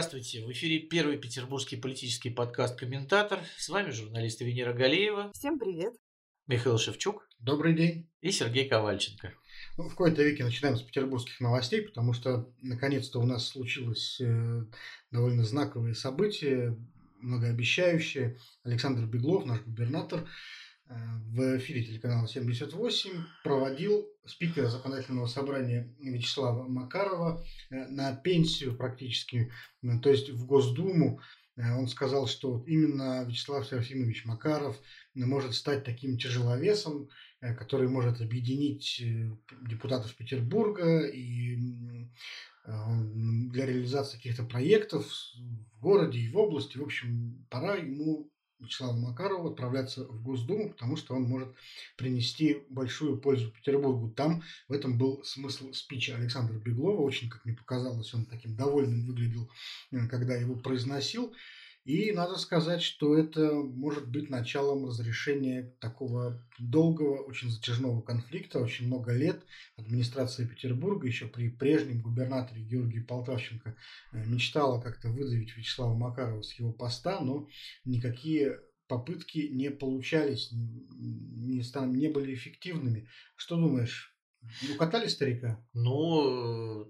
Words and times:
Здравствуйте! 0.00 0.42
В 0.46 0.50
эфире 0.52 0.78
первый 0.78 1.18
петербургский 1.18 1.76
политический 1.76 2.30
подкаст 2.30 2.78
«Комментатор». 2.78 3.38
С 3.58 3.68
вами 3.68 3.90
журналист 3.90 4.40
Венера 4.40 4.72
Галеева. 4.72 5.30
Всем 5.34 5.58
привет! 5.58 5.92
Михаил 6.46 6.78
Шевчук. 6.78 7.28
Добрый 7.38 7.74
день. 7.74 8.08
И 8.22 8.30
Сергей 8.30 8.66
Ковальченко. 8.66 9.34
Ну, 9.76 9.90
в 9.90 9.94
кои-то 9.94 10.22
веке 10.22 10.42
начинаем 10.42 10.76
с 10.76 10.82
петербургских 10.82 11.38
новостей, 11.40 11.82
потому 11.82 12.14
что 12.14 12.50
наконец-то 12.62 13.18
у 13.18 13.26
нас 13.26 13.46
случилось 13.46 14.18
э, 14.22 14.64
довольно 15.10 15.44
знаковые 15.44 15.94
события, 15.94 16.74
многообещающие. 17.18 18.38
Александр 18.64 19.04
Беглов, 19.04 19.44
наш 19.44 19.60
губернатор, 19.60 20.20
э, 20.20 20.26
в 20.90 21.58
эфире 21.58 21.82
телеканала 21.84 22.26
78 22.26 23.10
проводил 23.44 24.08
спикера 24.26 24.68
законодательного 24.68 25.26
собрания 25.26 25.94
Вячеслава 26.00 26.68
Макарова 26.68 27.44
э, 27.70 27.86
на 27.86 28.14
пенсию 28.16 28.76
практически, 28.76 29.52
то 30.02 30.10
есть 30.10 30.30
в 30.30 30.46
Госдуму. 30.46 31.20
Он 31.56 31.88
сказал, 31.88 32.26
что 32.26 32.64
именно 32.66 33.22
Вячеслав 33.24 33.66
Серафимович 33.66 34.24
Макаров 34.24 34.80
может 35.14 35.54
стать 35.54 35.84
таким 35.84 36.16
тяжеловесом, 36.16 37.10
Э, 37.42 37.54
который 37.54 37.88
может 37.88 38.20
объединить 38.20 39.00
э, 39.00 39.30
депутатов 39.66 40.14
Петербурга 40.14 41.06
и 41.06 41.56
э, 42.66 42.72
для 43.50 43.64
реализации 43.64 44.18
каких-то 44.18 44.44
проектов 44.44 45.06
в 45.74 45.80
городе 45.80 46.18
и 46.18 46.28
в 46.30 46.36
области. 46.36 46.76
В 46.76 46.82
общем, 46.82 47.46
пора 47.48 47.76
ему 47.76 48.29
Вячеславу 48.60 48.98
Макарову 48.98 49.48
отправляться 49.48 50.04
в 50.04 50.22
Госдуму, 50.22 50.68
потому 50.70 50.96
что 50.96 51.14
он 51.14 51.22
может 51.22 51.48
принести 51.96 52.58
большую 52.68 53.16
пользу 53.18 53.50
Петербургу. 53.50 54.10
Там 54.10 54.42
в 54.68 54.72
этом 54.72 54.98
был 54.98 55.22
смысл 55.24 55.72
спича 55.72 56.14
Александра 56.16 56.54
Беглова. 56.58 57.00
Очень, 57.00 57.28
как 57.28 57.44
мне 57.44 57.54
показалось, 57.54 58.12
он 58.14 58.26
таким 58.26 58.54
довольным 58.54 59.04
выглядел, 59.06 59.48
когда 60.08 60.34
его 60.34 60.54
произносил. 60.54 61.32
И 61.84 62.12
надо 62.12 62.36
сказать, 62.36 62.82
что 62.82 63.16
это 63.16 63.52
может 63.52 64.08
быть 64.08 64.28
началом 64.28 64.86
разрешения 64.86 65.74
такого 65.80 66.46
долгого, 66.58 67.22
очень 67.22 67.50
затяжного 67.50 68.02
конфликта. 68.02 68.58
Очень 68.58 68.86
много 68.86 69.12
лет 69.12 69.42
администрация 69.76 70.46
Петербурга 70.46 71.06
еще 71.06 71.26
при 71.26 71.48
прежнем 71.48 72.02
губернаторе 72.02 72.62
Георгии 72.62 73.00
Полтавченко 73.00 73.76
э, 74.12 74.24
мечтала 74.26 74.80
как-то 74.80 75.08
выдавить 75.08 75.56
Вячеслава 75.56 75.94
Макарова 75.94 76.42
с 76.42 76.52
его 76.52 76.72
поста, 76.72 77.20
но 77.20 77.48
никакие 77.86 78.60
попытки 78.86 79.48
не 79.50 79.70
получались, 79.70 80.50
не, 80.52 81.62
не 81.62 82.08
были 82.08 82.34
эффективными. 82.34 83.08
Что 83.36 83.56
думаешь, 83.56 84.14
ну, 84.68 84.76
катали 84.76 85.06
старика? 85.06 85.64
Ну, 85.72 86.82
э, 86.82 86.84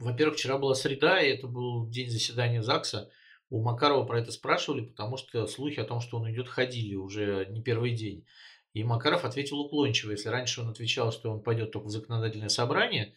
во-первых, 0.00 0.36
вчера 0.36 0.58
была 0.58 0.74
среда, 0.74 1.22
и 1.22 1.30
это 1.30 1.46
был 1.46 1.88
день 1.88 2.10
заседания 2.10 2.62
ЗАГСа. 2.62 3.10
У 3.50 3.62
Макарова 3.62 4.04
про 4.04 4.20
это 4.20 4.30
спрашивали, 4.32 4.82
потому 4.82 5.16
что 5.16 5.46
слухи 5.46 5.80
о 5.80 5.84
том, 5.84 6.00
что 6.00 6.18
он 6.18 6.30
идет, 6.30 6.48
ходили 6.48 6.94
уже 6.94 7.46
не 7.50 7.62
первый 7.62 7.92
день. 7.92 8.26
И 8.74 8.84
Макаров 8.84 9.24
ответил 9.24 9.58
уклончиво. 9.58 10.10
Если 10.10 10.28
раньше 10.28 10.60
он 10.60 10.68
отвечал, 10.68 11.12
что 11.12 11.30
он 11.30 11.42
пойдет 11.42 11.72
только 11.72 11.86
в 11.86 11.90
законодательное 11.90 12.50
собрание, 12.50 13.14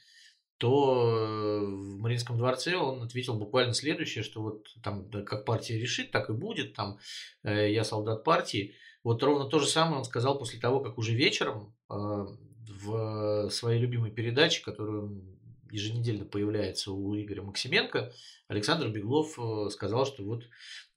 то 0.57 0.95
э, 0.95 1.59
в 1.65 1.99
Мариинском 1.99 2.37
дворце 2.37 2.75
он 2.75 3.01
ответил 3.01 3.33
буквально 3.33 3.73
следующее, 3.73 4.23
что 4.23 4.41
вот 4.41 4.67
там 4.83 5.09
как 5.25 5.43
партия 5.43 5.79
решит, 5.79 6.11
так 6.11 6.29
и 6.29 6.33
будет, 6.33 6.75
там 6.75 6.99
э, 7.43 7.71
я 7.71 7.83
солдат 7.83 8.23
партии. 8.23 8.75
Вот 9.03 9.23
ровно 9.23 9.49
то 9.49 9.59
же 9.59 9.65
самое 9.65 9.97
он 9.97 10.03
сказал 10.03 10.37
после 10.37 10.59
того, 10.59 10.79
как 10.79 10.97
уже 10.97 11.13
вечером 11.13 11.75
э, 11.89 11.95
в 11.95 13.49
своей 13.49 13.79
любимой 13.79 14.11
передаче, 14.11 14.63
которую 14.63 15.39
еженедельно 15.71 16.25
появляется 16.25 16.91
у 16.91 17.15
Игоря 17.15 17.43
Максименко, 17.43 18.11
Александр 18.51 18.89
Беглов 18.89 19.39
э, 19.39 19.69
сказал, 19.69 20.05
что 20.05 20.23
вот 20.23 20.43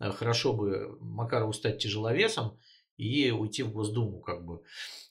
э, 0.00 0.10
хорошо 0.10 0.52
бы 0.52 0.98
Макарову 1.00 1.52
стать 1.52 1.78
тяжеловесом 1.78 2.58
и 2.96 3.30
уйти 3.30 3.62
в 3.62 3.72
Госдуму, 3.72 4.20
как 4.20 4.44
бы. 4.44 4.62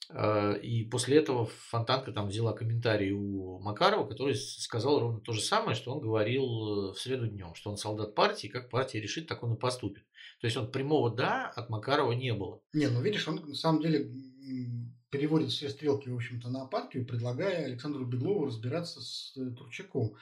Э, 0.10 0.60
и 0.60 0.84
после 0.84 1.18
этого 1.18 1.46
Фонтанка 1.70 2.12
там 2.12 2.28
взяла 2.28 2.52
комментарий 2.52 3.12
у 3.12 3.60
Макарова, 3.60 4.06
который 4.06 4.36
сказал 4.36 5.00
ровно 5.00 5.22
то 5.22 5.32
же 5.32 5.40
самое, 5.40 5.76
что 5.76 5.94
он 5.94 6.02
говорил 6.02 6.92
в 6.92 6.96
среду 6.96 7.28
днем, 7.28 7.56
что 7.56 7.72
он 7.72 7.78
солдат 7.78 8.14
партии, 8.14 8.48
как 8.48 8.70
партия 8.70 9.00
решит, 9.00 9.28
так 9.28 9.42
он 9.42 9.54
и 9.54 9.58
поступит. 9.60 10.04
То 10.42 10.48
есть 10.48 10.58
он 10.58 10.70
прямого 10.70 11.10
«да» 11.10 11.50
от 11.50 11.70
Макарова 11.70 12.12
не 12.12 12.34
было. 12.34 12.62
Не, 12.74 12.88
ну 12.88 13.02
видишь, 13.02 13.26
он 13.30 13.36
на 13.36 13.56
самом 13.56 13.82
деле 13.82 14.12
переводит 15.14 15.52
все 15.52 15.70
стрелки, 15.70 16.10
в 16.10 16.16
общем-то, 16.16 16.50
на 16.50 16.66
партию, 16.66 17.06
предлагая 17.06 17.66
Александру 17.66 18.04
Беглову 18.04 18.48
разбираться 18.48 19.00
с 19.00 19.32
э, 19.38 19.52
Турчаком, 19.52 20.16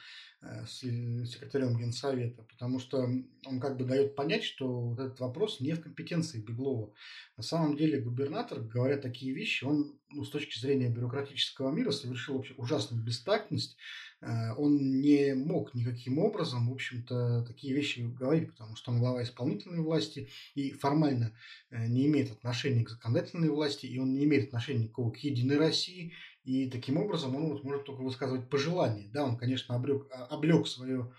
с 0.66 0.80
секретарем 0.80 1.76
Генсовета, 1.76 2.42
потому 2.42 2.78
что 2.78 3.08
он 3.46 3.60
как 3.60 3.76
бы 3.76 3.84
дает 3.84 4.16
понять, 4.16 4.42
что 4.42 4.68
вот 4.68 4.98
этот 4.98 5.20
вопрос 5.20 5.60
не 5.60 5.72
в 5.72 5.80
компетенции 5.80 6.40
Беглова. 6.40 6.92
На 7.36 7.42
самом 7.42 7.76
деле 7.76 8.00
губернатор, 8.00 8.60
говоря 8.60 8.96
такие 8.96 9.32
вещи, 9.32 9.64
он 9.64 9.94
ну, 10.10 10.24
с 10.24 10.30
точки 10.30 10.58
зрения 10.58 10.88
бюрократического 10.88 11.70
мира 11.70 11.90
совершил 11.90 12.36
вообще 12.36 12.54
ужасную 12.56 13.02
бестактность, 13.02 13.76
Э, 14.22 14.52
он 14.56 15.00
не 15.00 15.34
мог 15.34 15.74
никаким 15.74 16.18
образом, 16.18 16.68
в 16.68 16.72
общем-то, 16.72 17.44
такие 17.44 17.74
вещи 17.74 18.00
говорить, 18.00 18.50
потому 18.50 18.76
что 18.76 18.92
он 18.92 19.00
глава 19.00 19.22
исполнительной 19.22 19.80
власти 19.80 20.28
и 20.54 20.70
формально 20.70 21.32
э, 21.70 21.86
не 21.88 22.06
имеет 22.06 22.30
отношения 22.30 22.84
к 22.84 22.90
законодательной 22.90 23.50
власти, 23.50 23.86
и 23.86 23.98
он 23.98 24.14
не 24.14 24.24
имеет 24.24 24.46
отношения 24.46 24.84
никакого 24.84 25.10
к 25.10 25.18
Единой 25.18 25.58
России, 25.58 26.12
и 26.44 26.68
таким 26.68 26.96
образом 26.96 27.36
он 27.36 27.50
вот 27.50 27.64
может 27.64 27.84
только 27.84 28.02
высказывать 28.02 28.48
пожелания. 28.48 29.08
Да, 29.12 29.24
он, 29.24 29.36
конечно, 29.36 29.74
облег, 29.74 30.06
а, 30.12 30.26
облег 30.26 30.66
свое 30.66 31.12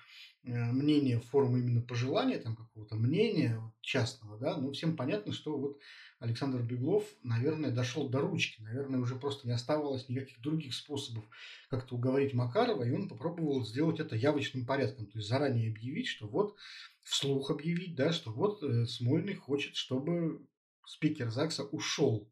э, 0.43 0.71
мнение 0.71 1.19
в 1.19 1.25
форму 1.25 1.57
именно 1.57 1.81
пожелания, 1.81 2.39
там 2.39 2.55
какого-то 2.55 2.95
мнения 2.95 3.59
частного, 3.81 4.37
да, 4.37 4.57
но 4.57 4.71
всем 4.71 4.97
понятно, 4.97 5.31
что 5.31 5.57
вот 5.57 5.79
Александр 6.23 6.61
Беглов, 6.61 7.05
наверное, 7.21 7.69
дошел 7.69 8.07
до 8.07 8.21
ручки. 8.21 8.61
Наверное, 8.61 9.01
уже 9.01 9.15
просто 9.15 9.45
не 9.45 9.53
оставалось 9.53 10.07
никаких 10.07 10.39
других 10.39 10.73
способов 10.73 11.25
как-то 11.69 11.95
уговорить 11.95 12.33
Макарова, 12.33 12.83
и 12.83 12.91
он 12.91 13.09
попробовал 13.09 13.65
сделать 13.65 13.99
это 13.99 14.15
явочным 14.15 14.65
порядком. 14.65 15.05
То 15.07 15.17
есть 15.17 15.27
заранее 15.27 15.69
объявить, 15.69 16.07
что 16.07 16.27
вот 16.27 16.55
вслух 17.01 17.51
объявить, 17.51 17.95
да, 17.95 18.13
что 18.13 18.31
вот 18.31 18.63
э, 18.63 18.85
Смольный 18.85 19.35
хочет, 19.35 19.75
чтобы 19.75 20.45
спикер 20.85 21.29
ЗАГСа 21.29 21.63
ушел. 21.65 22.31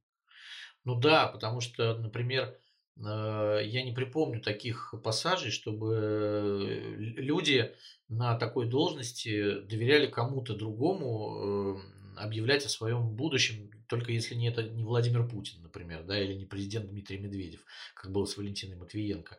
Ну 0.85 0.99
да, 0.99 1.27
потому 1.27 1.59
что, 1.59 1.97
например, 1.97 2.57
я 2.97 3.83
не 3.83 3.93
припомню 3.93 4.41
таких 4.41 4.93
пассажей, 5.03 5.51
чтобы 5.51 5.95
э, 5.95 6.95
люди 6.97 7.73
на 8.09 8.35
такой 8.35 8.67
должности 8.67 9.61
доверяли 9.61 10.07
кому-то 10.07 10.55
другому 10.55 11.81
объявлять 12.17 12.65
о 12.65 12.69
своем 12.69 13.15
будущем 13.15 13.71
только 13.91 14.13
если 14.13 14.35
не 14.35 14.47
это 14.47 14.63
не 14.63 14.85
Владимир 14.85 15.27
Путин, 15.27 15.61
например, 15.61 16.03
да, 16.03 16.17
или 16.17 16.33
не 16.33 16.45
президент 16.45 16.89
Дмитрий 16.89 17.17
Медведев, 17.17 17.59
как 17.93 18.13
было 18.13 18.23
с 18.23 18.37
Валентиной 18.37 18.77
Матвиенко. 18.77 19.37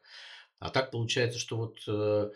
А 0.62 0.70
так 0.70 0.92
получается, 0.92 1.40
что 1.40 1.56
вот 1.56 1.82
э, 1.88 2.30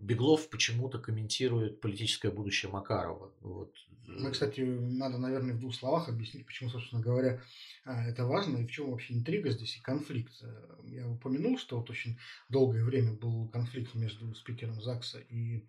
Беглов 0.00 0.50
почему-то 0.50 0.98
комментирует 0.98 1.80
политическое 1.80 2.32
будущее 2.32 2.72
Макарова. 2.72 3.32
Вот. 3.42 3.72
Ну, 4.08 4.32
кстати, 4.32 4.60
надо, 4.62 5.16
наверное, 5.16 5.54
в 5.54 5.60
двух 5.60 5.72
словах 5.72 6.08
объяснить, 6.08 6.44
почему, 6.46 6.68
собственно 6.68 7.00
говоря, 7.00 7.40
а, 7.84 8.04
это 8.08 8.24
важно 8.24 8.58
и 8.58 8.66
в 8.66 8.70
чем 8.72 8.90
вообще 8.90 9.14
интрига 9.14 9.50
здесь 9.50 9.76
и 9.76 9.80
конфликт. 9.80 10.32
Э, 10.42 10.78
я 10.82 11.08
упомянул, 11.08 11.58
что 11.58 11.78
вот 11.78 11.90
очень 11.90 12.18
долгое 12.48 12.82
время 12.82 13.12
был 13.12 13.48
конфликт 13.50 13.94
между 13.94 14.34
спикером 14.34 14.82
ЗАГСа 14.82 15.20
и 15.20 15.64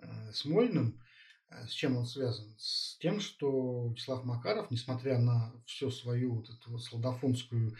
э, 0.00 0.32
Смольным. 0.34 1.00
Э, 1.48 1.66
с 1.66 1.70
чем 1.70 1.96
он 1.96 2.04
связан? 2.04 2.54
С 2.58 2.98
тем, 2.98 3.20
что 3.20 3.88
Вячеслав 3.88 4.22
Макаров, 4.24 4.70
несмотря 4.70 5.18
на 5.18 5.54
всю 5.64 5.90
свою 5.90 6.34
вот 6.34 6.50
эту 6.50 6.72
вот 6.72 6.82
солдафонскую 6.82 7.70
э, 7.70 7.74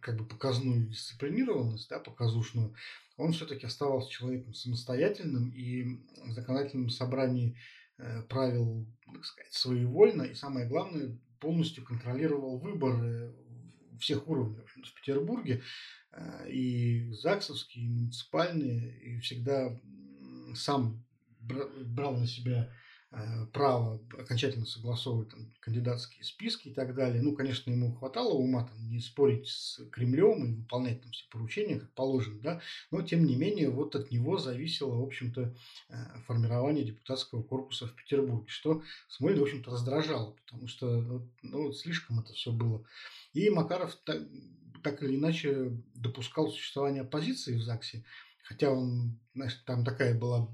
как 0.00 0.16
бы 0.16 0.26
показную 0.26 0.86
дисциплинированность, 0.86 1.88
да, 1.88 1.98
показушную, 1.98 2.74
он 3.16 3.32
все-таки 3.32 3.66
оставался 3.66 4.10
человеком 4.10 4.54
самостоятельным 4.54 5.50
и 5.50 5.84
в 6.24 6.32
законодательном 6.32 6.90
собрании 6.90 7.56
э, 7.98 8.22
правил, 8.22 8.86
так 9.12 9.24
сказать, 9.24 9.52
своевольно 9.52 10.22
и, 10.22 10.34
самое 10.34 10.66
главное, 10.66 11.18
полностью 11.38 11.84
контролировал 11.84 12.58
выборы 12.58 13.34
всех 13.98 14.28
уровней 14.28 14.64
в 14.66 14.94
Петербурге, 14.94 15.62
и 16.48 17.12
ЗАГСовские, 17.12 17.84
и 17.84 17.88
муниципальные, 17.88 18.98
и 19.00 19.20
всегда 19.20 19.78
сам 20.54 21.04
брал 21.40 22.16
на 22.16 22.26
себя 22.26 22.68
Э, 22.68 22.89
право 23.52 24.00
окончательно 24.16 24.66
согласовывать 24.66 25.30
там, 25.30 25.52
кандидатские 25.58 26.22
списки 26.22 26.68
и 26.68 26.72
так 26.72 26.94
далее. 26.94 27.20
Ну, 27.20 27.34
конечно, 27.34 27.70
ему 27.70 27.92
хватало 27.92 28.34
ума 28.34 28.64
там, 28.64 28.88
не 28.88 29.00
спорить 29.00 29.48
с 29.48 29.84
Кремлем 29.90 30.44
и 30.44 30.54
выполнять 30.54 31.02
там 31.02 31.10
все 31.10 31.24
поручения, 31.28 31.80
как 31.80 31.92
положено, 31.94 32.40
да, 32.40 32.60
но, 32.92 33.02
тем 33.02 33.24
не 33.24 33.34
менее, 33.34 33.68
вот 33.68 33.96
от 33.96 34.12
него 34.12 34.38
зависело, 34.38 34.94
в 34.94 35.02
общем-то, 35.02 35.52
э, 35.88 35.94
формирование 36.26 36.84
депутатского 36.84 37.42
корпуса 37.42 37.88
в 37.88 37.94
Петербурге, 37.96 38.48
что 38.48 38.82
Смольный, 39.08 39.40
в 39.40 39.44
общем-то, 39.44 39.72
раздражало, 39.72 40.36
потому 40.46 40.68
что 40.68 41.26
ну, 41.42 41.72
слишком 41.72 42.20
это 42.20 42.32
все 42.32 42.52
было. 42.52 42.84
И 43.32 43.50
Макаров 43.50 43.96
так, 44.04 44.22
так 44.84 45.02
или 45.02 45.16
иначе 45.16 45.72
допускал 45.94 46.48
существование 46.50 47.02
оппозиции 47.02 47.56
в 47.56 47.62
ЗАГСе, 47.62 48.04
хотя 48.44 48.70
он, 48.70 49.18
знаешь, 49.34 49.54
там 49.66 49.84
такая 49.84 50.16
была 50.16 50.48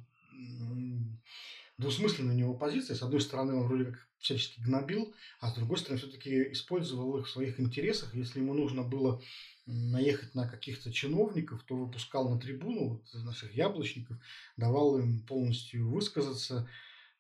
двусмысленная 1.79 2.35
у 2.35 2.39
него 2.39 2.55
позиция. 2.55 2.97
С 2.97 3.03
одной 3.03 3.21
стороны, 3.21 3.55
он 3.55 3.67
вроде 3.67 3.87
как 3.87 4.09
всячески 4.19 4.61
гнобил, 4.61 5.15
а 5.41 5.51
с 5.51 5.55
другой 5.55 5.79
стороны, 5.79 5.99
все-таки 5.99 6.53
использовал 6.53 7.19
их 7.19 7.27
в 7.27 7.31
своих 7.31 7.61
интересах. 7.61 8.15
Если 8.15 8.41
ему 8.41 8.55
нужно 8.55 8.83
было 8.83 9.21
наехать 9.67 10.35
на 10.35 10.49
каких-то 10.49 10.93
чиновников, 10.93 11.63
то 11.65 11.77
выпускал 11.77 12.31
на 12.31 12.41
трибуну 12.41 12.89
вот, 12.89 13.25
наших 13.25 13.55
яблочников, 13.55 14.17
давал 14.57 14.99
им 14.99 15.25
полностью 15.27 15.91
высказаться. 15.91 16.69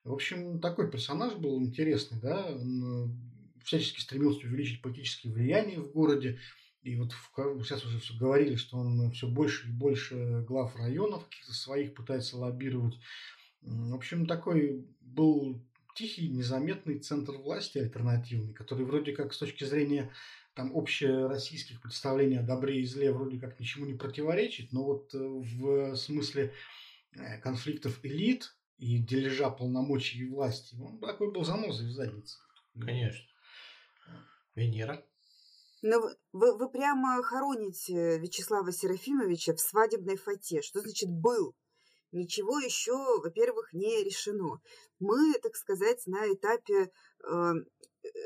В 0.04 0.12
общем, 0.12 0.60
такой 0.60 0.90
персонаж 0.90 1.34
был 1.34 1.60
интересный, 1.60 2.20
да, 2.20 2.46
он 2.46 3.10
э, 3.10 3.64
всячески 3.64 4.00
стремился 4.00 4.46
увеличить 4.46 4.80
политические 4.80 5.32
влияния 5.32 5.80
в 5.80 5.90
городе, 5.90 6.38
и 6.82 6.94
вот 6.94 7.12
сейчас 7.64 7.84
уже 7.84 7.98
все 7.98 8.16
говорили, 8.16 8.54
что 8.54 8.78
он 8.78 9.10
все 9.10 9.26
больше 9.26 9.66
и 9.66 9.72
больше 9.72 10.44
глав 10.46 10.76
районов 10.76 11.24
каких-то 11.24 11.52
своих 11.52 11.94
пытается 11.94 12.36
лоббировать. 12.36 12.94
В 13.66 13.94
общем, 13.94 14.26
такой 14.26 14.86
был 15.00 15.60
тихий, 15.96 16.28
незаметный 16.28 16.98
центр 16.98 17.32
власти 17.32 17.78
альтернативный, 17.78 18.54
который 18.54 18.84
вроде 18.84 19.12
как 19.12 19.34
с 19.34 19.38
точки 19.38 19.64
зрения 19.64 20.12
там 20.54 20.74
общероссийских 20.74 21.82
представлений 21.82 22.38
о 22.38 22.42
добре 22.42 22.80
и 22.80 22.86
зле 22.86 23.12
вроде 23.12 23.38
как 23.38 23.58
ничему 23.58 23.86
не 23.86 23.94
противоречит, 23.94 24.72
но 24.72 24.84
вот 24.84 25.14
э, 25.14 25.18
в 25.18 25.96
смысле 25.96 26.54
э, 27.12 27.38
конфликтов 27.40 27.98
элит 28.04 28.56
и 28.78 28.98
дележа 28.98 29.50
полномочий 29.50 30.20
и 30.20 30.28
власти, 30.28 30.76
он 30.80 30.98
такой 31.00 31.32
был 31.32 31.44
занозой 31.44 31.88
в 31.88 31.92
заднице. 31.92 32.38
Конечно. 32.80 33.26
Венера? 34.54 35.04
Но 35.82 35.98
ну, 35.98 36.08
вы, 36.32 36.56
вы 36.56 36.70
прямо 36.70 37.22
хороните 37.22 38.18
Вячеслава 38.18 38.72
Серафимовича 38.72 39.54
в 39.54 39.60
свадебной 39.60 40.16
фате. 40.16 40.62
Что 40.62 40.80
значит 40.80 41.10
«был»? 41.10 41.54
Ничего 42.12 42.58
еще, 42.60 42.94
во-первых, 43.20 43.72
не 43.72 44.02
решено. 44.04 44.60
Мы, 45.00 45.34
так 45.42 45.56
сказать, 45.56 46.06
на 46.06 46.32
этапе 46.32 46.90
э, 47.24 47.52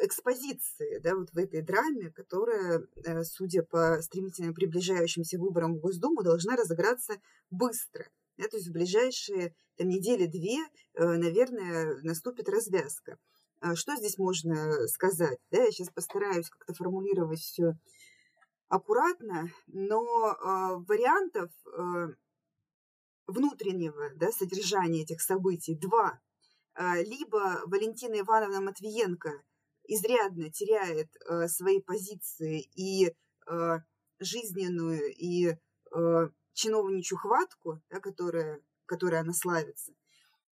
экспозиции, 0.02 0.98
да, 0.98 1.16
вот 1.16 1.30
в 1.30 1.38
этой 1.38 1.62
драме, 1.62 2.10
которая, 2.10 2.86
э, 3.04 3.22
судя 3.24 3.62
по 3.62 4.00
стремительно 4.02 4.52
приближающимся 4.52 5.38
выборам 5.38 5.74
в 5.76 5.80
Госдуму, 5.80 6.22
должна 6.22 6.56
разыграться 6.56 7.20
быстро. 7.50 8.06
Да, 8.36 8.48
то 8.48 8.56
есть 8.56 8.68
в 8.68 8.72
ближайшие 8.72 9.54
там, 9.76 9.88
недели-две, 9.88 10.58
э, 10.94 11.04
наверное, 11.04 12.00
наступит 12.02 12.48
развязка. 12.48 13.18
А 13.60 13.74
что 13.74 13.96
здесь 13.96 14.18
можно 14.18 14.86
сказать? 14.88 15.38
Да, 15.50 15.62
я 15.62 15.70
сейчас 15.70 15.88
постараюсь 15.90 16.48
как-то 16.48 16.74
формулировать 16.74 17.40
все 17.40 17.74
аккуратно, 18.68 19.50
но 19.66 20.02
вариантов 20.86 21.50
внутреннего 23.30 24.10
да, 24.16 24.30
содержания 24.32 25.02
этих 25.02 25.20
событий 25.20 25.74
два. 25.74 26.20
Э, 26.74 27.02
либо 27.02 27.62
Валентина 27.66 28.20
Ивановна 28.20 28.60
Матвиенко 28.60 29.42
изрядно 29.88 30.50
теряет 30.50 31.08
э, 31.28 31.48
свои 31.48 31.80
позиции 31.80 32.68
и 32.74 33.14
э, 33.46 33.78
жизненную, 34.18 35.14
и 35.16 35.56
чиновничью 36.52 37.18
хватку, 37.18 37.82
да, 37.90 37.98
которая, 37.98 38.60
которая 38.86 39.22
она 39.22 39.32
славится, 39.32 39.92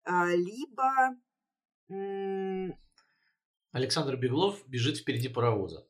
либо 0.04 1.16
Александр 3.72 4.16
Беглов 4.16 4.62
бежит 4.68 4.98
впереди 4.98 5.28
паровоза. 5.28 5.86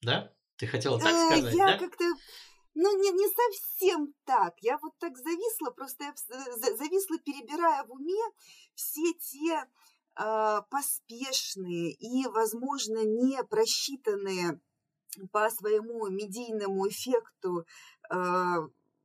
Да? 0.00 0.32
Ты 0.56 0.66
хотела 0.66 0.98
так 0.98 1.12
э, 1.12 1.26
сказать, 1.26 1.54
я 1.54 1.66
да? 1.66 1.78
как-то... 1.78 2.04
Ну, 2.78 2.94
не, 3.00 3.10
не 3.10 3.26
совсем 3.26 4.12
так. 4.26 4.54
Я 4.60 4.76
вот 4.82 4.92
так 4.98 5.16
зависла, 5.16 5.70
просто 5.70 6.04
я 6.04 6.14
зависла, 6.76 7.18
перебирая 7.18 7.82
в 7.84 7.90
уме 7.90 8.22
все 8.74 9.14
те 9.14 9.64
э, 10.20 10.60
поспешные 10.68 11.92
и, 11.92 12.26
возможно, 12.26 13.02
не 13.02 13.42
просчитанные 13.44 14.60
по 15.32 15.48
своему 15.48 16.06
медийному 16.10 16.86
эффекту 16.86 17.64
э, 18.10 18.56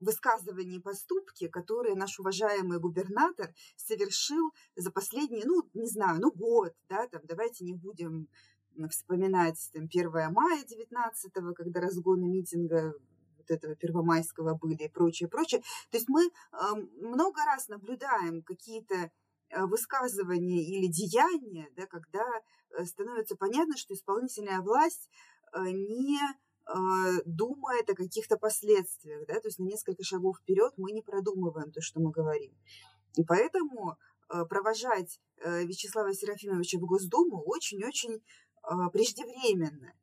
высказывания 0.02 0.76
и 0.76 0.82
поступки, 0.82 1.48
которые 1.48 1.96
наш 1.96 2.20
уважаемый 2.20 2.78
губернатор 2.78 3.54
совершил 3.78 4.52
за 4.76 4.92
последние, 4.92 5.46
ну, 5.46 5.64
не 5.74 5.88
знаю, 5.88 6.20
ну, 6.20 6.30
год, 6.34 6.74
да, 6.90 7.08
там, 7.08 7.22
давайте 7.24 7.64
не 7.64 7.74
будем 7.74 8.28
вспоминать 8.90 9.70
там, 9.72 9.84
1 9.84 10.12
мая 10.34 10.62
19 10.66 11.32
когда 11.56 11.80
разгоны 11.80 12.26
митинга 12.26 12.94
вот 13.42 13.52
этого 13.56 13.76
первомайского 13.76 14.56
были 14.56 14.84
и 14.84 14.90
прочее, 14.90 15.30
прочее. 15.30 15.62
То 15.90 15.98
есть 15.98 16.08
мы 16.10 16.30
много 17.00 17.44
раз 17.46 17.68
наблюдаем 17.68 18.42
какие-то 18.44 18.96
э, 19.50 19.66
высказывания 19.66 20.64
или 20.64 20.88
деяния, 20.88 21.70
да, 21.76 21.86
когда 21.88 22.26
э, 22.72 22.86
становится 22.86 23.36
понятно, 23.36 23.78
что 23.78 23.94
исполнительная 23.94 24.62
власть 24.62 25.10
э, 25.54 25.64
не 25.72 26.20
думает 27.26 27.90
о 27.90 27.96
каких-то 27.96 28.38
последствиях, 28.38 29.28
да, 29.28 29.34
то 29.42 29.48
есть 29.48 29.60
на 29.60 29.66
несколько 29.66 30.04
шагов 30.04 30.38
вперед 30.38 30.72
мы 30.78 30.92
не 30.92 31.02
продумываем 31.02 31.72
то, 31.72 31.82
что 31.82 32.00
мы 32.00 32.12
говорим. 32.12 32.56
И 33.18 33.24
поэтому 33.26 33.98
провожать 34.48 35.20
Вячеслава 35.44 36.14
Серафимовича 36.14 36.78
в 36.78 36.86
Госдуму 36.86 37.42
очень-очень 37.46 38.24
преждевременно. 38.94 39.94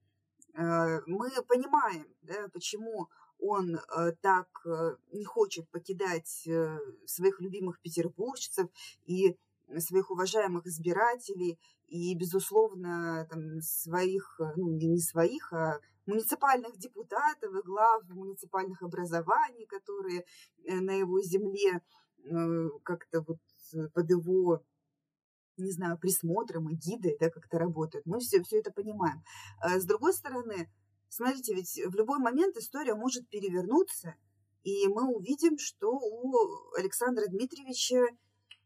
Мы 1.06 1.30
понимаем, 1.46 2.06
да, 2.22 2.48
почему 2.52 3.08
он 3.38 3.78
так 4.20 4.48
э, 4.66 4.96
не 5.12 5.24
хочет 5.24 5.68
покидать 5.70 6.46
э, 6.46 6.78
своих 7.06 7.40
любимых 7.40 7.80
петербуржцев 7.80 8.68
и 9.06 9.36
своих 9.78 10.10
уважаемых 10.10 10.66
избирателей 10.66 11.58
и, 11.86 12.14
безусловно, 12.14 13.26
там, 13.30 13.60
своих, 13.60 14.40
ну, 14.56 14.70
не 14.70 14.98
своих, 14.98 15.52
а 15.52 15.80
муниципальных 16.06 16.76
депутатов 16.78 17.54
и 17.54 17.66
глав 17.66 18.02
муниципальных 18.08 18.82
образований, 18.82 19.66
которые 19.66 20.24
э, 20.64 20.74
на 20.80 20.92
его 20.92 21.20
земле 21.20 21.82
э, 22.24 22.68
как-то 22.82 23.22
вот 23.22 23.38
под 23.92 24.10
его 24.10 24.62
не 25.58 25.72
знаю, 25.72 25.98
присмотром 25.98 26.68
и 26.70 26.76
гидой, 26.76 27.16
да, 27.18 27.30
как-то 27.30 27.58
работают. 27.58 28.06
Мы 28.06 28.20
все, 28.20 28.40
все 28.44 28.60
это 28.60 28.70
понимаем. 28.70 29.24
С 29.60 29.84
другой 29.86 30.12
стороны, 30.12 30.70
смотрите, 31.08 31.54
ведь 31.54 31.80
в 31.86 31.94
любой 31.94 32.18
момент 32.18 32.56
история 32.56 32.94
может 32.94 33.28
перевернуться, 33.28 34.14
и 34.64 34.86
мы 34.88 35.14
увидим, 35.14 35.58
что 35.58 35.90
у 35.90 36.72
Александра 36.76 37.26
Дмитриевича 37.26 38.06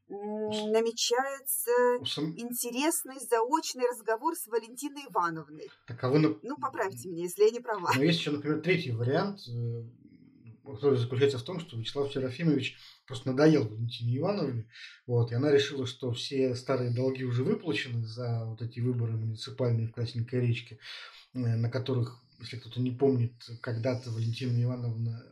намечается 0.08 1.70
Сам... 2.04 2.38
интересный 2.38 3.18
заочный 3.18 3.88
разговор 3.88 4.34
с 4.36 4.46
Валентиной 4.46 5.04
Ивановной. 5.10 5.70
Так, 5.86 6.02
а 6.04 6.10
вы... 6.10 6.38
Ну, 6.42 6.56
поправьте 6.60 7.08
меня, 7.08 7.24
если 7.24 7.44
я 7.44 7.50
не 7.50 7.60
права. 7.60 7.90
Но 7.96 8.02
есть 8.02 8.18
еще, 8.18 8.30
например, 8.32 8.60
третий 8.60 8.90
вариант, 8.92 9.40
э, 9.48 9.84
который 10.64 10.98
заключается 10.98 11.38
в 11.38 11.42
том, 11.42 11.60
что 11.60 11.76
Вячеслав 11.76 12.12
Серафимович 12.12 12.76
просто 13.06 13.30
надоел 13.30 13.66
Валентине 13.66 14.18
Ивановне, 14.18 14.68
вот, 15.06 15.32
и 15.32 15.34
она 15.34 15.50
решила, 15.50 15.86
что 15.86 16.12
все 16.12 16.54
старые 16.54 16.94
долги 16.94 17.24
уже 17.24 17.42
выплачены 17.42 18.04
за 18.04 18.44
вот 18.44 18.60
эти 18.62 18.80
выборы 18.80 19.12
муниципальные 19.12 19.88
в 19.88 19.92
Красненькой 19.92 20.40
речке, 20.40 20.78
э, 21.32 21.38
на 21.38 21.70
которых, 21.70 22.22
если 22.42 22.58
кто-то 22.58 22.80
не 22.80 22.90
помнит, 22.90 23.32
когда-то 23.60 24.10
Валентина 24.10 24.62
Ивановна 24.62 25.24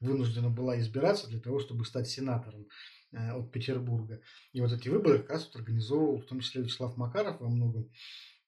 вынуждена 0.00 0.50
была 0.50 0.78
избираться 0.78 1.28
для 1.28 1.40
того, 1.40 1.60
чтобы 1.60 1.84
стать 1.84 2.08
сенатором. 2.08 2.66
Э, 3.14 3.30
от 3.30 3.52
Петербурга. 3.52 4.20
И 4.52 4.60
вот 4.60 4.72
эти 4.72 4.88
выборы 4.88 5.20
как 5.20 5.30
раз 5.30 5.44
вот 5.46 5.56
организовывал, 5.56 6.20
в 6.20 6.24
том 6.24 6.40
числе 6.40 6.62
Вячеслав 6.62 6.96
Макаров 6.96 7.40
во 7.40 7.48
многом, 7.48 7.88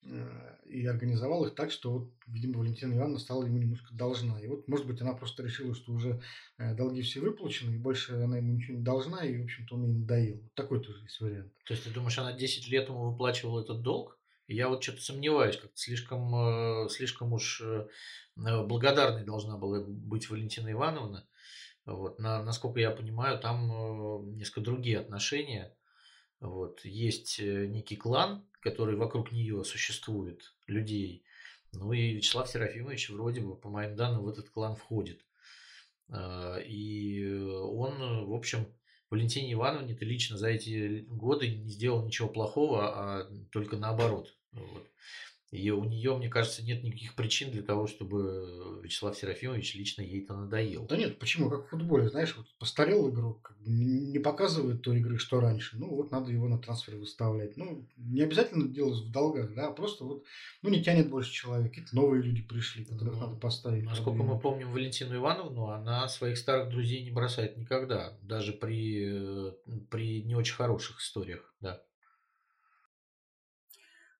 э, 0.02 0.56
и 0.64 0.84
организовал 0.86 1.46
их 1.46 1.54
так, 1.54 1.70
что, 1.70 1.92
вот, 1.92 2.12
видимо, 2.26 2.58
Валентина 2.58 2.94
Ивановна 2.94 3.20
стала 3.20 3.44
ему 3.44 3.58
немножко 3.58 3.94
должна. 3.94 4.40
И 4.40 4.48
вот, 4.48 4.66
может 4.66 4.88
быть, 4.88 5.00
она 5.00 5.12
просто 5.12 5.44
решила, 5.44 5.72
что 5.72 5.92
уже 5.92 6.20
э, 6.58 6.74
долги 6.74 7.02
все 7.02 7.20
выплачены, 7.20 7.76
и 7.76 7.78
больше 7.78 8.14
она 8.14 8.38
ему 8.38 8.54
ничего 8.54 8.78
не 8.78 8.82
должна, 8.82 9.24
и, 9.24 9.38
в 9.40 9.44
общем-то, 9.44 9.76
он 9.76 9.84
ей 9.84 9.92
надоел. 9.92 10.40
Вот 10.42 10.54
такой 10.54 10.82
тоже 10.82 11.02
есть 11.02 11.20
вариант. 11.20 11.52
То 11.64 11.74
есть, 11.74 11.84
ты 11.84 11.90
думаешь, 11.90 12.18
она 12.18 12.32
10 12.32 12.68
лет 12.68 12.88
ему 12.88 13.10
выплачивала 13.10 13.60
этот 13.60 13.82
долг? 13.82 14.18
Я 14.48 14.68
вот 14.68 14.82
что-то 14.82 15.02
сомневаюсь, 15.02 15.56
как-то 15.56 15.76
слишком, 15.76 16.88
слишком 16.88 17.32
уж 17.32 17.62
благодарной 18.36 19.24
должна 19.24 19.56
была 19.56 19.80
быть 19.80 20.30
Валентина 20.30 20.70
Ивановна. 20.70 21.26
Вот. 21.86 22.18
На, 22.18 22.42
насколько 22.42 22.80
я 22.80 22.90
понимаю, 22.90 23.38
там 23.38 23.70
э, 23.70 24.36
несколько 24.36 24.60
другие 24.60 24.98
отношения. 24.98 25.72
Вот. 26.40 26.84
Есть 26.84 27.38
э, 27.38 27.66
некий 27.66 27.96
клан, 27.96 28.44
который 28.60 28.96
вокруг 28.96 29.30
нее 29.30 29.64
существует, 29.64 30.52
людей. 30.66 31.24
Ну 31.72 31.92
и 31.92 32.14
Вячеслав 32.14 32.48
Серафимович 32.48 33.10
вроде 33.10 33.40
бы, 33.40 33.56
по 33.56 33.68
моим 33.68 33.94
данным, 33.94 34.22
в 34.22 34.28
этот 34.28 34.50
клан 34.50 34.74
входит. 34.74 35.24
А, 36.08 36.56
и 36.58 37.24
он, 37.28 38.26
в 38.26 38.34
общем, 38.34 38.66
Валентине 39.10 39.52
Ивановне-то 39.52 40.04
лично 40.04 40.36
за 40.36 40.48
эти 40.48 41.04
годы 41.08 41.48
не 41.48 41.70
сделал 41.70 42.04
ничего 42.04 42.28
плохого, 42.28 42.88
а 42.88 43.30
только 43.52 43.76
наоборот. 43.76 44.36
Вот. 44.52 44.86
И 45.56 45.70
у 45.70 45.84
нее, 45.84 46.16
мне 46.16 46.28
кажется, 46.28 46.62
нет 46.62 46.82
никаких 46.82 47.14
причин 47.14 47.50
для 47.50 47.62
того, 47.62 47.86
чтобы 47.86 48.80
Вячеслав 48.82 49.16
Серафимович 49.16 49.74
лично 49.74 50.02
ей-то 50.02 50.36
надоел. 50.36 50.86
Да 50.86 50.96
нет, 50.96 51.18
почему? 51.18 51.48
Как 51.48 51.66
в 51.66 51.70
футболе, 51.70 52.10
знаешь, 52.10 52.36
вот 52.36 52.46
постарел 52.58 53.08
игрок, 53.08 53.40
как 53.42 53.58
бы 53.58 53.70
не 53.70 54.18
показывает 54.18 54.82
той 54.82 54.98
игры, 54.98 55.18
что 55.18 55.40
раньше. 55.40 55.78
Ну, 55.78 55.94
вот 55.94 56.10
надо 56.10 56.30
его 56.30 56.46
на 56.46 56.58
трансфер 56.58 56.96
выставлять. 56.96 57.56
Ну, 57.56 57.88
не 57.96 58.20
обязательно 58.20 58.68
делать 58.68 58.98
в 58.98 59.10
долгах, 59.10 59.54
да, 59.54 59.70
просто 59.70 60.04
вот, 60.04 60.24
ну, 60.60 60.68
не 60.68 60.82
тянет 60.82 61.08
больше 61.08 61.32
человек. 61.32 61.70
Какие-то 61.70 61.96
новые 61.96 62.22
люди 62.22 62.42
пришли, 62.42 62.84
которых 62.84 63.14
ну, 63.14 63.20
надо 63.20 63.36
поставить. 63.36 63.84
Насколько 63.84 64.22
мы 64.24 64.38
помним 64.38 64.72
Валентину 64.72 65.16
Ивановну, 65.16 65.68
она 65.68 66.06
своих 66.08 66.36
старых 66.36 66.68
друзей 66.68 67.02
не 67.02 67.10
бросает 67.10 67.56
никогда, 67.56 68.12
даже 68.20 68.52
при, 68.52 69.48
э, 69.48 69.52
при 69.90 70.22
не 70.22 70.34
очень 70.34 70.54
хороших 70.54 71.00
историях, 71.00 71.54
да. 71.60 71.82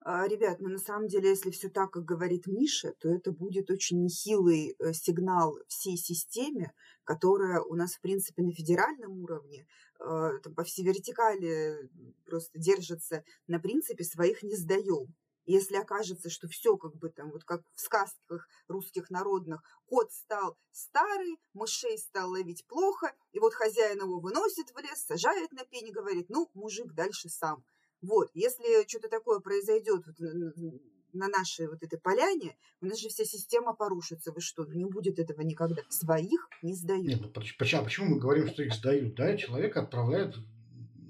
А, 0.08 0.28
ребят, 0.28 0.60
ну 0.60 0.68
на 0.68 0.78
самом 0.78 1.08
деле, 1.08 1.30
если 1.30 1.50
все 1.50 1.68
так, 1.68 1.90
как 1.90 2.04
говорит 2.04 2.46
Миша, 2.46 2.92
то 3.00 3.08
это 3.08 3.32
будет 3.32 3.72
очень 3.72 4.04
нехилый 4.04 4.76
э, 4.78 4.92
сигнал 4.92 5.58
всей 5.66 5.96
системе, 5.96 6.72
которая 7.02 7.60
у 7.60 7.74
нас, 7.74 7.94
в 7.94 8.00
принципе, 8.00 8.42
на 8.42 8.52
федеральном 8.52 9.24
уровне 9.24 9.66
э, 9.98 10.30
по 10.54 10.62
всей 10.62 10.84
вертикали 10.84 11.90
просто 12.24 12.56
держится 12.56 13.24
на 13.48 13.58
принципе 13.58 14.04
своих 14.04 14.44
не 14.44 14.54
сдаем. 14.54 15.12
Если 15.44 15.74
окажется, 15.74 16.30
что 16.30 16.46
все 16.46 16.76
как 16.76 16.94
бы 16.94 17.08
там, 17.08 17.32
вот 17.32 17.42
как 17.42 17.62
в 17.74 17.80
сказках 17.80 18.48
русских 18.68 19.10
народных, 19.10 19.60
кот 19.86 20.12
стал 20.12 20.56
старый, 20.70 21.36
мышей 21.52 21.98
стал 21.98 22.30
ловить 22.30 22.64
плохо, 22.68 23.12
и 23.32 23.40
вот 23.40 23.54
хозяин 23.54 24.00
его 24.00 24.20
выносит 24.20 24.70
в 24.70 24.78
лес, 24.78 25.04
сажает 25.04 25.50
на 25.50 25.64
пень 25.64 25.88
и 25.88 25.92
говорит, 25.92 26.28
ну, 26.28 26.48
мужик 26.54 26.92
дальше 26.94 27.28
сам. 27.28 27.64
Вот, 28.06 28.30
если 28.34 28.86
что-то 28.88 29.08
такое 29.08 29.40
произойдет 29.40 30.04
вот 30.06 30.16
на 31.12 31.28
нашей 31.28 31.66
вот 31.66 31.82
этой 31.82 31.98
поляне, 31.98 32.56
у 32.80 32.86
нас 32.86 33.00
же 33.00 33.08
вся 33.08 33.24
система 33.24 33.74
порушится. 33.74 34.32
Вы 34.32 34.40
что, 34.40 34.64
ну 34.64 34.74
не 34.74 34.84
будет 34.84 35.18
этого 35.18 35.40
никогда. 35.40 35.82
Своих 35.88 36.48
не 36.62 36.74
сдают. 36.74 37.06
Нет, 37.06 37.20
ну 37.20 37.30
почему, 37.30 37.84
почему 37.84 38.06
мы 38.06 38.18
говорим, 38.20 38.46
что 38.48 38.62
их 38.62 38.74
сдают? 38.74 39.14
Да, 39.14 39.36
человека 39.36 39.82
отправляют 39.82 40.36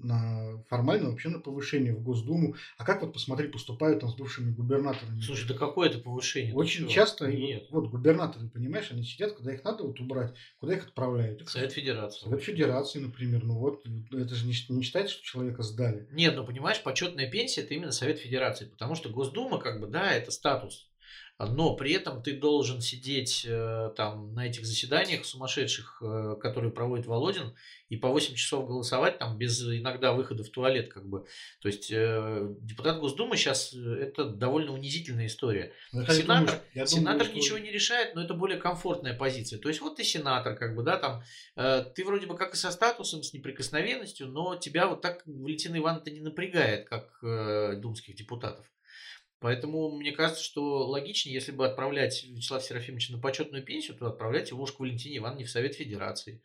на 0.02 0.62
формально 0.68 1.10
вообще 1.10 1.28
на 1.28 1.40
повышение 1.40 1.94
в 1.94 2.02
Госдуму. 2.02 2.54
А 2.78 2.84
как 2.84 3.02
вот 3.02 3.12
посмотри, 3.12 3.48
поступают 3.48 4.00
там 4.00 4.10
с 4.10 4.14
бывшими 4.14 4.52
губернаторами? 4.52 5.20
Слушай, 5.20 5.48
да 5.48 5.54
какое 5.54 5.88
это 5.88 5.98
повышение? 5.98 6.54
Очень 6.54 6.88
часто 6.88 7.26
Нет. 7.30 7.66
вот 7.70 7.88
губернаторы, 7.88 8.48
понимаешь, 8.48 8.90
они 8.90 9.04
сидят, 9.04 9.32
когда 9.32 9.54
их 9.54 9.64
надо 9.64 9.84
вот 9.84 10.00
убрать, 10.00 10.34
куда 10.58 10.74
их 10.74 10.84
отправляют? 10.84 11.48
Совет 11.48 11.72
Федерации. 11.72 12.24
Совет 12.24 12.42
Федерации, 12.42 12.98
например. 12.98 13.44
Ну 13.44 13.58
вот, 13.58 13.84
это 14.12 14.34
же 14.34 14.46
не, 14.46 14.54
не 14.68 14.82
считается, 14.82 15.14
что 15.14 15.24
человека 15.24 15.62
сдали. 15.62 16.08
Нет, 16.12 16.34
ну 16.36 16.44
понимаешь, 16.44 16.82
почетная 16.82 17.30
пенсия 17.30 17.62
это 17.62 17.74
именно 17.74 17.92
Совет 17.92 18.18
Федерации, 18.18 18.66
потому 18.66 18.94
что 18.94 19.08
Госдума, 19.08 19.58
как 19.58 19.80
бы, 19.80 19.86
да, 19.86 20.12
это 20.12 20.30
статус 20.30 20.86
но 21.38 21.76
при 21.76 21.92
этом 21.92 22.22
ты 22.22 22.32
должен 22.32 22.80
сидеть 22.80 23.44
э, 23.46 23.90
там 23.94 24.32
на 24.34 24.46
этих 24.46 24.64
заседаниях 24.64 25.26
сумасшедших, 25.26 25.98
э, 26.00 26.36
которые 26.40 26.72
проводит 26.72 27.06
Володин, 27.06 27.54
и 27.90 27.96
по 27.96 28.08
8 28.08 28.34
часов 28.34 28.66
голосовать 28.66 29.18
там 29.18 29.36
без 29.36 29.62
иногда 29.62 30.12
выхода 30.12 30.44
в 30.44 30.48
туалет, 30.48 30.90
как 30.90 31.06
бы. 31.06 31.26
То 31.60 31.68
есть 31.68 31.90
э, 31.92 32.54
депутат 32.60 32.98
Госдумы 33.00 33.36
сейчас 33.36 33.74
это 33.74 34.24
довольно 34.24 34.72
унизительная 34.72 35.26
история. 35.26 35.72
Ну, 35.92 36.02
я 36.02 36.08
сенатор 36.08 36.46
думаю, 36.46 36.62
я 36.74 36.86
сенатор 36.86 37.26
думаю, 37.26 37.36
ничего 37.36 37.58
что... 37.58 37.66
не 37.66 37.70
решает, 37.70 38.14
но 38.14 38.22
это 38.22 38.32
более 38.32 38.58
комфортная 38.58 39.14
позиция. 39.14 39.58
То 39.58 39.68
есть 39.68 39.82
вот 39.82 39.96
ты 39.96 40.04
сенатор, 40.04 40.56
как 40.56 40.74
бы, 40.74 40.82
да, 40.82 40.96
там 40.96 41.22
ты 41.94 42.04
вроде 42.04 42.26
бы 42.26 42.36
как 42.36 42.54
и 42.54 42.56
со 42.56 42.70
статусом, 42.70 43.22
с 43.22 43.32
неприкосновенностью, 43.34 44.26
но 44.28 44.56
тебя 44.56 44.86
вот 44.86 45.02
так 45.02 45.22
Валентина 45.26 45.76
Ивановна 45.76 46.08
не 46.10 46.20
напрягает, 46.20 46.88
как 46.88 47.18
думских 47.80 48.16
депутатов. 48.16 48.66
Поэтому 49.46 49.92
мне 49.92 50.10
кажется, 50.10 50.42
что 50.42 50.88
логичнее, 50.88 51.32
если 51.32 51.52
бы 51.52 51.64
отправлять 51.64 52.24
Вячеслава 52.24 52.60
Серафимовича 52.60 53.12
на 53.12 53.20
почетную 53.20 53.62
пенсию, 53.62 53.96
то 53.96 54.08
отправлять 54.08 54.50
его 54.50 54.64
уж 54.64 54.72
к 54.72 54.80
Валентине 54.80 55.18
Ивановне 55.18 55.44
в 55.44 55.50
Совет 55.50 55.76
Федерации. 55.76 56.42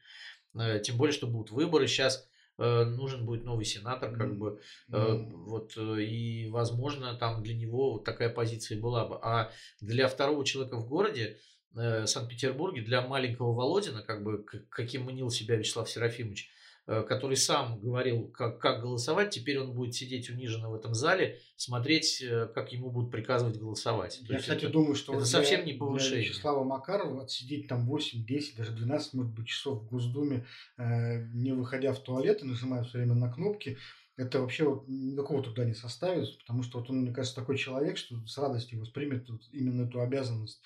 Э, 0.54 0.80
тем 0.84 0.98
более, 0.98 1.12
что 1.12 1.26
будут 1.26 1.50
выборы 1.50 1.88
сейчас, 1.88 2.30
э, 2.60 2.84
нужен 2.84 3.26
будет 3.26 3.44
новый 3.44 3.66
сенатор, 3.66 4.16
как 4.16 4.38
бы, 4.38 4.62
mm. 4.92 5.32
вот, 5.34 5.76
и, 5.78 6.48
возможно, 6.52 7.16
там 7.16 7.42
для 7.42 7.56
него 7.56 7.94
вот 7.94 8.04
такая 8.04 8.30
позиция 8.30 8.80
была 8.80 9.08
бы. 9.08 9.18
А 9.24 9.52
для 9.80 10.08
второго 10.08 10.46
человека 10.46 10.78
в 10.78 10.88
городе, 10.88 11.40
Санкт-Петербурге, 11.74 12.84
для 12.84 13.02
маленького 13.02 13.52
Володина, 13.52 14.04
как 14.04 14.24
бы, 14.24 14.46
каким 14.70 15.06
мнил 15.06 15.32
себя 15.32 15.56
Вячеслав 15.56 15.90
Серафимович, 15.90 16.52
Э, 16.52 16.61
который 17.08 17.38
сам 17.38 17.80
говорил, 17.80 18.28
как, 18.28 18.60
как 18.60 18.82
голосовать, 18.82 19.30
теперь 19.32 19.60
он 19.60 19.74
будет 19.74 19.96
сидеть 19.96 20.30
униженно 20.30 20.70
в 20.70 20.76
этом 20.76 20.94
зале, 20.94 21.40
смотреть, 21.56 22.22
э, 22.22 22.48
как 22.54 22.72
ему 22.74 22.92
будут 22.92 23.12
приказывать 23.12 23.58
голосовать. 23.58 24.20
Я, 24.28 24.40
кстати, 24.40 24.66
это, 24.66 24.74
думаю, 24.74 24.96
что 24.96 25.14
это 25.14 25.26
совсем 25.26 25.66
не 25.66 25.74
повышение. 25.74 26.22
Для 26.22 26.30
Вячеслава 26.30 26.64
Макарова 26.64 27.24
отсидеть 27.24 27.68
там 27.68 27.86
8, 27.86 28.26
10, 28.26 28.58
даже 28.58 28.72
12, 28.72 29.14
может 29.14 29.34
быть, 29.34 29.48
часов 29.48 29.84
в 29.84 29.88
Госдуме, 29.88 30.46
э, 30.78 31.26
не 31.34 31.54
выходя 31.54 31.94
в 31.94 32.00
туалет 32.00 32.44
и 32.44 32.46
нажимая 32.46 32.84
все 32.84 32.98
время 32.98 33.16
на 33.16 33.32
кнопки, 33.32 33.78
это 34.18 34.42
вообще 34.42 34.66
вот 34.66 34.88
никакого 34.88 35.42
труда 35.44 35.66
не 35.66 35.74
составит, 35.74 36.38
потому 36.40 36.64
что 36.64 36.80
вот 36.80 36.90
он, 36.90 37.02
мне 37.02 37.14
кажется, 37.14 37.40
такой 37.40 37.58
человек, 37.58 37.98
что 37.98 38.16
с 38.28 38.38
радостью 38.38 38.80
воспримет 38.80 39.30
вот 39.30 39.42
именно 39.52 39.88
эту 39.88 40.02
обязанность. 40.02 40.62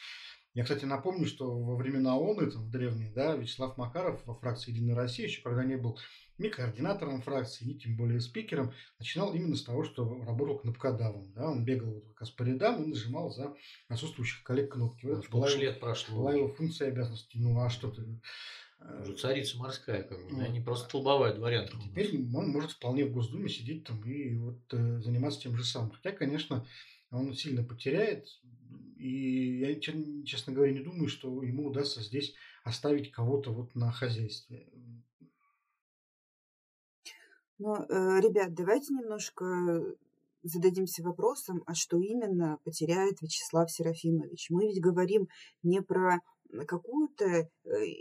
Я, 0.56 0.64
кстати, 0.64 0.86
напомню, 0.86 1.28
что 1.28 1.60
во 1.60 1.76
времена 1.76 2.18
ООН, 2.18 2.50
там, 2.50 2.64
в 2.64 2.72
древние, 2.72 3.12
да, 3.12 3.36
Вячеслав 3.36 3.78
Макаров 3.78 4.26
во 4.26 4.36
фракции 4.36 4.72
«Единая 4.72 4.96
Россия», 4.96 5.28
еще 5.28 5.42
когда 5.42 5.66
не 5.66 5.76
был 5.76 6.00
ни 6.38 6.48
координатором 6.48 7.22
фракции, 7.22 7.66
ни 7.66 7.74
тем 7.74 7.98
более 7.98 8.22
спикером, 8.22 8.74
начинал 8.98 9.34
именно 9.34 9.58
с 9.58 9.64
того, 9.64 9.84
что 9.84 10.24
работал 10.24 10.60
кнопкодавом. 10.60 11.34
Да? 11.34 11.50
Он 11.52 11.66
бегал 11.66 11.94
вот 11.96 12.08
как 12.08 12.22
раз 12.22 12.32
по 12.32 12.44
рядам 12.44 12.82
и 12.84 12.88
нажимал 12.88 13.32
за 13.32 13.54
отсутствующих 13.90 14.44
коллег 14.44 14.72
кнопки. 14.72 15.06
Вот 15.06 15.30
была, 15.30 15.50
его, 15.50 15.60
лет 15.60 15.80
прошло. 15.82 16.18
была 16.18 16.34
его 16.34 16.48
функция 16.48 16.88
обязанности. 16.88 17.38
Ну 17.38 17.60
а 17.60 17.70
что 17.70 17.92
ты... 17.92 18.04
Э, 18.80 19.02
Уже 19.04 19.16
царица 19.18 19.58
морская, 19.58 20.04
как 20.04 20.26
бы, 20.26 20.36
вот. 20.36 20.50
не 20.50 20.62
просто 20.62 20.88
столбовая 20.88 21.34
дворянка. 21.34 21.78
Теперь 21.84 22.16
он 22.18 22.50
может 22.50 22.72
вполне 22.72 23.06
в 23.06 23.12
Госдуме 23.12 23.50
сидеть 23.50 23.86
там 23.86 24.02
и 24.04 24.36
вот 24.36 24.62
э, 24.72 25.02
заниматься 25.02 25.42
тем 25.42 25.56
же 25.58 25.66
самым. 25.66 25.92
Хотя, 25.92 26.12
конечно, 26.12 26.66
он 27.12 27.34
сильно 27.34 27.64
потеряет. 27.64 28.28
И 28.98 29.60
я, 29.60 29.80
честно 29.80 30.54
говоря, 30.54 30.74
не 30.74 30.80
думаю, 30.80 31.08
что 31.08 31.44
ему 31.44 31.68
удастся 31.68 32.02
здесь 32.02 32.34
оставить 32.64 33.12
кого-то 33.12 33.52
вот 33.52 33.76
на 33.76 33.92
хозяйстве. 33.92 34.68
Ну, 37.58 37.76
э, 37.76 38.20
ребят, 38.22 38.54
давайте 38.54 38.94
немножко 38.94 39.96
зададимся 40.44 41.04
вопросом, 41.04 41.64
а 41.66 41.74
что 41.74 41.98
именно 42.00 42.60
потеряет 42.64 43.22
Вячеслав 43.22 43.72
Серафимович? 43.72 44.48
Мы 44.50 44.68
ведь 44.68 44.82
говорим 44.82 45.28
не 45.64 45.82
про 45.82 46.20
какую-то 46.64 47.26
э, 47.26 47.48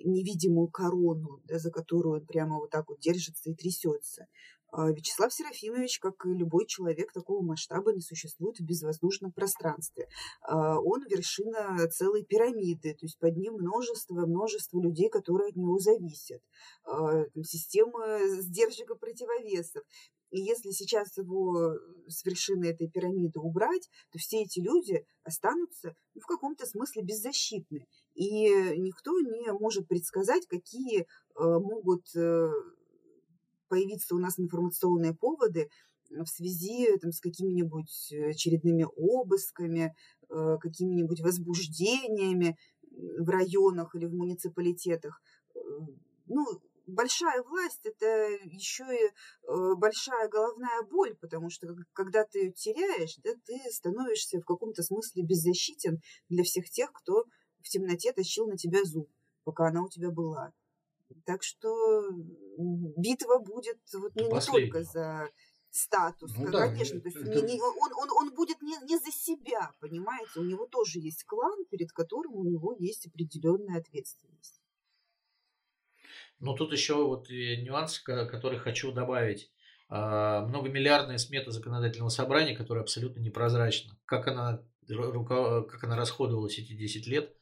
невидимую 0.04 0.68
корону, 0.68 1.40
да, 1.44 1.58
за 1.58 1.70
которую 1.70 2.20
он 2.20 2.26
прямо 2.26 2.58
вот 2.58 2.70
так 2.70 2.88
вот 2.88 3.00
держится 3.00 3.50
и 3.50 3.54
трясется. 3.54 4.26
А 4.76 4.90
Вячеслав 4.90 5.32
Серафимович, 5.32 6.00
как 6.00 6.26
и 6.26 6.30
любой 6.30 6.66
человек 6.66 7.12
такого 7.12 7.42
масштаба, 7.42 7.92
не 7.92 8.00
существует 8.00 8.58
в 8.58 8.64
безвоздушном 8.64 9.30
пространстве. 9.30 10.08
А 10.42 10.80
он 10.80 11.04
вершина 11.06 11.88
целой 11.90 12.24
пирамиды, 12.24 12.92
то 12.94 13.06
есть 13.06 13.16
под 13.20 13.36
ним 13.36 13.54
множество, 13.54 14.26
множество 14.26 14.80
людей, 14.80 15.08
которые 15.10 15.50
от 15.50 15.56
него 15.56 15.78
зависят. 15.78 16.42
А, 16.84 17.22
система 17.44 18.18
сдержек 18.40 18.90
и 18.90 18.98
противовесов. 18.98 19.84
И 20.30 20.40
если 20.40 20.70
сейчас 20.70 21.16
его 21.16 21.78
с 22.08 22.24
вершины 22.24 22.64
этой 22.64 22.88
пирамиды 22.88 23.38
убрать, 23.38 23.88
то 24.10 24.18
все 24.18 24.42
эти 24.42 24.58
люди 24.58 25.06
останутся 25.22 25.94
ну, 26.14 26.20
в 26.20 26.26
каком-то 26.26 26.66
смысле 26.66 27.04
беззащитны. 27.04 27.86
И 28.14 28.48
никто 28.78 29.18
не 29.20 29.52
может 29.52 29.88
предсказать, 29.88 30.46
какие 30.46 31.06
могут 31.36 32.04
э, 32.14 32.48
появиться 33.68 34.14
у 34.14 34.18
нас 34.18 34.38
информационные 34.38 35.14
поводы 35.14 35.68
в 36.10 36.26
связи 36.26 36.96
там, 36.98 37.12
с 37.12 37.20
какими-нибудь 37.20 38.12
э, 38.12 38.30
очередными 38.30 38.86
обысками, 38.96 39.94
э, 40.30 40.56
какими-нибудь 40.60 41.20
возбуждениями 41.20 42.56
в 43.18 43.28
районах 43.28 43.94
или 43.94 44.06
в 44.06 44.14
муниципалитетах. 44.14 45.20
Э, 45.54 45.58
ну, 46.26 46.44
большая 46.86 47.42
власть– 47.42 47.80
это 47.84 48.28
еще 48.44 48.84
и 48.84 49.10
большая 49.76 50.28
головная 50.28 50.82
боль, 50.82 51.16
потому 51.16 51.50
что 51.50 51.74
когда 51.92 52.24
ты 52.24 52.38
ее 52.40 52.52
теряешь, 52.52 53.16
да, 53.24 53.30
ты 53.46 53.58
становишься 53.70 54.38
в 54.40 54.44
каком-то 54.44 54.82
смысле 54.82 55.24
беззащитен 55.24 56.00
для 56.28 56.44
всех 56.44 56.68
тех, 56.70 56.92
кто 56.92 57.24
в 57.64 57.68
темноте 57.68 58.12
тащил 58.12 58.46
на 58.46 58.56
тебя 58.56 58.84
зуб, 58.84 59.10
пока 59.42 59.68
она 59.68 59.82
у 59.82 59.88
тебя 59.88 60.10
была. 60.10 60.52
Так 61.24 61.42
что 61.42 62.08
битва 62.96 63.38
будет 63.38 63.78
вот 63.94 64.14
не, 64.14 64.24
не 64.24 64.40
только 64.40 64.84
за 64.84 65.30
статус, 65.70 66.32
ну, 66.36 66.52
конечно, 66.52 67.00
да, 67.00 67.02
то 67.02 67.08
есть 67.08 67.16
это... 67.16 67.34
не, 67.34 67.54
не, 67.54 67.60
он, 67.60 67.92
он, 67.94 68.08
он 68.10 68.34
будет 68.34 68.62
не, 68.62 68.76
не 68.86 68.96
за 68.98 69.10
себя, 69.10 69.72
понимаете, 69.80 70.40
у 70.40 70.44
него 70.44 70.66
тоже 70.66 71.00
есть 71.00 71.24
клан, 71.24 71.64
перед 71.70 71.90
которым 71.90 72.34
у 72.34 72.44
него 72.44 72.76
есть 72.78 73.06
определенная 73.06 73.80
ответственность. 73.80 74.60
Ну, 76.38 76.54
тут 76.54 76.72
еще 76.72 77.04
вот 77.04 77.28
нюанс, 77.28 77.98
который 77.98 78.58
хочу 78.58 78.92
добавить. 78.92 79.50
А, 79.88 80.46
многомиллиардная 80.46 81.18
смета 81.18 81.50
законодательного 81.50 82.10
собрания, 82.10 82.56
которая 82.56 82.82
абсолютно 82.82 83.20
непрозрачна. 83.20 83.98
Как 84.04 84.28
она 84.28 84.62
как 84.86 85.84
она 85.84 85.96
расходовалась 85.96 86.58
эти 86.58 86.74
10 86.74 87.06
лет. 87.06 87.34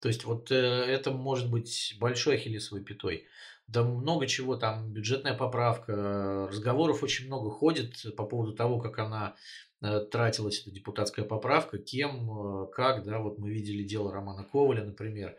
То 0.00 0.08
есть 0.08 0.24
вот 0.24 0.50
э, 0.50 0.54
это 0.54 1.10
может 1.10 1.50
быть 1.50 1.96
большой 1.98 2.36
ахиллесовой 2.36 2.84
пятой. 2.84 3.26
Да 3.66 3.82
много 3.82 4.26
чего 4.26 4.56
там, 4.56 4.92
бюджетная 4.92 5.34
поправка, 5.34 6.46
разговоров 6.48 7.02
очень 7.02 7.26
много 7.26 7.50
ходит 7.50 8.14
по 8.16 8.24
поводу 8.24 8.52
того, 8.52 8.78
как 8.78 8.98
она 8.98 9.34
э, 9.82 10.00
тратилась, 10.00 10.60
эта 10.60 10.70
депутатская 10.70 11.24
поправка, 11.24 11.78
кем, 11.78 12.30
э, 12.30 12.66
как, 12.72 13.04
да, 13.04 13.18
вот 13.18 13.38
мы 13.38 13.50
видели 13.50 13.82
дело 13.82 14.12
Романа 14.12 14.44
Коваля, 14.44 14.84
например, 14.84 15.36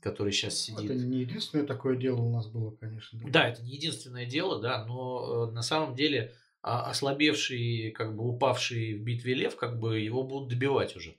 который 0.00 0.32
сейчас 0.32 0.54
сидит. 0.54 0.90
Это 0.90 1.04
не 1.04 1.20
единственное 1.20 1.66
такое 1.66 1.96
дело 1.96 2.20
у 2.20 2.30
нас 2.30 2.46
было, 2.46 2.70
конечно. 2.70 3.18
Да, 3.24 3.30
да 3.30 3.48
это 3.48 3.62
не 3.62 3.74
единственное 3.74 4.26
дело, 4.26 4.60
да, 4.60 4.84
но 4.84 5.50
на 5.50 5.62
самом 5.62 5.96
деле 5.96 6.34
а, 6.62 6.90
ослабевший, 6.90 7.92
как 7.92 8.16
бы 8.16 8.28
упавший 8.28 8.94
в 8.94 9.02
битве 9.02 9.34
лев, 9.34 9.56
как 9.56 9.78
бы 9.78 10.00
его 10.00 10.24
будут 10.24 10.48
добивать 10.48 10.96
уже. 10.96 11.16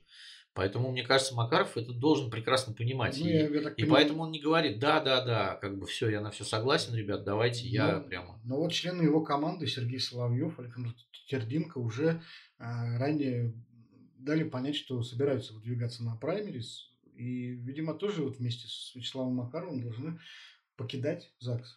Поэтому, 0.54 0.90
мне 0.90 1.04
кажется, 1.04 1.34
Макаров 1.34 1.76
это 1.76 1.92
должен 1.92 2.30
прекрасно 2.30 2.74
понимать. 2.74 3.16
Ну, 3.20 3.26
и, 3.26 3.30
я, 3.30 3.48
я 3.48 3.70
и 3.76 3.84
поэтому 3.84 4.24
он 4.24 4.32
не 4.32 4.40
говорит, 4.40 4.80
да, 4.80 5.00
да, 5.00 5.24
да, 5.24 5.54
как 5.54 5.78
бы 5.78 5.86
все, 5.86 6.08
я 6.08 6.20
на 6.20 6.30
все 6.30 6.44
согласен, 6.44 6.94
ребят, 6.94 7.24
давайте 7.24 7.64
ну, 7.64 7.70
я 7.70 8.00
прямо. 8.00 8.40
Но 8.44 8.56
вот 8.56 8.72
члены 8.72 9.02
его 9.02 9.22
команды, 9.22 9.66
Сергей 9.66 10.00
Соловьев, 10.00 10.58
Александр 10.58 10.94
Тердинко, 11.28 11.78
уже 11.78 12.22
э, 12.58 12.64
ранее 12.98 13.54
дали 14.18 14.42
понять, 14.42 14.76
что 14.76 15.02
собираются 15.02 15.54
выдвигаться 15.54 16.02
на 16.02 16.16
праймерис. 16.16 16.90
И, 17.14 17.50
видимо, 17.50 17.94
тоже 17.94 18.22
вот 18.22 18.38
вместе 18.38 18.66
с 18.68 18.94
Вячеславом 18.94 19.34
Макаровым 19.34 19.82
должны 19.82 20.18
покидать 20.78 21.30
ЗАГС. 21.40 21.76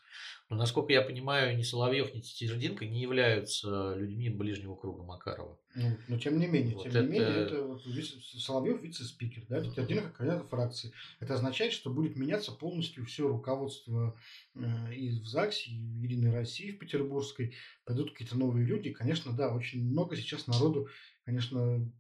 Но, 0.49 0.55
насколько 0.55 0.93
я 0.93 1.01
понимаю, 1.01 1.57
ни 1.57 1.63
Соловьев, 1.63 2.13
ни 2.13 2.19
Тетердинко 2.19 2.85
не 2.85 3.01
являются 3.01 3.95
людьми 3.95 4.29
ближнего 4.29 4.75
круга 4.75 5.03
Макарова. 5.03 5.57
Ну, 5.75 5.97
но 6.07 6.17
тем 6.19 6.39
не 6.39 6.47
менее, 6.47 6.75
вот 6.75 6.83
тем 6.83 6.91
это... 6.91 7.01
не 7.01 7.07
менее, 7.07 7.37
это 7.45 7.63
вот 7.63 7.81
Соловьев 7.83 8.81
вице-спикер, 8.81 9.43
да, 9.49 9.61
Тетердинко 9.61 10.09
кандидат 10.11 10.47
фракции. 10.49 10.91
Это 11.19 11.33
означает, 11.33 11.73
что 11.73 11.89
будет 11.89 12.15
меняться 12.15 12.51
полностью 12.51 13.05
все 13.05 13.27
руководство 13.27 14.15
э, 14.55 14.93
и 14.93 15.09
в 15.09 15.25
ЗАГСе, 15.25 15.71
и 15.71 15.99
в 15.99 16.03
Единой 16.03 16.31
России, 16.31 16.71
в 16.71 16.79
Петербургской. 16.79 17.55
Пойдут 17.85 18.11
какие-то 18.11 18.37
новые 18.37 18.65
люди. 18.65 18.91
Конечно, 18.91 19.35
да, 19.35 19.53
очень 19.53 19.83
много 19.83 20.15
сейчас 20.15 20.47
народу, 20.47 20.87
конечно, 21.25 21.91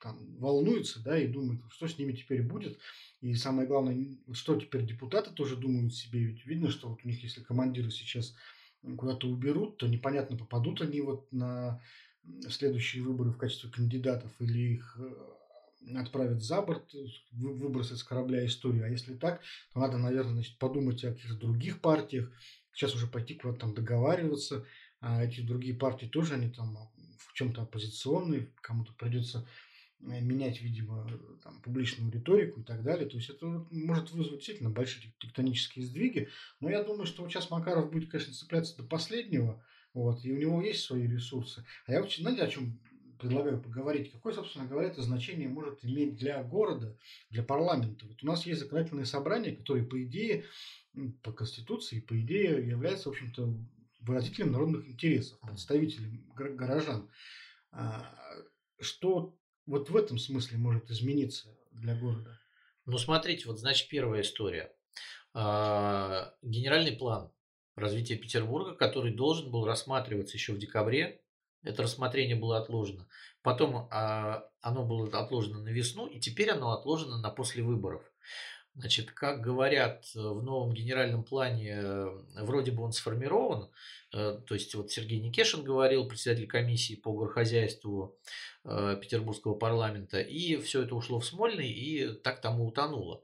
там, 0.00 0.36
волнуется, 0.38 1.00
да, 1.02 1.18
и 1.18 1.28
думает, 1.28 1.60
что 1.70 1.86
с 1.86 1.98
ними 1.98 2.12
теперь 2.12 2.42
будет. 2.42 2.78
И 3.20 3.34
самое 3.34 3.68
главное, 3.68 4.16
что 4.32 4.58
теперь 4.58 4.86
депутаты 4.86 5.30
тоже 5.30 5.56
думают 5.56 5.94
себе, 5.94 6.20
ведь 6.20 6.46
видно, 6.46 6.70
что 6.70 6.88
вот 6.88 7.00
у 7.04 7.08
них, 7.08 7.22
если 7.22 7.42
командиры 7.42 7.90
сейчас 7.90 8.34
куда-то 8.96 9.28
уберут, 9.28 9.76
то 9.76 9.86
непонятно, 9.86 10.38
попадут 10.38 10.80
они 10.80 11.02
вот 11.02 11.30
на 11.32 11.82
следующие 12.48 13.02
выборы 13.02 13.30
в 13.30 13.36
качестве 13.36 13.70
кандидатов 13.70 14.30
или 14.38 14.74
их 14.74 14.98
э, 14.98 15.96
отправят 15.98 16.42
за 16.42 16.62
борт, 16.62 16.94
выбросят 17.32 17.98
с 17.98 18.04
корабля 18.04 18.44
историю. 18.46 18.84
А 18.84 18.88
если 18.88 19.14
так, 19.14 19.42
то 19.74 19.80
надо, 19.80 19.98
наверное, 19.98 20.34
значит, 20.34 20.58
подумать 20.58 21.04
о 21.04 21.12
каких-то 21.12 21.36
других 21.36 21.80
партиях, 21.82 22.30
сейчас 22.72 22.94
уже 22.94 23.06
пойти 23.06 23.34
куда-то 23.34 23.60
там 23.60 23.74
договариваться, 23.74 24.64
а 25.00 25.22
эти 25.22 25.40
другие 25.40 25.74
партии 25.74 26.06
тоже, 26.06 26.34
они 26.34 26.48
там 26.50 26.90
в 27.18 27.34
чем-то 27.34 27.62
оппозиционные, 27.62 28.50
кому-то 28.62 28.92
придется 28.94 29.40
Э, 29.40 29.69
менять, 30.00 30.60
видимо, 30.60 31.06
там, 31.42 31.60
публичную 31.60 32.10
риторику 32.10 32.60
и 32.60 32.64
так 32.64 32.82
далее. 32.82 33.08
То 33.08 33.16
есть 33.16 33.30
это 33.30 33.46
может 33.70 34.10
вызвать 34.12 34.38
действительно 34.38 34.70
большие 34.70 35.12
тектонические 35.18 35.84
сдвиги. 35.84 36.28
Но 36.60 36.70
я 36.70 36.82
думаю, 36.82 37.06
что 37.06 37.28
сейчас 37.28 37.50
Макаров 37.50 37.90
будет, 37.90 38.10
конечно, 38.10 38.34
цепляться 38.34 38.76
до 38.76 38.84
последнего. 38.84 39.64
Вот, 39.92 40.24
и 40.24 40.32
у 40.32 40.36
него 40.36 40.62
есть 40.62 40.84
свои 40.84 41.06
ресурсы. 41.06 41.64
А 41.86 41.92
я 41.92 42.00
вообще, 42.00 42.22
знаете, 42.22 42.42
о 42.42 42.48
чем 42.48 42.80
предлагаю 43.18 43.60
поговорить? 43.60 44.12
Какое, 44.12 44.32
собственно 44.32 44.66
говоря, 44.66 44.88
это 44.88 45.02
значение 45.02 45.48
может 45.48 45.84
иметь 45.84 46.16
для 46.16 46.42
города, 46.42 46.96
для 47.28 47.42
парламента? 47.42 48.06
Вот 48.06 48.22
у 48.22 48.26
нас 48.26 48.46
есть 48.46 48.60
законодательные 48.60 49.06
собрания, 49.06 49.54
которые, 49.54 49.84
по 49.84 50.02
идее, 50.02 50.44
по 51.22 51.32
Конституции, 51.32 52.00
по 52.00 52.18
идее, 52.18 52.66
являются, 52.66 53.08
в 53.08 53.12
общем-то, 53.12 53.54
выразителем 54.00 54.52
народных 54.52 54.88
интересов, 54.88 55.38
представителем 55.40 56.24
горожан. 56.34 57.10
А, 57.72 58.14
что 58.80 59.36
вот 59.66 59.90
в 59.90 59.96
этом 59.96 60.18
смысле 60.18 60.58
может 60.58 60.90
измениться 60.90 61.48
для 61.72 61.94
города? 61.94 62.38
Ну, 62.86 62.98
смотрите, 62.98 63.46
вот 63.46 63.58
значит 63.58 63.88
первая 63.88 64.22
история. 64.22 64.72
А, 65.32 66.34
генеральный 66.42 66.92
план 66.92 67.30
развития 67.76 68.16
Петербурга, 68.16 68.74
который 68.74 69.12
должен 69.12 69.50
был 69.50 69.64
рассматриваться 69.64 70.36
еще 70.36 70.52
в 70.52 70.58
декабре, 70.58 71.22
это 71.62 71.82
рассмотрение 71.82 72.36
было 72.36 72.58
отложено. 72.58 73.06
Потом 73.42 73.88
а, 73.90 74.48
оно 74.60 74.84
было 74.84 75.06
отложено 75.18 75.60
на 75.60 75.68
весну, 75.68 76.06
и 76.06 76.18
теперь 76.18 76.50
оно 76.50 76.72
отложено 76.72 77.18
на 77.18 77.30
после 77.30 77.62
выборов. 77.62 78.02
Значит, 78.76 79.10
как 79.10 79.40
говорят 79.40 80.04
э, 80.14 80.20
в 80.20 80.42
новом 80.44 80.72
генеральном 80.72 81.24
плане, 81.24 81.72
э, 81.74 82.06
вроде 82.36 82.70
бы 82.70 82.84
он 82.84 82.92
сформирован, 82.92 83.68
э, 84.12 84.38
то 84.46 84.54
есть 84.54 84.74
вот 84.76 84.92
Сергей 84.92 85.18
Никешин 85.20 85.64
говорил, 85.64 86.06
председатель 86.06 86.46
комиссии 86.46 86.94
по 86.94 87.12
горхозяйству 87.12 88.16
Петербургского 88.62 89.54
парламента, 89.54 90.20
и 90.20 90.58
все 90.58 90.82
это 90.82 90.94
ушло 90.94 91.18
в 91.18 91.24
Смольный, 91.24 91.70
и 91.70 92.08
так 92.08 92.42
тому 92.42 92.66
утонуло. 92.66 93.22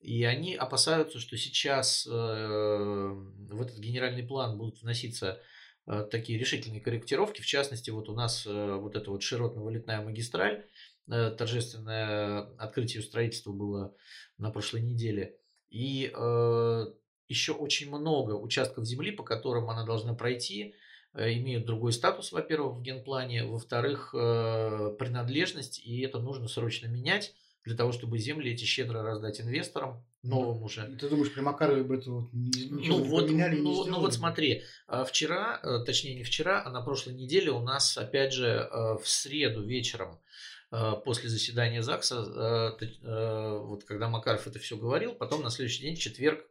И 0.00 0.24
они 0.24 0.54
опасаются, 0.54 1.20
что 1.20 1.36
сейчас 1.36 2.06
в 2.06 3.60
этот 3.60 3.78
генеральный 3.78 4.22
план 4.22 4.56
будут 4.56 4.80
вноситься 4.80 5.42
такие 6.10 6.38
решительные 6.38 6.80
корректировки. 6.80 7.42
В 7.42 7.46
частности, 7.46 7.90
вот 7.90 8.08
у 8.08 8.14
нас 8.14 8.46
вот 8.46 8.96
эта 8.96 9.10
вот 9.10 9.22
широтно-вылетная 9.22 10.00
магистраль, 10.00 10.64
торжественное 11.08 12.42
открытие 12.58 13.02
строительства 13.02 13.52
было 13.52 13.94
на 14.38 14.50
прошлой 14.50 14.82
неделе. 14.82 15.36
И 15.70 16.10
э, 16.14 16.86
еще 17.28 17.52
очень 17.52 17.88
много 17.88 18.32
участков 18.32 18.86
земли, 18.86 19.10
по 19.10 19.22
которым 19.22 19.68
она 19.68 19.84
должна 19.84 20.14
пройти, 20.14 20.74
э, 21.14 21.32
имеют 21.34 21.66
другой 21.66 21.92
статус, 21.92 22.32
во-первых, 22.32 22.76
в 22.76 22.82
генплане, 22.82 23.44
во-вторых, 23.44 24.14
э, 24.14 24.94
принадлежность, 24.98 25.80
и 25.84 26.00
это 26.00 26.18
нужно 26.20 26.48
срочно 26.48 26.86
менять 26.86 27.34
для 27.64 27.76
того, 27.76 27.92
чтобы 27.92 28.18
земли 28.18 28.52
эти 28.52 28.64
щедро 28.64 29.02
раздать 29.02 29.42
инвесторам, 29.42 30.02
новым 30.22 30.62
уже. 30.62 30.86
Ты 30.98 31.08
думаешь, 31.10 31.32
при 31.32 31.42
Макарове 31.42 31.82
бы 31.82 31.96
это 31.96 32.10
вот 32.10 32.32
ничего 32.32 32.76
ну, 32.76 32.80
не 32.80 32.90
вот, 32.90 33.26
поменяли 33.26 33.56
ну, 33.60 33.84
не 33.84 33.90
ну 33.90 34.00
вот 34.00 34.14
смотри, 34.14 34.62
э, 34.88 35.04
вчера, 35.06 35.60
э, 35.62 35.84
точнее 35.84 36.14
не 36.14 36.22
вчера, 36.22 36.62
а 36.64 36.70
на 36.70 36.80
прошлой 36.80 37.14
неделе 37.14 37.50
у 37.50 37.60
нас 37.60 37.98
опять 37.98 38.32
же 38.32 38.46
э, 38.46 38.96
в 39.02 39.06
среду 39.06 39.62
вечером 39.62 40.18
Э, 40.18 40.57
после 40.70 41.30
заседания 41.30 41.82
ЗАГСа, 41.82 42.76
э, 42.80 42.84
э, 42.84 43.58
вот 43.58 43.84
когда 43.84 44.08
Макаров 44.08 44.46
это 44.46 44.58
все 44.58 44.76
говорил, 44.76 45.14
потом 45.14 45.42
на 45.42 45.50
следующий 45.50 45.82
день, 45.82 45.96
в 45.96 45.98
четверг, 45.98 46.44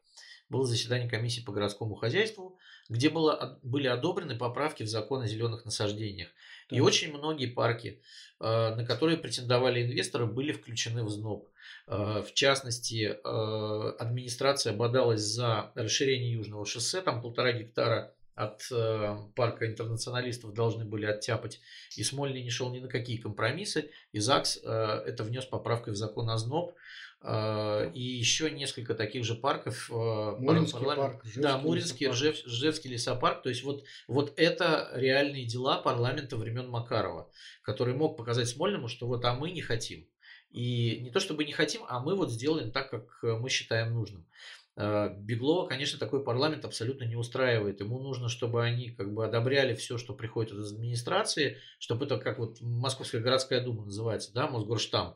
было 0.49 0.65
заседание 0.65 1.09
комиссии 1.09 1.41
по 1.41 1.51
городскому 1.51 1.95
хозяйству, 1.95 2.57
где 2.89 3.09
было, 3.09 3.59
были 3.63 3.87
одобрены 3.87 4.35
поправки 4.37 4.83
в 4.83 4.87
закон 4.87 5.21
о 5.21 5.27
зеленых 5.27 5.65
насаждениях. 5.65 6.29
Да. 6.69 6.77
И 6.77 6.79
очень 6.79 7.15
многие 7.15 7.47
парки, 7.47 8.01
на 8.39 8.85
которые 8.85 9.17
претендовали 9.17 9.83
инвесторы, 9.83 10.25
были 10.25 10.53
включены 10.53 11.03
в 11.03 11.09
ЗНОП. 11.09 11.49
В 11.87 12.29
частности, 12.33 13.17
администрация 14.01 14.71
бодалась 14.71 15.19
за 15.19 15.73
расширение 15.75 16.31
Южного 16.31 16.65
шоссе, 16.65 17.01
там 17.01 17.21
полтора 17.21 17.51
гектара 17.51 18.13
от 18.37 18.67
э, 18.71 19.17
парка 19.35 19.65
интернационалистов 19.65 20.53
должны 20.53 20.85
были 20.85 21.07
оттяпать, 21.07 21.59
и 21.95 22.03
Смольный 22.03 22.43
не 22.43 22.51
шел 22.51 22.71
ни 22.71 22.79
на 22.79 22.87
какие 22.87 23.17
компромиссы, 23.17 23.89
и 24.11 24.19
ЗАГС 24.19 24.59
э, 24.63 24.69
это 25.07 25.23
внес 25.23 25.45
поправкой 25.45 25.93
в 25.93 25.95
закон 25.97 26.29
о 26.29 26.37
ЗНОП, 26.37 26.75
э, 27.23 27.91
и 27.95 27.99
еще 27.99 28.51
несколько 28.51 28.93
таких 28.93 29.25
же 29.25 29.33
парков. 29.33 29.89
Э, 29.89 30.35
Муринский 30.37 30.85
парк, 30.85 31.23
Жевский 31.23 31.41
да, 31.41 31.57
Муринский, 31.57 32.07
Ржев, 32.09 32.45
Ржевский 32.45 32.91
лесопарк. 32.91 33.41
То 33.41 33.49
есть 33.49 33.63
вот, 33.63 33.83
вот 34.07 34.33
это 34.37 34.91
реальные 34.93 35.45
дела 35.45 35.81
парламента 35.81 36.37
времен 36.37 36.69
Макарова, 36.69 37.31
который 37.63 37.95
мог 37.95 38.17
показать 38.17 38.47
Смольному, 38.47 38.87
что 38.87 39.07
вот 39.07 39.25
а 39.25 39.33
мы 39.33 39.49
не 39.49 39.61
хотим. 39.61 40.07
И 40.51 40.99
не 41.01 41.09
то 41.09 41.19
чтобы 41.19 41.43
не 41.43 41.53
хотим, 41.53 41.81
а 41.87 41.99
мы 41.99 42.15
вот 42.15 42.31
сделаем 42.31 42.71
так, 42.71 42.91
как 42.91 43.07
мы 43.23 43.49
считаем 43.49 43.95
нужным. 43.95 44.27
Э, 44.77 45.09
Беглова, 45.17 45.67
конечно, 45.67 45.97
такой 45.97 46.23
парламент 46.23 46.63
абсолютно 46.63 47.03
не 47.03 47.15
устраивает. 47.15 47.79
Ему 47.79 47.99
нужно, 47.99 48.29
чтобы 48.29 48.63
они 48.63 48.91
как 48.91 49.11
бы 49.11 49.25
одобряли 49.25 49.73
все, 49.73 49.97
что 49.97 50.13
приходит 50.13 50.53
из 50.53 50.71
администрации, 50.71 51.57
чтобы 51.79 52.05
это 52.05 52.17
как 52.19 52.37
вот 52.37 52.61
Московская 52.61 53.19
городская 53.19 53.63
дума 53.63 53.85
называется, 53.85 54.31
да, 54.33 54.47
Мосгорштамп. 54.47 55.15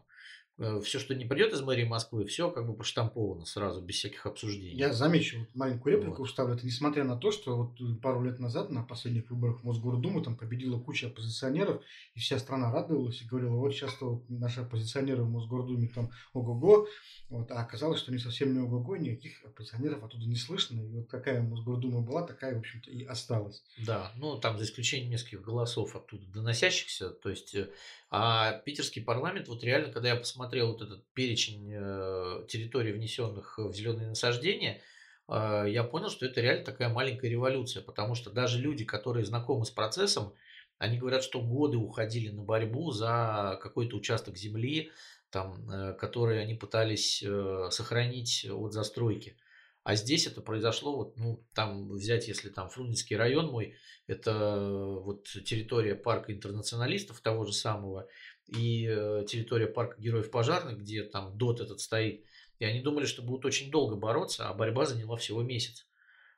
Э, 0.62 0.80
все, 0.80 1.00
что 1.00 1.16
не 1.16 1.26
придет 1.26 1.54
из 1.54 1.62
мэрии 1.62 1.86
Москвы, 1.86 2.26
все 2.28 2.52
как 2.52 2.68
бы 2.68 2.76
проштамповано 2.76 3.46
сразу, 3.46 3.82
без 3.82 3.96
всяких 3.96 4.28
обсуждений. 4.28 4.78
Я 4.78 4.94
замечу 4.94 5.40
вот 5.40 5.56
маленькую 5.56 5.98
реплику 5.98 6.20
вот. 6.20 6.28
вставлю. 6.28 6.54
Это 6.54 6.68
несмотря 6.68 7.04
на 7.04 7.18
то, 7.18 7.32
что 7.32 7.58
вот 7.58 7.82
э, 7.82 7.96
пару 7.96 8.24
лет 8.24 8.38
назад 8.40 8.70
на 8.70 8.84
последних 8.84 9.32
выборах 9.32 9.64
Мосгордумы 9.64 10.24
там 10.24 10.38
победила 10.38 10.80
куча 10.80 11.08
оппозиционеров, 11.08 11.82
и 12.14 12.20
вся 12.20 12.38
страна 12.38 12.72
радовалась 12.72 13.20
и 13.24 13.26
говорила, 13.26 13.56
вот 13.56 13.74
сейчас 13.74 14.00
вот 14.02 14.30
наши 14.30 14.62
оппозиционеры 14.62 15.24
в 15.24 15.32
Мосгордуме 15.32 15.88
там 15.88 16.12
ого-го, 16.34 16.88
вот, 17.30 17.50
а 17.50 17.60
оказалось, 17.60 18.00
что 18.00 18.12
они 18.12 18.20
совсем 18.20 18.54
не 18.54 18.60
ого-го, 18.60 18.98
никаких 18.98 19.44
оппозиционеров 19.44 20.04
оттуда 20.04 20.26
не 20.28 20.36
слышно, 20.36 20.80
и 20.80 20.90
вот 20.90 21.10
какая 21.10 21.42
Мосгордума 21.42 22.02
была, 22.02 22.22
такая, 22.22 22.54
в 22.56 22.60
общем-то, 22.60 22.92
и 22.92 23.04
осталась. 23.04 23.64
Да, 23.80 24.12
ну 24.16 24.38
там 24.38 24.60
за 24.60 24.66
исключением 24.66 25.10
нескольких 25.10 25.42
голосов 25.42 25.96
оттуда 25.96 26.28
доносящихся, 26.28 27.10
то 27.10 27.30
есть 27.32 27.56
э, 27.56 27.72
а 28.14 28.52
питерский 28.66 29.02
парламент, 29.02 29.48
вот 29.48 29.64
реально, 29.64 29.90
когда 29.92 30.10
я 30.10 30.18
посмотрел 30.18 30.51
вот 30.60 30.82
этот 30.82 31.06
перечень 31.14 31.72
э, 31.74 32.46
территорий, 32.48 32.92
внесенных 32.92 33.58
в 33.58 33.74
зеленые 33.74 34.10
насаждения, 34.10 34.82
э, 35.28 35.66
я 35.70 35.84
понял, 35.84 36.10
что 36.10 36.26
это 36.26 36.42
реально 36.42 36.66
такая 36.66 36.90
маленькая 36.90 37.30
революция, 37.30 37.82
потому 37.84 38.16
что 38.16 38.30
даже 38.30 38.60
люди, 38.60 38.86
которые 38.86 39.26
знакомы 39.26 39.66
с 39.66 39.72
процессом, 39.72 40.34
они 40.78 40.98
говорят, 40.98 41.24
что 41.24 41.42
годы 41.42 41.78
уходили 41.78 42.30
на 42.30 42.44
борьбу 42.44 42.92
за 42.92 43.60
какой-то 43.62 43.96
участок 43.98 44.38
земли, 44.38 44.92
там, 45.30 45.70
э, 45.70 45.94
который 45.94 46.42
они 46.42 46.56
пытались 46.56 47.24
сохранить 47.70 48.46
от 48.50 48.74
застройки. 48.74 49.38
А 49.84 49.96
здесь 49.96 50.28
это 50.28 50.42
произошло, 50.42 50.96
вот, 50.96 51.18
ну, 51.18 51.44
там 51.56 51.90
взять, 51.90 52.28
если 52.28 52.50
там 52.50 52.70
Фрунзенский 52.70 53.16
район 53.16 53.48
мой, 53.48 53.76
это 54.06 54.60
вот 55.04 55.24
территория 55.24 55.96
парка 55.96 56.32
интернационалистов 56.32 57.20
того 57.22 57.46
же 57.46 57.54
самого, 57.54 58.08
и 58.48 58.88
э, 58.88 59.26
территория 59.28 59.68
парка 59.68 60.00
героев 60.02 60.32
пожарных, 60.32 60.80
где 60.80 61.04
там 61.04 61.38
ДОТ 61.38 61.62
этот 61.62 61.80
стоит. 61.80 62.26
И 62.60 62.66
они 62.66 62.82
думали, 62.82 63.06
что 63.06 63.22
будут 63.22 63.46
очень 63.46 63.72
долго 63.72 63.96
бороться, 63.96 64.48
а 64.48 64.54
борьба 64.54 64.86
заняла 64.86 65.18
всего 65.18 65.42
месяц. 65.42 65.88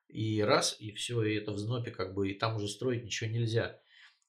И 0.07 0.41
раз, 0.41 0.75
и 0.79 0.91
все, 0.93 1.23
и 1.23 1.35
это 1.35 1.51
в 1.51 1.57
знопе 1.57 1.91
как 1.91 2.13
бы, 2.13 2.29
и 2.29 2.33
там 2.37 2.55
уже 2.55 2.67
строить 2.67 3.03
ничего 3.03 3.29
нельзя. 3.29 3.79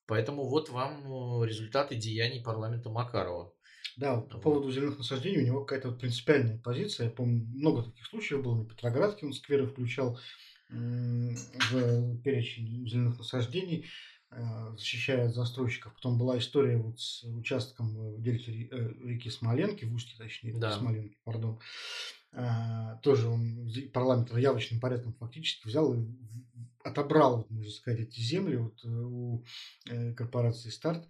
Поэтому 0.07 0.47
вот 0.47 0.69
вам 0.69 1.43
э, 1.43 1.47
результаты 1.47 1.95
деяний 1.95 2.43
парламента 2.43 2.89
Макарова. 2.89 3.53
Да, 3.97 4.19
по 4.19 4.39
поводу 4.39 4.71
зеленых 4.71 4.97
насаждений 4.97 5.41
у 5.41 5.45
него 5.45 5.63
какая-то 5.63 5.89
вот 5.89 5.99
принципиальная 5.99 6.57
позиция. 6.57 7.05
Я 7.05 7.11
помню, 7.11 7.45
много 7.53 7.83
таких 7.83 8.05
случаев 8.07 8.43
было. 8.43 8.55
На 8.63 8.65
Петроградке 8.65 9.25
он 9.25 9.33
скверы 9.33 9.67
включал 9.67 10.19
в 10.69 12.17
перечень 12.23 12.87
зеленых 12.87 13.19
насаждений, 13.19 13.85
защищая 14.77 15.27
от 15.27 15.35
застройщиков. 15.35 15.93
Потом 15.93 16.17
была 16.17 16.37
история 16.37 16.77
вот 16.77 16.99
с 16.99 17.23
участком 17.23 18.15
в 18.15 18.21
дельте 18.21 18.67
э, 18.71 18.93
реки 19.03 19.29
Смоленки, 19.29 19.85
в 19.85 19.93
устье, 19.93 20.17
точнее, 20.17 20.51
реки 20.51 20.59
да. 20.59 20.77
Смоленки, 20.77 21.17
пардон. 21.23 21.59
А, 22.33 22.97
тоже 22.97 23.27
он 23.27 23.69
парламент 23.93 24.35
явочным 24.37 24.81
порядком 24.81 25.13
фактически 25.13 25.67
взял 25.67 25.93
и 25.93 26.05
отобрал, 26.83 27.47
можно 27.49 27.71
сказать, 27.71 28.01
эти 28.01 28.19
земли 28.19 28.57
вот 28.57 28.83
э, 28.83 28.87
у 28.89 29.45
корпорации 30.15 30.69
«Старт», 30.69 31.07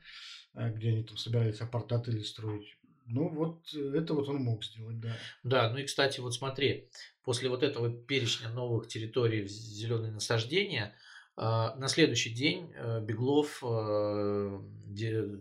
где 0.53 0.89
они 0.89 1.03
там 1.03 1.17
собирались 1.17 1.61
апарт-отели 1.61 2.21
строить. 2.21 2.77
Ну, 3.07 3.29
вот 3.29 3.73
это 3.73 4.13
вот 4.13 4.27
он 4.29 4.37
мог 4.37 4.63
сделать, 4.63 4.99
да. 4.99 5.15
Да, 5.43 5.69
ну 5.69 5.77
и, 5.77 5.83
кстати, 5.83 6.19
вот 6.19 6.33
смотри, 6.33 6.89
после 7.23 7.49
вот 7.49 7.61
этого 7.61 7.91
перечня 7.91 8.49
новых 8.49 8.87
территорий 8.87 9.47
зеленые 9.47 10.11
насаждения, 10.11 10.95
на 11.37 11.87
следующий 11.87 12.29
день 12.29 12.71
э, 12.75 13.01
Беглов 13.01 13.61
э, 13.61 14.59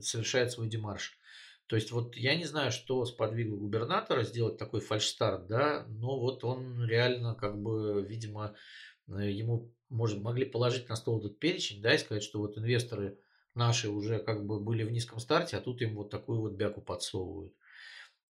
совершает 0.01 0.51
свой 0.51 0.69
демарш. 0.69 1.19
То 1.67 1.77
есть 1.77 1.93
вот 1.93 2.17
я 2.17 2.35
не 2.35 2.45
знаю, 2.45 2.73
что 2.73 3.05
сподвигло 3.05 3.57
губернатора 3.57 4.25
сделать 4.25 4.59
такой 4.59 4.81
фальшстарт, 4.81 5.47
да, 5.47 5.87
но 5.89 6.19
вот 6.19 6.45
он 6.45 6.85
реально 6.85 7.35
как 7.35 7.61
бы, 7.61 8.05
видимо, 8.07 8.55
э, 9.09 9.31
ему 9.31 9.73
может, 9.89 10.21
могли 10.21 10.45
положить 10.45 10.89
на 10.89 10.97
стол 10.97 11.21
этот 11.21 11.39
перечень, 11.39 11.81
да, 11.81 11.95
и 11.95 11.99
сказать, 11.99 12.25
что 12.25 12.41
вот 12.41 12.59
инвесторы 12.59 13.19
наши 13.55 13.89
уже 13.89 14.19
как 14.19 14.45
бы 14.45 14.59
были 14.59 14.83
в 14.83 14.91
низком 14.91 15.21
старте, 15.21 15.57
а 15.57 15.61
тут 15.61 15.81
им 15.81 15.95
вот 15.95 16.11
такую 16.11 16.41
вот 16.41 16.55
бяку 16.55 16.81
подсовывают. 16.81 17.55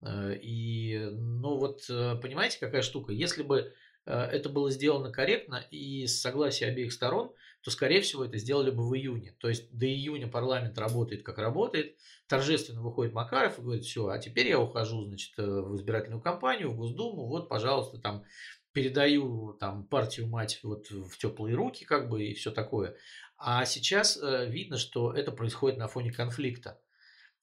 И, 0.03 1.09
ну 1.11 1.57
вот, 1.57 1.83
понимаете, 1.87 2.57
какая 2.59 2.81
штука? 2.81 3.13
Если 3.13 3.43
бы 3.43 3.71
это 4.05 4.49
было 4.49 4.71
сделано 4.71 5.11
корректно 5.11 5.63
и 5.69 6.07
с 6.07 6.21
согласия 6.21 6.65
обеих 6.65 6.91
сторон, 6.91 7.31
то, 7.61 7.71
скорее 7.71 8.01
всего, 8.01 8.25
это 8.25 8.37
сделали 8.37 8.71
бы 8.71 8.87
в 8.87 8.95
июне. 8.95 9.35
То 9.39 9.49
есть 9.49 9.71
до 9.71 9.85
июня 9.85 10.27
парламент 10.27 10.77
работает, 10.77 11.23
как 11.23 11.37
работает. 11.37 11.95
Торжественно 12.27 12.81
выходит 12.81 13.13
Макаров 13.13 13.59
и 13.59 13.61
говорит, 13.61 13.83
все, 13.83 14.07
а 14.07 14.17
теперь 14.19 14.47
я 14.47 14.59
ухожу, 14.59 15.05
значит, 15.05 15.37
в 15.37 15.75
избирательную 15.75 16.21
кампанию, 16.21 16.71
в 16.71 16.77
Госдуму, 16.77 17.27
вот, 17.27 17.49
пожалуйста, 17.49 17.99
там, 17.99 18.23
передаю 18.71 19.53
там 19.59 19.85
партию 19.85 20.27
мать 20.27 20.59
вот 20.63 20.89
в 20.89 21.17
теплые 21.17 21.55
руки, 21.55 21.85
как 21.85 22.09
бы, 22.09 22.23
и 22.23 22.33
все 22.33 22.51
такое. 22.51 22.95
А 23.37 23.65
сейчас 23.65 24.19
видно, 24.21 24.77
что 24.77 25.13
это 25.13 25.31
происходит 25.31 25.77
на 25.77 25.87
фоне 25.87 26.11
конфликта. 26.11 26.79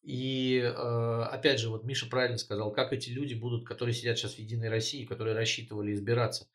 И 0.03 0.59
э, 0.59 1.23
опять 1.31 1.61
же, 1.61 1.69
вот 1.69 1.85
Миша 1.85 2.07
правильно 2.09 2.39
сказал, 2.39 2.73
как 2.73 2.93
эти 2.93 3.11
люди 3.11 3.35
будут, 3.35 3.67
которые 3.67 3.95
сидят 3.95 4.17
сейчас 4.17 4.35
в 4.35 4.39
Единой 4.39 4.71
России, 4.71 5.05
которые 5.05 5.35
рассчитывали 5.35 5.93
избираться, 5.93 6.45
э, 6.45 6.47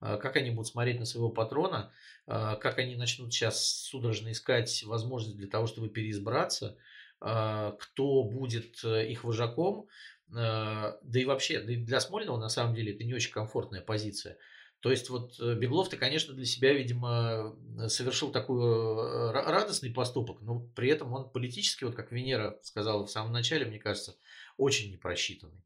как 0.00 0.36
они 0.36 0.50
будут 0.50 0.68
смотреть 0.68 0.98
на 0.98 1.04
своего 1.04 1.30
патрона, 1.30 1.92
э, 2.26 2.56
как 2.60 2.78
они 2.78 2.96
начнут 2.96 3.32
сейчас 3.32 3.64
судорожно 3.64 4.32
искать 4.32 4.82
возможность 4.84 5.36
для 5.36 5.48
того, 5.48 5.66
чтобы 5.66 5.88
переизбраться, 5.88 6.76
кто 7.22 8.22
будет 8.24 8.82
их 8.82 9.24
вожаком, 9.24 9.88
да 10.30 10.96
и 11.12 11.26
вообще, 11.26 11.60
да 11.60 11.72
и 11.74 11.76
для 11.76 12.00
Смольного 12.00 12.38
на 12.38 12.48
самом 12.48 12.74
деле 12.74 12.94
это 12.94 13.04
не 13.04 13.12
очень 13.12 13.30
комфортная 13.30 13.82
позиция. 13.82 14.38
То 14.80 14.90
есть 14.90 15.10
вот 15.10 15.38
э, 15.38 15.54
Беглов-то, 15.54 15.98
конечно, 15.98 16.32
для 16.32 16.46
себя, 16.46 16.72
видимо, 16.72 17.54
совершил 17.88 18.32
такой 18.32 18.62
э, 18.62 19.30
радостный 19.32 19.90
поступок, 19.90 20.40
но 20.40 20.60
при 20.74 20.88
этом 20.88 21.12
он 21.12 21.28
политически, 21.28 21.84
вот 21.84 21.94
как 21.94 22.12
Венера 22.12 22.58
сказала 22.62 23.04
в 23.06 23.10
самом 23.10 23.32
начале, 23.32 23.66
мне 23.66 23.78
кажется, 23.78 24.16
очень 24.56 24.90
непросчитанный. 24.90 25.62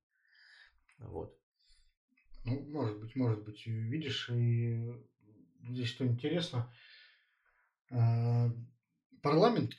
Вот. 0.99 1.38
Ну, 2.45 2.61
может 2.71 3.01
быть, 3.01 3.17
может 3.17 3.43
быть, 3.45 3.67
видишь, 3.67 4.31
и 4.31 4.93
здесь 5.69 5.89
что 5.89 6.07
интересно, 6.07 6.73
а, 7.91 8.51
парламент 9.23 9.75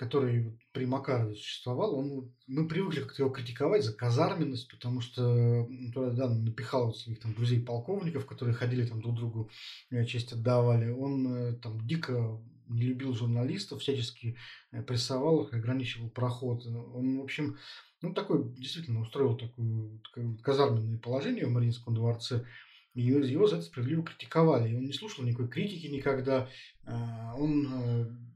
который 0.00 0.58
при 0.72 0.86
Макарове 0.86 1.34
существовал, 1.34 1.94
он, 1.94 2.32
мы 2.46 2.66
привыкли 2.66 3.02
как-то 3.02 3.22
его 3.22 3.30
критиковать 3.30 3.84
за 3.84 3.92
казарменность, 3.92 4.70
потому 4.70 5.02
что 5.02 5.68
туда 5.92 6.10
да, 6.10 6.28
напихал 6.30 6.94
своих 6.94 7.20
там 7.20 7.34
друзей-полковников, 7.34 8.24
которые 8.24 8.54
ходили 8.54 8.86
там 8.86 9.02
друг 9.02 9.16
другу 9.16 9.50
э, 9.90 10.06
честь 10.06 10.32
отдавали. 10.32 10.90
Он 10.90 11.28
э, 11.30 11.52
там 11.56 11.86
дико 11.86 12.40
не 12.68 12.84
любил 12.84 13.12
журналистов, 13.12 13.82
всячески 13.82 14.38
э, 14.72 14.82
прессовал 14.82 15.42
их, 15.42 15.52
ограничивал 15.52 16.08
проход. 16.08 16.64
Он, 16.66 17.18
в 17.18 17.22
общем, 17.22 17.58
ну, 18.02 18.14
такой, 18.14 18.52
действительно, 18.54 19.00
устроил 19.00 19.36
такое, 19.36 19.98
такое 20.04 20.36
казарменное 20.42 20.98
положение 20.98 21.46
в 21.46 21.50
Мариинском 21.50 21.94
дворце. 21.94 22.44
И 22.94 23.02
его 23.02 23.46
за 23.46 23.56
это 23.56 23.64
справедливо 23.64 24.02
критиковали. 24.02 24.72
И 24.72 24.76
он 24.76 24.84
не 24.84 24.92
слушал 24.92 25.24
никакой 25.24 25.48
критики 25.48 25.86
никогда. 25.86 26.48
А, 26.84 27.34
он 27.36 28.30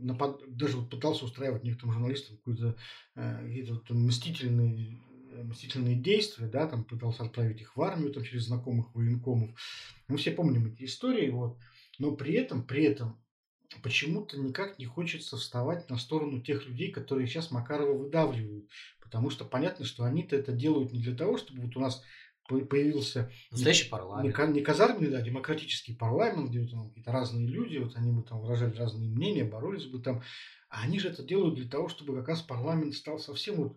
напад... 0.00 0.40
даже 0.48 0.80
пытался 0.82 1.24
устраивать 1.24 1.64
некоторым 1.64 1.92
журналистам 1.92 2.36
какие-то 2.36 2.76
э, 3.16 3.46
какие-то 3.46 3.74
вот 3.74 3.90
мстительные 3.90 5.00
э, 5.32 5.42
мстительные 5.42 5.96
действия, 5.96 6.46
да, 6.46 6.66
там 6.66 6.84
пытался 6.84 7.24
отправить 7.24 7.60
их 7.60 7.76
в 7.76 7.82
армию 7.82 8.12
там, 8.12 8.24
через 8.24 8.44
знакомых 8.44 8.94
военкомов. 8.94 9.50
Мы 10.08 10.16
все 10.16 10.32
помним 10.32 10.66
эти 10.66 10.84
истории, 10.84 11.30
вот. 11.30 11.58
Но 11.98 12.14
при 12.16 12.34
этом, 12.34 12.64
при 12.66 12.84
этом 12.84 13.20
почему-то 13.82 14.38
никак 14.38 14.78
не 14.78 14.86
хочется 14.86 15.36
вставать 15.36 15.88
на 15.88 15.96
сторону 15.96 16.40
тех 16.40 16.66
людей, 16.66 16.90
которые 16.90 17.26
сейчас 17.26 17.50
Макарова 17.50 17.92
выдавливают. 17.92 18.68
Потому 19.00 19.30
что 19.30 19.44
понятно, 19.44 19.84
что 19.84 20.04
они-то 20.04 20.36
это 20.36 20.52
делают 20.52 20.92
не 20.92 21.00
для 21.00 21.16
того, 21.16 21.36
чтобы 21.36 21.62
вот 21.62 21.76
у 21.76 21.80
нас 21.80 22.02
появился 22.48 23.30
настоящий 23.50 23.88
парламент. 23.88 24.36
Не, 24.36 24.52
не 24.54 24.60
казарменный, 24.60 25.10
да, 25.10 25.20
демократический 25.20 25.94
парламент, 25.94 26.50
где 26.50 26.66
там 26.66 26.88
какие-то 26.88 27.12
разные 27.12 27.46
люди, 27.46 27.78
вот 27.78 27.96
они 27.96 28.12
бы 28.12 28.22
там 28.22 28.40
выражали 28.40 28.76
разные 28.76 29.08
мнения, 29.08 29.44
боролись 29.44 29.86
бы 29.86 30.00
там. 30.00 30.22
А 30.68 30.82
они 30.82 30.98
же 30.98 31.08
это 31.08 31.22
делают 31.22 31.54
для 31.54 31.68
того, 31.68 31.88
чтобы 31.88 32.14
как 32.14 32.28
раз 32.28 32.42
парламент 32.42 32.94
стал 32.94 33.18
совсем 33.18 33.56
вот 33.56 33.76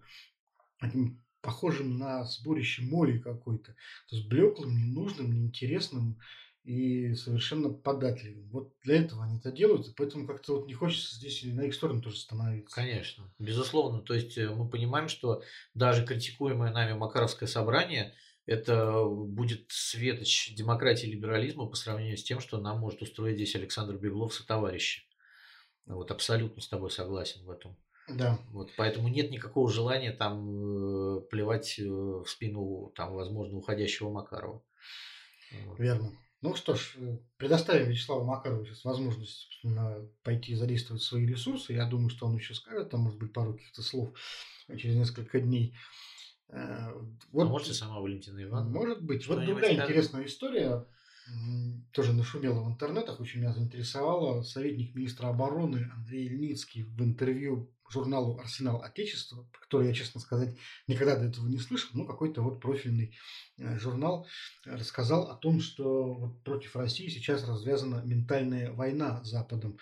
таким 0.79 1.23
похожим 1.41 1.97
на 1.97 2.23
сборище 2.23 2.83
моли 2.83 3.19
какой-то. 3.19 3.73
То 4.09 4.15
есть 4.15 4.27
блеклым, 4.27 4.77
ненужным, 4.77 5.31
неинтересным 5.33 6.17
и 6.63 7.13
совершенно 7.15 7.69
податливым. 7.69 8.49
Вот 8.49 8.73
для 8.83 9.01
этого 9.01 9.23
они 9.25 9.37
это 9.37 9.51
делают, 9.51 9.87
и 9.87 9.93
поэтому 9.93 10.25
как-то 10.25 10.57
вот 10.57 10.67
не 10.67 10.73
хочется 10.73 11.15
здесь 11.15 11.43
на 11.43 11.61
их 11.61 11.75
сторону 11.75 12.01
тоже 12.01 12.17
становиться. 12.17 12.73
Конечно, 12.73 13.33
безусловно. 13.37 14.01
То 14.01 14.13
есть 14.13 14.37
э, 14.37 14.49
мы 14.49 14.69
понимаем, 14.69 15.09
что 15.09 15.43
даже 15.73 16.05
критикуемое 16.05 16.71
нами 16.71 16.93
Макаровское 16.93 17.47
собрание– 17.47 18.13
это 18.45 19.05
будет 19.05 19.65
светоч 19.69 20.53
демократии 20.55 21.07
и 21.07 21.11
либерализма 21.11 21.65
по 21.67 21.75
сравнению 21.75 22.17
с 22.17 22.23
тем, 22.23 22.39
что 22.39 22.59
нам 22.59 22.79
может 22.79 23.01
устроить 23.01 23.35
здесь 23.35 23.55
Александр 23.55 23.95
Беглов 23.95 24.33
со 24.33 24.45
товарищи. 24.45 25.03
Вот 25.85 26.11
абсолютно 26.11 26.61
с 26.61 26.67
тобой 26.67 26.91
согласен 26.91 27.43
в 27.45 27.49
этом. 27.49 27.77
Да. 28.09 28.37
Вот, 28.51 28.71
поэтому 28.75 29.07
нет 29.07 29.31
никакого 29.31 29.71
желания 29.71 30.11
там 30.11 31.19
э, 31.19 31.21
плевать 31.21 31.79
э, 31.79 31.83
в 31.85 32.25
спину, 32.27 32.91
там, 32.95 33.13
возможно, 33.13 33.57
уходящего 33.57 34.09
Макарова. 34.09 34.61
Вот. 35.65 35.79
Верно. 35.79 36.11
Ну 36.43 36.55
что 36.55 36.75
ж, 36.75 36.95
э, 36.97 37.17
предоставим 37.37 37.89
Вячеславу 37.89 38.25
Макарову 38.25 38.65
сейчас 38.65 38.83
возможность 38.83 39.49
пойти 40.23 40.55
задействовать 40.55 41.01
свои 41.01 41.25
ресурсы. 41.25 41.71
Я 41.71 41.85
думаю, 41.85 42.09
что 42.09 42.27
он 42.27 42.35
еще 42.35 42.53
скажет, 42.53 42.89
там, 42.89 42.99
может 42.99 43.17
быть, 43.17 43.31
пару 43.31 43.53
каких-то 43.53 43.81
слов 43.81 44.13
через 44.67 44.95
несколько 44.95 45.39
дней. 45.39 45.73
Вот, 46.49 47.43
а 47.43 47.49
может, 47.49 47.69
и 47.69 47.73
сама 47.73 47.99
Валентина 47.99 48.43
Ивановна. 48.43 48.77
Может 48.77 49.01
быть. 49.01 49.25
Вот 49.25 49.43
другая 49.45 49.73
интересная 49.73 50.25
история 50.25 50.85
тоже 51.93 52.11
нашумела 52.11 52.61
в 52.61 52.69
интернетах, 52.69 53.21
очень 53.21 53.39
меня 53.39 53.53
заинтересовала. 53.53 54.43
Советник 54.43 54.93
министра 54.93 55.29
обороны 55.29 55.89
Андрей 55.95 56.27
Ильницкий 56.27 56.83
в 56.83 57.01
интервью 57.01 57.72
журналу 57.91 58.39
«Арсенал 58.39 58.81
Отечества», 58.81 59.47
который 59.59 59.87
я, 59.87 59.93
честно 59.93 60.19
сказать, 60.19 60.55
никогда 60.87 61.15
до 61.15 61.25
этого 61.25 61.47
не 61.47 61.59
слышал, 61.59 61.89
ну, 61.93 62.05
какой-то 62.05 62.41
вот 62.41 62.61
профильный 62.61 63.15
э, 63.57 63.77
журнал 63.79 64.27
рассказал 64.65 65.29
о 65.29 65.35
том, 65.35 65.59
что 65.59 66.13
вот 66.13 66.43
против 66.43 66.75
России 66.75 67.07
сейчас 67.07 67.47
развязана 67.47 68.01
ментальная 68.05 68.71
война 68.71 69.23
Западом. 69.23 69.77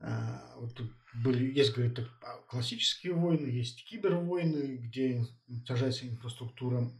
А, 0.00 0.54
вот 0.56 0.80
были, 1.14 1.52
есть, 1.52 1.74
говорит, 1.74 2.00
классические 2.48 3.12
войны, 3.14 3.46
есть 3.46 3.84
кибервойны, 3.84 4.76
где 4.76 5.24
уничтожается 5.46 6.08
инфраструктура 6.08 6.90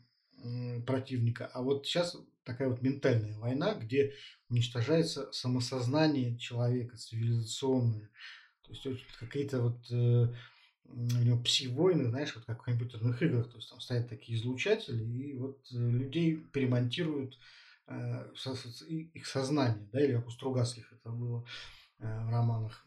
противника. 0.86 1.46
А 1.46 1.62
вот 1.62 1.86
сейчас 1.86 2.16
такая 2.44 2.68
вот 2.68 2.82
ментальная 2.82 3.38
война, 3.38 3.74
где 3.74 4.14
уничтожается 4.48 5.30
самосознание 5.32 6.36
человека, 6.38 6.96
цивилизационное. 6.96 8.10
То 8.64 8.72
есть 8.72 8.86
какие-то 9.18 9.62
вот 9.62 9.78
э, 9.90 10.28
у 10.88 11.24
него 11.24 11.42
пси-войны, 11.42 12.08
знаешь, 12.08 12.34
вот 12.34 12.44
как 12.44 12.60
в 12.60 12.64
компьютерных 12.64 13.22
играх, 13.22 13.48
то 13.48 13.56
есть 13.56 13.70
там 13.70 13.80
стоят 13.80 14.08
такие 14.08 14.38
излучатели, 14.38 15.02
и 15.02 15.34
вот 15.34 15.58
э, 15.72 15.76
людей 15.76 16.36
перемонтируют 16.52 17.38
э, 17.88 18.32
их 18.88 19.26
сознание, 19.26 19.88
да, 19.92 20.04
или 20.04 20.14
как 20.14 20.28
у 20.28 20.30
Стругацких 20.30 20.92
это 20.92 21.10
было 21.10 21.46
э, 21.98 22.24
в 22.24 22.30
романах. 22.30 22.86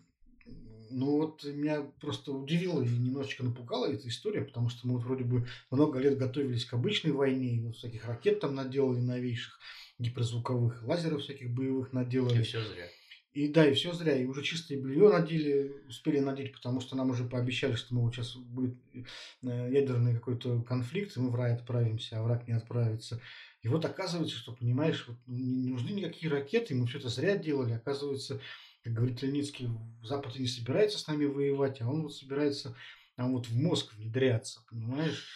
Ну 0.91 1.17
вот 1.17 1.43
меня 1.43 1.81
просто 1.99 2.31
удивило 2.31 2.83
и 2.83 2.87
немножечко 2.87 3.43
напугала 3.43 3.87
эта 3.87 4.07
история, 4.07 4.41
потому 4.41 4.69
что 4.69 4.87
мы 4.87 4.93
вот 4.93 5.03
вроде 5.03 5.23
бы 5.23 5.47
много 5.71 5.99
лет 5.99 6.17
готовились 6.17 6.65
к 6.65 6.73
обычной 6.73 7.11
войне, 7.11 7.55
и 7.55 7.61
вот 7.61 7.75
всяких 7.75 8.05
ракет 8.05 8.39
там 8.39 8.53
наделали 8.53 8.99
новейших, 8.99 9.59
гиперзвуковых, 9.97 10.83
лазеров 10.83 11.23
всяких 11.23 11.49
боевых 11.51 11.91
наделали. 11.91 12.39
И 12.39 12.43
все 12.43 12.63
зря. 12.63 12.87
И 13.35 13.49
да, 13.49 13.67
и 13.67 13.73
все 13.73 13.91
зря. 13.91 14.17
И 14.17 14.25
уже 14.25 14.43
чистое 14.43 14.77
белье 14.77 15.09
надели, 15.09 15.83
успели 15.89 16.19
надеть, 16.19 16.53
потому 16.53 16.79
что 16.79 16.95
нам 16.95 17.09
уже 17.09 17.25
пообещали, 17.25 17.75
что 17.75 17.93
мы 17.93 18.03
вот 18.03 18.15
сейчас 18.15 18.33
будет 18.37 18.77
э, 18.93 19.03
ядерный 19.43 20.13
какой-то 20.13 20.61
конфликт, 20.61 21.17
и 21.17 21.19
мы 21.19 21.29
в 21.29 21.35
рай 21.35 21.53
отправимся, 21.53 22.17
а 22.17 22.23
враг 22.23 22.47
не 22.47 22.53
отправится. 22.53 23.19
И 23.61 23.67
вот 23.67 23.83
оказывается, 23.83 24.37
что, 24.37 24.53
понимаешь, 24.53 25.05
вот 25.05 25.17
не 25.27 25.67
нужны 25.67 25.89
никакие 25.89 26.31
ракеты, 26.31 26.75
мы 26.75 26.87
все 26.87 26.97
это 26.97 27.09
зря 27.09 27.35
делали. 27.35 27.73
Оказывается, 27.73 28.39
как 28.85 28.93
говорит 28.93 29.21
Леницкий, 29.21 29.67
Запад 30.01 30.39
не 30.39 30.47
собирается 30.47 30.97
с 30.97 31.05
нами 31.05 31.25
воевать, 31.25 31.81
а 31.81 31.89
он 31.89 32.03
вот 32.03 32.15
собирается 32.15 32.73
нам 33.17 33.33
вот 33.33 33.47
в 33.47 33.61
мозг 33.61 33.95
внедряться, 33.95 34.61
понимаешь? 34.69 35.27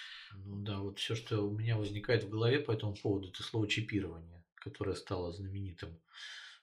Ну 0.45 0.63
да, 0.63 0.79
вот 0.79 0.99
все, 0.99 1.15
что 1.15 1.41
у 1.41 1.51
меня 1.51 1.75
возникает 1.75 2.23
в 2.23 2.29
голове 2.29 2.59
по 2.59 2.71
этому 2.71 2.95
поводу, 2.95 3.27
это 3.27 3.43
слово 3.43 3.67
чипирование, 3.67 4.41
которое 4.55 4.95
стало 4.95 5.33
знаменитым. 5.33 5.99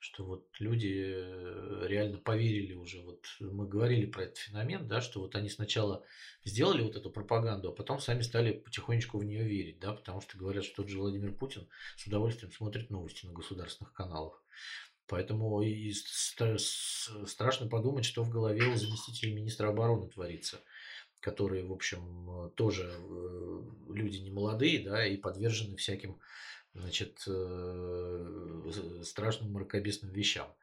Что 0.07 0.25
вот 0.25 0.47
люди 0.61 1.05
э, 1.05 1.87
реально 1.89 2.19
поверили 2.19 2.75
уже. 2.75 3.03
Вот 3.03 3.27
мы 3.41 3.67
говорили 3.67 4.07
про 4.07 4.23
этот 4.23 4.39
феномен, 4.39 4.87
да, 4.87 5.01
что 5.01 5.21
вот 5.21 5.35
они 5.35 5.49
сначала 5.49 6.05
сделали 6.45 6.83
вот 6.83 6.95
эту 6.95 7.11
пропаганду, 7.11 7.71
а 7.71 7.73
потом 7.73 7.99
сами 7.99 8.23
стали 8.23 8.53
потихонечку 8.53 9.19
в 9.19 9.25
нее 9.25 9.43
верить, 9.43 9.81
да, 9.81 9.93
потому 9.93 10.21
что 10.21 10.39
говорят, 10.39 10.65
что 10.65 10.77
тот 10.77 10.91
же 10.91 10.99
Владимир 10.99 11.33
Путин 11.33 11.67
с 11.97 12.07
удовольствием 12.07 12.53
смотрит 12.53 12.89
новости 12.89 13.27
на 13.27 13.33
государственных 13.33 13.93
каналах. 13.93 14.45
Поэтому 15.09 15.61
и 15.63 15.93
страшно 15.93 17.67
подумать, 17.69 18.05
что 18.05 18.23
в 18.23 18.31
голове 18.31 18.63
у 18.69 18.77
заместителя 18.77 19.35
министра 19.35 19.69
обороны 19.69 20.09
творится, 20.09 20.61
которые, 21.19 21.65
в 21.65 21.73
общем, 21.73 22.53
тоже 22.55 22.93
э, 22.97 23.63
люди 23.93 24.19
не 24.19 24.31
молодые, 24.31 24.85
да, 24.85 25.05
и 25.05 25.17
подвержены 25.17 25.77
всяким, 25.77 26.21
значит, 26.79 27.23
э, 27.27 29.03
страшным 29.03 29.53
мракобесным 29.53 30.13
вещам. 30.13 30.55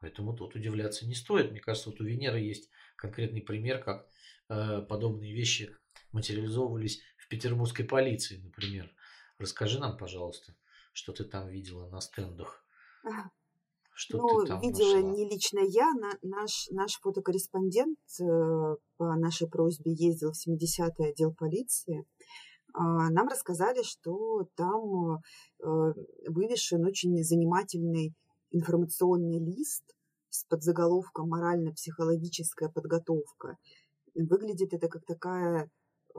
Поэтому 0.00 0.34
тут 0.34 0.54
удивляться 0.54 1.06
не 1.06 1.14
стоит. 1.14 1.50
Мне 1.50 1.60
кажется, 1.60 1.90
вот 1.90 2.00
у 2.00 2.04
Венеры 2.04 2.40
есть 2.40 2.70
конкретный 2.96 3.42
пример, 3.42 3.82
как 3.82 4.06
э, 4.48 4.82
подобные 4.82 5.32
вещи 5.32 5.74
материализовывались 6.12 7.00
в 7.16 7.28
петербургской 7.28 7.84
полиции, 7.84 8.38
например. 8.38 8.92
Расскажи 9.38 9.78
нам, 9.78 9.96
пожалуйста, 9.96 10.54
что 10.92 11.12
ты 11.12 11.24
там 11.24 11.48
видела 11.48 11.88
на 11.88 12.00
стендах. 12.00 12.64
Что 13.98 14.18
ну, 14.18 14.42
ты 14.42 14.48
там 14.48 14.60
видела 14.60 14.96
нашла? 14.96 15.10
не 15.10 15.24
лично 15.26 15.60
я, 15.60 15.90
на, 15.94 16.12
наш, 16.20 16.68
наш 16.70 17.00
фотокорреспондент 17.00 17.98
э, 18.20 18.76
по 18.98 19.16
нашей 19.16 19.48
просьбе 19.48 19.92
ездил 19.94 20.32
в 20.32 20.36
70-й 20.36 21.10
отдел 21.12 21.32
полиции. 21.32 22.00
Э, 22.00 22.04
нам 22.78 23.28
рассказали, 23.28 23.82
что 23.82 24.48
там 24.54 25.14
э, 25.14 25.92
вывешен 26.28 26.84
очень 26.84 27.22
занимательный 27.24 28.14
информационный 28.50 29.38
лист 29.38 29.84
с 30.28 30.44
подзаголовком 30.44 31.30
«Морально-психологическая 31.30 32.68
подготовка». 32.68 33.56
Выглядит 34.14 34.74
это 34.74 34.88
как 34.88 35.04
такая 35.06 35.70
э, 36.14 36.18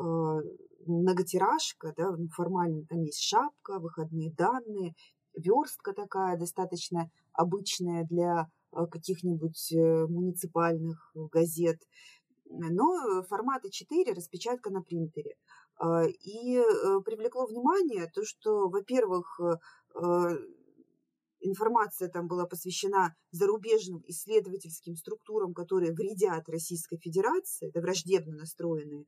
многотиражка, 0.87 1.93
да, 1.95 2.11
ну, 2.15 2.27
формально 2.29 2.85
там 2.87 3.03
есть 3.03 3.21
шапка, 3.21 3.79
выходные 3.79 4.31
данные, 4.31 4.95
верстка 5.35 5.93
такая 5.93 6.37
достаточно 6.37 7.11
обычная 7.33 8.05
для 8.05 8.47
э, 8.71 8.85
каких-нибудь 8.87 9.73
муниципальных 10.09 11.11
газет, 11.31 11.79
но 12.49 13.23
формата 13.29 13.69
4, 13.69 14.13
распечатка 14.13 14.71
на 14.71 14.81
принтере. 14.81 15.35
А, 15.77 16.03
и 16.05 16.57
э, 16.57 16.63
привлекло 17.05 17.45
внимание 17.45 18.09
то, 18.13 18.23
что, 18.23 18.69
во-первых, 18.69 19.39
информация 21.39 22.09
там 22.09 22.27
была 22.27 22.45
посвящена 22.45 23.15
зарубежным 23.31 24.03
исследовательским 24.05 24.95
структурам, 24.95 25.53
которые 25.53 25.93
вредят 25.93 26.47
Российской 26.49 26.97
Федерации, 26.97 27.69
это 27.69 27.81
враждебно 27.81 28.35
настроенные 28.35 29.05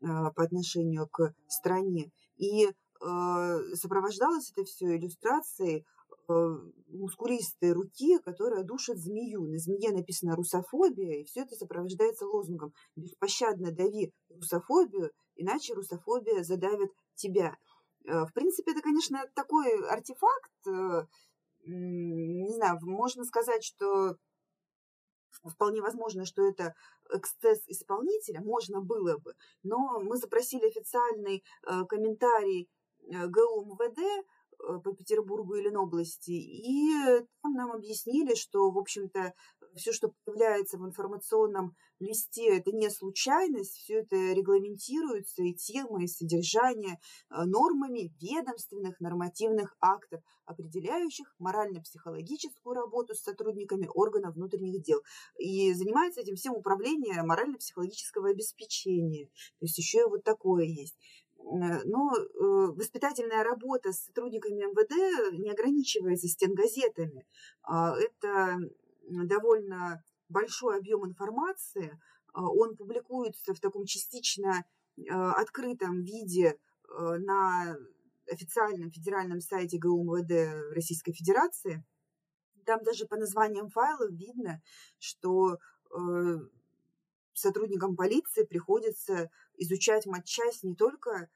по 0.00 0.42
отношению 0.42 1.08
к 1.08 1.32
стране. 1.48 2.10
И 2.36 2.68
сопровождалось 2.98 4.52
это 4.54 4.64
все 4.64 4.96
иллюстрацией 4.96 5.86
Э, 6.28 6.56
мускулистой 6.88 7.72
руки, 7.72 8.18
которая 8.18 8.64
душит 8.64 8.98
змею. 8.98 9.46
На 9.46 9.58
змее 9.58 9.92
написано 9.92 10.34
русофобия, 10.34 11.20
и 11.20 11.24
все 11.24 11.42
это 11.42 11.54
сопровождается 11.54 12.26
лозунгом 12.26 12.72
«Беспощадно 12.96 13.70
дави 13.70 14.12
русофобию, 14.28 15.12
иначе 15.36 15.74
русофобия 15.74 16.42
задавит 16.42 16.90
тебя». 17.14 17.56
Э, 18.04 18.24
в 18.24 18.32
принципе, 18.32 18.72
это, 18.72 18.82
конечно, 18.82 19.24
такой 19.34 19.66
артефакт, 19.88 20.66
э, 20.66 21.06
не 21.64 22.54
знаю, 22.54 22.78
можно 22.82 23.24
сказать, 23.24 23.64
что 23.64 24.16
вполне 25.44 25.80
возможно, 25.80 26.24
что 26.24 26.42
это 26.48 26.74
эксцесс 27.12 27.62
исполнителя, 27.68 28.40
можно 28.40 28.80
было 28.80 29.18
бы, 29.18 29.34
но 29.62 30.00
мы 30.00 30.16
запросили 30.16 30.66
официальный 30.66 31.44
комментарий 31.88 32.68
ГУ 33.08 33.64
МВД, 33.64 33.98
Э, 33.98 34.35
по 34.84 34.94
Петербургу 34.94 35.54
и 35.54 35.62
Ленобласти, 35.62 36.32
и 36.32 36.90
там 37.42 37.54
нам 37.54 37.72
объяснили, 37.72 38.34
что, 38.34 38.70
в 38.70 38.78
общем-то, 38.78 39.32
все, 39.76 39.92
что 39.92 40.12
появляется 40.24 40.78
в 40.78 40.86
информационном 40.86 41.76
листе, 42.00 42.56
это 42.56 42.72
не 42.72 42.90
случайность, 42.90 43.74
все 43.76 44.00
это 44.00 44.16
регламентируется 44.16 45.42
и 45.42 45.54
тема, 45.54 46.02
и 46.02 46.06
содержание 46.06 46.98
э, 47.30 47.44
нормами 47.44 48.12
ведомственных 48.20 49.00
нормативных 49.00 49.76
актов, 49.80 50.20
определяющих 50.44 51.34
морально-психологическую 51.38 52.74
работу 52.74 53.14
с 53.14 53.22
сотрудниками 53.22 53.88
органов 53.94 54.34
внутренних 54.34 54.82
дел. 54.82 55.00
И 55.38 55.72
занимается 55.74 56.20
этим 56.20 56.36
всем 56.36 56.54
управление 56.54 57.22
морально-психологического 57.22 58.30
обеспечения. 58.30 59.26
То 59.58 59.64
есть 59.64 59.78
еще 59.78 60.00
и 60.00 60.08
вот 60.08 60.24
такое 60.24 60.64
есть. 60.64 60.96
Э, 61.46 61.82
но 61.84 62.12
э, 62.12 62.72
воспитательная 62.72 63.44
работа 63.44 63.92
с 63.92 64.04
сотрудниками 64.04 64.64
МВД 64.64 65.38
не 65.38 65.50
ограничивается 65.50 66.28
стенгазетами. 66.28 67.26
А, 67.62 67.96
это 67.96 68.58
довольно 69.08 70.02
большой 70.28 70.78
объем 70.78 71.06
информации. 71.06 71.98
А, 72.32 72.48
он 72.48 72.76
публикуется 72.76 73.54
в 73.54 73.60
таком 73.60 73.84
частично 73.86 74.64
э, 74.96 75.02
открытом 75.12 76.02
виде 76.02 76.58
на 76.88 77.76
официальном 78.30 78.92
федеральном 78.92 79.40
сайте 79.40 79.76
ГУМВД 79.76 80.72
Российской 80.72 81.12
Федерации. 81.12 81.84
Там 82.64 82.82
даже 82.84 83.06
по 83.06 83.16
названиям 83.16 83.68
файлов 83.70 84.12
видно, 84.12 84.62
что 85.00 85.58
сотрудникам 87.34 87.96
полиции 87.96 88.44
приходится 88.44 89.30
изучать 89.56 90.06
матчасть 90.06 90.62
не 90.62 90.76
только 90.76 91.28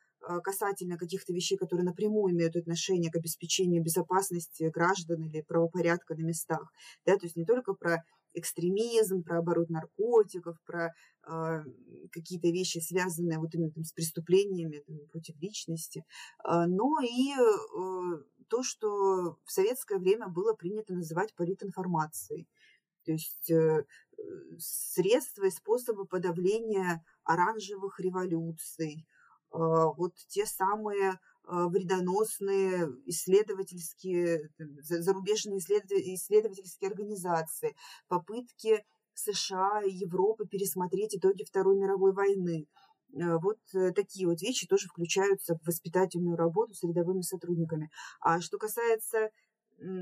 касательно 0.43 0.99
каких-то 0.99 1.33
вещей, 1.33 1.57
которые 1.57 1.85
напрямую 1.85 2.35
имеют 2.35 2.57
отношение 2.57 3.11
к 3.11 3.17
обеспечению 3.17 3.83
безопасности 3.83 4.65
граждан 4.65 5.23
или 5.23 5.43
правопорядка 5.43 6.15
на 6.15 6.23
местах. 6.23 6.73
Да, 7.07 7.17
то 7.17 7.27
есть 7.27 7.37
не 7.37 7.45
только 7.45 7.75
про 7.75 8.05
экстремизм, 8.35 9.23
про 9.23 9.39
оборот 9.39 9.71
наркотиков, 9.71 10.57
про 10.65 10.93
э, 11.27 11.65
какие-то 12.13 12.49
вещи, 12.49 12.79
связанные 12.79 13.39
вот 13.39 13.55
именно 13.55 13.73
там, 13.73 13.85
с 13.85 13.93
преступлениями 13.93 14.83
там, 14.87 14.99
против 15.11 15.41
личности, 15.41 16.05
э, 16.45 16.67
но 16.67 16.99
и 17.03 17.33
э, 17.33 18.23
то, 18.49 18.63
что 18.63 19.37
в 19.45 19.51
советское 19.51 19.99
время 19.99 20.29
было 20.29 20.55
принято 20.55 20.95
называть 20.95 21.35
политинформацией. 21.35 22.47
То 23.05 23.13
есть 23.13 23.51
э, 23.51 23.85
средства 24.59 25.47
и 25.47 25.51
способы 25.51 26.07
подавления 26.07 27.05
оранжевых 27.25 27.99
революций, 27.99 29.07
а, 29.09 29.20
вот 29.53 30.15
те 30.29 30.47
самые 30.47 31.19
а, 31.51 31.67
вредоносные 31.69 32.89
исследовательские, 33.07 34.51
зарубежные 34.79 35.59
исследовательские 35.59 36.91
организации, 36.91 37.75
попытки 38.07 38.85
США 39.15 39.83
и 39.85 39.91
Европы 39.91 40.47
пересмотреть 40.47 41.17
итоги 41.17 41.43
Второй 41.43 41.77
мировой 41.77 42.13
войны. 42.13 42.69
А, 43.21 43.39
вот 43.39 43.59
э, 43.75 43.91
такие 43.93 44.29
вот 44.29 44.41
вещи 44.41 44.69
тоже 44.69 44.87
включаются 44.87 45.57
в 45.57 45.67
воспитательную 45.67 46.37
работу 46.37 46.75
с 46.75 46.85
рядовыми 46.85 47.23
сотрудниками. 47.23 47.91
А 48.21 48.41
что 48.41 48.57
касается 48.57 49.31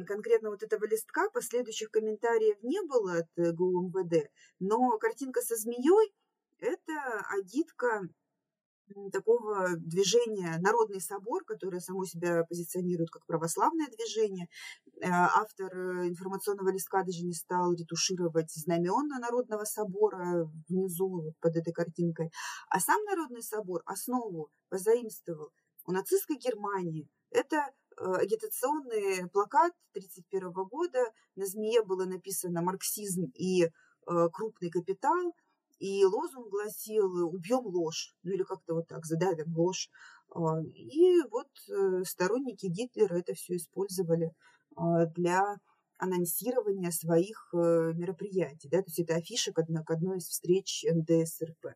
конкретно 0.07 0.51
вот 0.51 0.63
этого 0.63 0.85
листка, 0.87 1.31
последующих 1.31 1.91
комментариев 1.91 2.63
не 2.63 2.83
было 2.83 3.21
от 3.21 3.29
э, 3.37 3.53
ГУМВД, 3.53 4.29
но 4.59 4.99
картинка 4.99 5.41
со 5.41 5.57
змеей– 5.57 6.13
это 6.59 7.25
агитка 7.39 8.03
такого 9.12 9.77
движения 9.77 10.59
«Народный 10.61 11.01
собор», 11.01 11.44
которое 11.44 11.81
само 11.81 12.05
себя 12.05 12.44
позиционирует 12.44 13.11
как 13.11 13.27
православное 13.27 13.87
движение. 13.87 14.48
Э, 15.01 15.09
автор 15.11 15.74
э, 15.74 16.09
информационного 16.09 16.70
листка 16.70 17.03
даже 17.05 17.24
не 17.24 17.35
стал 17.35 17.72
ретушировать 17.72 18.53
знамена 18.53 19.18
Народного 19.18 19.64
собора 19.64 20.51
внизу 20.68 21.35
под 21.40 21.57
этой 21.57 21.72
картинкой. 21.72 22.31
А 22.68 22.81
сам 22.81 23.03
Народный 23.05 23.42
собор 23.42 23.83
основу 23.87 24.51
позаимствовал 24.68 25.51
у 25.87 25.92
нацистской 25.92 26.37
Германии. 26.37 27.09
Это 27.31 27.57
э, 27.57 28.12
агитационный 28.14 29.29
плакат 29.31 29.72
1931 29.92 30.53
года. 30.68 31.05
На 31.37 31.46
змее 31.46 31.83
было 31.83 32.05
написано 32.05 32.62
«Марксизм 32.62 33.31
и 33.35 33.68
крупный 34.33 34.70
капитал», 34.70 35.35
и 35.79 36.05
лозунг 36.05 36.49
гласил 36.51 37.29
«убьем 37.29 37.67
ложь», 37.67 38.14
ну 38.23 38.33
или 38.33 38.43
как-то 38.43 38.75
вот 38.75 38.88
так, 38.88 39.05
задавим 39.05 39.57
ложь. 39.57 39.91
А, 40.35 40.61
и 40.62 41.21
вот 41.31 41.49
э, 41.69 42.05
сторонники 42.05 42.67
Гитлера 42.67 43.19
это 43.19 43.35
все 43.35 43.57
использовали 43.57 44.33
а, 44.77 45.07
для 45.07 45.57
анонсирования 45.99 46.91
своих 46.91 47.49
э, 47.53 47.93
мероприятий. 47.95 48.69
Да? 48.69 48.79
То 48.79 48.88
есть 48.88 49.01
это 49.01 49.17
афиша 49.17 49.53
к 49.53 49.59
одной, 49.91 50.19
из 50.19 50.29
встреч 50.29 50.85
НДСРП. 50.88 51.75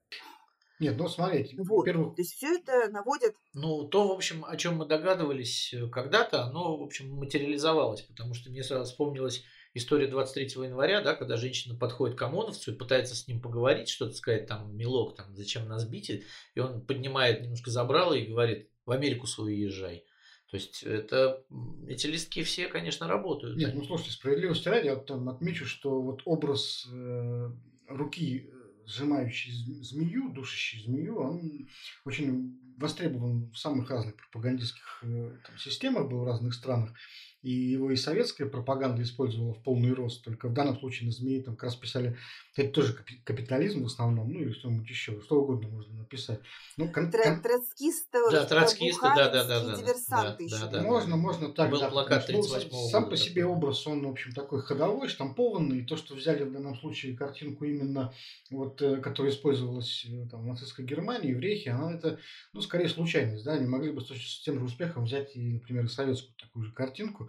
Нет, 0.78 0.96
ну 0.96 1.06
смотрите, 1.08 1.56
вот. 1.58 1.78
во-первых... 1.78 2.16
То 2.16 2.22
есть 2.22 2.34
все 2.34 2.56
это 2.56 2.90
наводит... 2.90 3.36
Ну, 3.54 3.86
то, 3.86 4.08
в 4.08 4.12
общем, 4.12 4.44
о 4.44 4.56
чем 4.56 4.78
мы 4.78 4.86
догадывались 4.86 5.72
э, 5.72 5.88
когда-то, 5.88 6.44
оно, 6.44 6.76
в 6.76 6.82
общем, 6.82 7.14
материализовалось, 7.14 8.02
потому 8.02 8.34
что 8.34 8.50
мне 8.50 8.64
сразу 8.64 8.90
вспомнилось 8.90 9.44
история 9.74 10.06
23 10.06 10.64
января, 10.64 11.00
да, 11.00 11.14
когда 11.14 11.36
женщина 11.36 11.74
подходит 11.76 12.16
к 12.16 12.22
ОМОНовцу 12.22 12.72
и 12.72 12.76
пытается 12.76 13.14
с 13.14 13.26
ним 13.26 13.40
поговорить, 13.40 13.88
что-то 13.88 14.14
сказать, 14.14 14.46
там, 14.46 14.76
милок, 14.76 15.16
там, 15.16 15.34
зачем 15.34 15.68
нас 15.68 15.86
бить, 15.88 16.10
и 16.10 16.60
он 16.60 16.84
поднимает 16.84 17.42
немножко 17.42 17.70
забрало 17.70 18.14
и 18.14 18.26
говорит, 18.26 18.68
в 18.84 18.90
Америку 18.90 19.26
свою 19.26 19.56
езжай. 19.56 20.04
То 20.50 20.56
есть 20.56 20.82
это, 20.82 21.42
эти 21.88 22.06
листки 22.06 22.42
все, 22.42 22.68
конечно, 22.68 23.08
работают. 23.08 23.56
Нет, 23.56 23.74
ну 23.74 23.84
слушайте, 23.84 24.12
справедливости 24.12 24.68
ради, 24.68 24.86
я 24.86 24.96
там 24.96 25.28
отмечу, 25.30 25.64
что 25.64 26.02
вот 26.02 26.20
образ 26.26 26.86
э, 26.92 27.50
руки, 27.88 28.50
э, 28.52 28.86
сжимающей 28.86 29.50
змею, 29.82 30.30
душащей 30.30 30.82
змею, 30.84 31.18
он 31.18 31.68
очень 32.04 32.58
востребован 32.76 33.50
в 33.50 33.56
самых 33.56 33.88
разных 33.90 34.16
пропагандистских 34.16 35.02
э, 35.04 35.38
там, 35.46 35.56
системах, 35.56 36.10
был 36.10 36.20
в 36.20 36.26
разных 36.26 36.52
странах 36.52 36.92
и 37.42 37.50
его 37.50 37.90
и 37.90 37.96
советская 37.96 38.48
пропаганда 38.48 39.02
использовала 39.02 39.52
в 39.52 39.62
полный 39.62 39.92
рост, 39.92 40.22
только 40.22 40.48
в 40.48 40.54
данном 40.54 40.78
случае 40.78 41.06
на 41.06 41.12
змеи 41.12 41.40
там 41.40 41.56
как 41.56 41.64
раз 41.64 41.76
писали, 41.76 42.16
это 42.56 42.72
тоже 42.72 42.96
капитализм 43.24 43.82
в 43.82 43.86
основном, 43.86 44.32
ну 44.32 44.40
или 44.40 44.52
что-нибудь 44.52 44.88
еще, 44.88 45.20
что 45.20 45.42
угодно 45.42 45.68
можно 45.68 45.94
написать. 45.94 46.40
Ну, 46.76 46.88
кон- 46.88 47.10
кон- 47.10 47.42
Троцкисты, 47.42 48.18
да, 48.30 48.44
троцкисты, 48.44 49.02
да, 49.02 49.28
да, 49.28 49.44
да, 49.44 49.64
да, 49.64 49.76
диверсанты 49.76 50.48
да, 50.48 50.56
еще. 50.56 50.66
Да, 50.66 50.66
да, 50.68 50.82
можно, 50.82 51.16
можно 51.16 51.52
так. 51.52 51.70
Был 51.70 51.80
да, 51.80 51.90
плакат 51.90 52.26
38 52.26 52.68
ну, 52.70 52.88
Сам 52.88 53.10
по 53.10 53.16
себе 53.16 53.44
образ, 53.44 53.86
он, 53.86 54.06
в 54.06 54.10
общем, 54.10 54.32
такой 54.32 54.62
ходовой, 54.62 55.08
штампованный, 55.08 55.80
и 55.80 55.84
то, 55.84 55.96
что 55.96 56.14
взяли 56.14 56.44
в 56.44 56.52
данном 56.52 56.76
случае 56.76 57.16
картинку 57.16 57.64
именно, 57.64 58.14
вот, 58.50 58.80
э, 58.80 58.98
которая 58.98 59.32
использовалась 59.32 60.06
э, 60.08 60.28
там, 60.30 60.42
в 60.42 60.46
нацистской 60.46 60.84
Германии, 60.84 61.34
в 61.34 61.40
Рейхе, 61.40 61.70
она 61.70 61.94
это, 61.94 62.18
ну, 62.52 62.60
скорее 62.60 62.88
случайность, 62.88 63.44
да, 63.44 63.54
они 63.54 63.66
могли 63.66 63.90
бы 63.90 64.00
с 64.00 64.40
тем 64.42 64.58
же 64.58 64.64
успехом 64.64 65.04
взять 65.04 65.34
и, 65.34 65.40
например, 65.40 65.88
советскую 65.88 66.34
такую 66.38 66.66
же 66.66 66.72
картинку, 66.72 67.28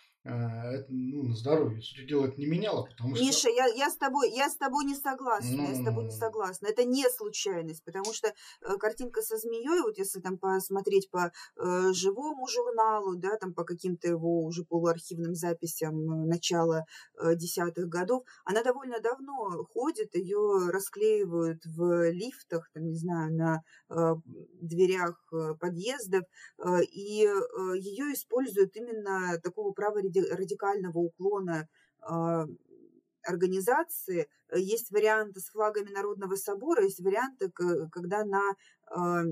это, 0.23 0.85
ну, 0.89 1.23
на 1.23 1.35
здоровье. 1.35 1.81
Суть 1.81 2.07
дела 2.07 2.27
это 2.27 2.39
не 2.39 2.45
меняло, 2.45 2.85
потому 2.85 3.15
что... 3.15 3.25
Миша, 3.25 3.49
я, 3.49 3.65
я, 3.67 3.89
с 3.89 3.97
тобой, 3.97 4.31
я 4.31 4.49
с 4.49 4.55
тобой 4.55 4.85
не 4.85 4.95
согласна, 4.95 5.57
ну... 5.57 5.67
я 5.67 5.75
с 5.75 5.83
тобой 5.83 6.05
не 6.05 6.11
согласна. 6.11 6.67
Это 6.67 6.83
не 6.83 7.09
случайность, 7.09 7.83
потому 7.83 8.13
что 8.13 8.27
э, 8.27 8.77
картинка 8.77 9.21
со 9.21 9.37
змеей, 9.37 9.81
вот 9.81 9.97
если 9.97 10.19
там 10.19 10.37
посмотреть 10.37 11.09
по 11.09 11.31
э, 11.57 11.93
живому 11.93 12.47
журналу, 12.47 13.15
да, 13.15 13.37
там 13.37 13.53
по 13.53 13.63
каким-то 13.63 14.07
его 14.07 14.43
уже 14.43 14.63
полуархивным 14.63 15.33
записям 15.33 15.95
э, 15.99 16.25
начала 16.27 16.85
э, 17.19 17.35
десятых 17.35 17.87
годов, 17.87 18.23
она 18.45 18.63
довольно 18.63 18.99
давно 18.99 19.65
ходит, 19.73 20.15
ее 20.15 20.69
расклеивают 20.69 21.65
в 21.65 22.11
лифтах, 22.11 22.69
там, 22.73 22.85
не 22.85 22.95
знаю, 22.95 23.33
на 23.33 23.63
э, 23.89 24.15
дверях 24.61 25.19
э, 25.33 25.55
подъездов, 25.59 26.23
э, 26.59 26.83
и 26.83 27.25
э, 27.25 27.77
ее 27.77 28.13
используют 28.13 28.75
именно 28.75 29.39
такого 29.41 29.71
права 29.71 30.01
радикального 30.19 30.97
уклона 30.97 31.67
а, 32.01 32.45
организации. 33.23 34.27
Есть 34.53 34.91
варианты 34.91 35.39
с 35.39 35.49
флагами 35.49 35.89
Народного 35.89 36.35
собора, 36.35 36.83
есть 36.83 36.99
варианты, 36.99 37.51
когда 37.51 38.25
на, 38.25 38.55
а, 38.87 39.23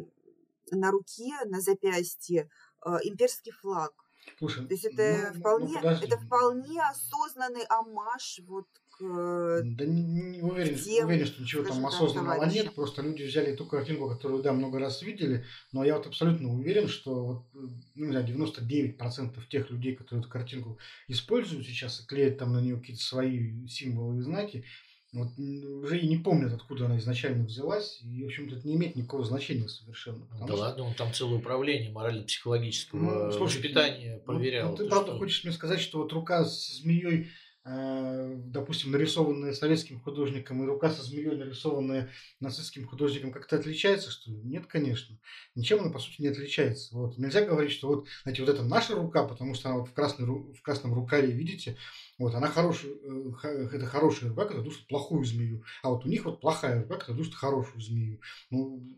на 0.71 0.91
руке, 0.91 1.33
на 1.45 1.61
запястье 1.61 2.49
а, 2.81 2.99
имперский 3.03 3.51
флаг. 3.51 3.93
Слушай, 4.37 4.67
То 4.67 4.73
есть 4.73 4.85
это, 4.85 5.03
ну, 5.03 5.33
ну 5.33 5.39
вполне, 5.39 5.79
ну, 5.81 5.89
это 5.89 6.17
вполне 6.17 6.81
осознанный 6.81 7.65
амаш 7.67 8.41
вот 8.45 8.67
Э, 9.01 9.61
да 9.63 9.85
не, 9.85 10.01
не 10.01 10.41
уверен, 10.41 10.77
тем, 10.77 11.07
уверен, 11.07 11.25
что 11.25 11.41
ничего 11.41 11.63
там 11.63 11.85
осознанного 11.85 12.35
товарища. 12.35 12.63
нет. 12.63 12.75
Просто 12.75 13.01
люди 13.01 13.23
взяли 13.23 13.55
ту 13.55 13.65
картинку, 13.65 14.09
которую, 14.09 14.43
да, 14.43 14.51
много 14.51 14.79
раз 14.79 15.01
видели. 15.01 15.45
Но 15.71 15.83
я 15.83 15.97
вот 15.97 16.07
абсолютно 16.07 16.53
уверен, 16.53 16.87
что 16.87 17.25
вот, 17.25 17.45
э, 17.53 17.67
ну, 17.95 18.05
не 18.05 18.11
знаю, 18.11 18.27
99% 18.27 19.47
тех 19.49 19.69
людей, 19.69 19.95
которые 19.95 20.21
эту 20.21 20.29
картинку 20.29 20.79
используют 21.07 21.65
сейчас 21.65 22.01
и 22.01 22.05
клеят 22.05 22.37
там 22.37 22.53
на 22.53 22.61
нее 22.61 22.77
какие-то 22.77 23.01
свои 23.01 23.67
символы 23.67 24.19
и 24.19 24.21
знаки, 24.21 24.65
вот 25.11 25.29
уже 25.39 25.99
и 25.99 26.07
не 26.07 26.17
помнят, 26.17 26.53
откуда 26.53 26.85
она 26.85 26.97
изначально 26.97 27.45
взялась, 27.45 27.99
и, 28.03 28.23
в 28.23 28.27
общем-то, 28.27 28.57
это 28.57 28.67
не 28.67 28.75
имеет 28.75 28.95
никакого 28.95 29.23
значения 29.23 29.67
совершенно. 29.67 30.27
Да 30.39 30.45
что... 30.45 30.55
ладно, 30.55 30.83
он 30.83 30.93
там 30.93 31.11
целое 31.13 31.39
управление 31.39 31.91
морально-психологического 31.91 32.99
ну, 32.99 33.31
слушай, 33.31 33.55
воспитания 33.55 34.17
ну, 34.17 34.21
проверял. 34.21 34.71
Ну, 34.71 34.77
ты, 34.77 34.83
ты 34.83 34.89
правда 34.89 35.11
что? 35.11 35.17
хочешь 35.17 35.43
мне 35.43 35.53
сказать, 35.53 35.79
что 35.79 35.99
вот 35.99 36.13
рука 36.13 36.45
с 36.45 36.81
змеей 36.81 37.29
допустим, 37.65 38.91
нарисованная 38.91 39.53
советским 39.53 39.99
художником 39.99 40.63
и 40.63 40.65
рука 40.65 40.89
со 40.89 41.03
змеей, 41.03 41.35
нарисованная 41.35 42.09
нацистским 42.39 42.87
художником, 42.87 43.31
как-то 43.31 43.57
отличается, 43.57 44.11
что 44.11 44.31
ли? 44.31 44.37
Нет, 44.43 44.65
конечно. 44.65 45.17
Ничем 45.55 45.79
она, 45.79 45.91
по 45.91 45.99
сути, 45.99 46.21
не 46.21 46.29
отличается. 46.29 46.95
Вот. 46.95 47.17
Нельзя 47.17 47.45
говорить, 47.45 47.71
что 47.71 47.87
вот, 47.87 48.07
знаете, 48.23 48.43
вот 48.43 48.49
это 48.49 48.63
наша 48.63 48.95
рука, 48.95 49.25
потому 49.25 49.53
что 49.53 49.69
она 49.69 49.79
вот 49.79 49.89
в, 49.89 49.93
красной, 49.93 50.25
в 50.25 50.61
красном 50.61 50.93
рукаве, 50.93 51.31
видите, 51.31 51.77
вот, 52.17 52.33
она 52.33 52.47
хорошая, 52.47 52.93
э, 52.93 53.69
это 53.73 53.85
хорошая 53.85 54.29
рука, 54.29 54.43
которая 54.43 54.63
душит 54.63 54.87
плохую 54.87 55.25
змею. 55.25 55.63
А 55.83 55.89
вот 55.89 56.05
у 56.05 56.09
них 56.09 56.25
вот 56.25 56.39
плохая 56.39 56.81
рука, 56.81 56.95
которая 56.95 57.17
душит 57.17 57.35
хорошую 57.35 57.81
змею. 57.81 58.21
Ну, 58.49 58.97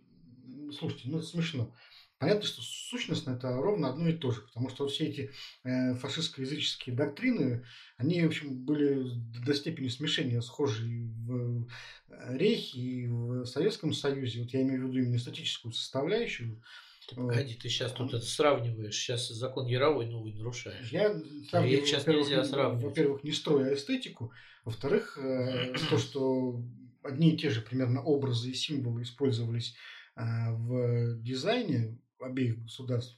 слушайте, 0.78 1.10
ну 1.10 1.18
это 1.18 1.28
смешно. 1.28 1.74
Понятно, 2.22 2.44
что 2.44 2.62
сущностно 2.62 3.32
это 3.32 3.52
ровно 3.52 3.90
одно 3.90 4.08
и 4.08 4.14
то 4.14 4.30
же, 4.30 4.42
потому 4.42 4.70
что 4.70 4.88
все 4.88 5.06
эти 5.06 5.32
э, 5.64 5.96
фашистско-языческие 5.96 6.96
доктрины, 6.96 7.66
они, 7.98 8.22
в 8.22 8.28
общем, 8.28 8.64
были 8.64 9.04
до 9.44 9.56
степени 9.56 9.88
смешения 9.88 10.40
схожи 10.42 10.84
в 10.84 11.66
э, 12.10 12.38
Рейхе 12.38 12.80
и 12.80 13.08
в 13.08 13.46
Советском 13.46 13.92
Союзе. 13.92 14.44
Вот 14.44 14.54
я 14.54 14.62
имею 14.62 14.86
в 14.86 14.90
виду 14.90 15.00
именно 15.00 15.18
статическую 15.18 15.72
составляющую. 15.72 16.62
Ты 17.10 17.16
погоди, 17.16 17.56
ты 17.56 17.70
сейчас 17.70 17.92
тут 17.92 18.14
это 18.14 18.24
сравниваешь. 18.24 18.96
Сейчас 18.96 19.28
закон 19.30 19.66
Яровой 19.66 20.06
новый 20.06 20.34
нарушаешь. 20.36 20.92
Я 20.92 21.20
сравниваю, 21.50 21.88
сейчас 21.88 22.06
нельзя 22.06 22.44
сравнивать. 22.44 22.84
Во-первых, 22.84 23.24
не 23.24 23.32
строя 23.32 23.74
эстетику. 23.74 24.32
Во-вторых, 24.64 25.18
э, 25.20 25.74
то, 25.90 25.98
что 25.98 26.64
одни 27.02 27.34
и 27.34 27.38
те 27.38 27.50
же 27.50 27.62
примерно 27.62 28.04
образы 28.04 28.52
и 28.52 28.54
символы 28.54 29.02
использовались 29.02 29.76
в 30.16 31.18
дизайне 31.22 31.98
обеих 32.24 32.62
государств, 32.64 33.18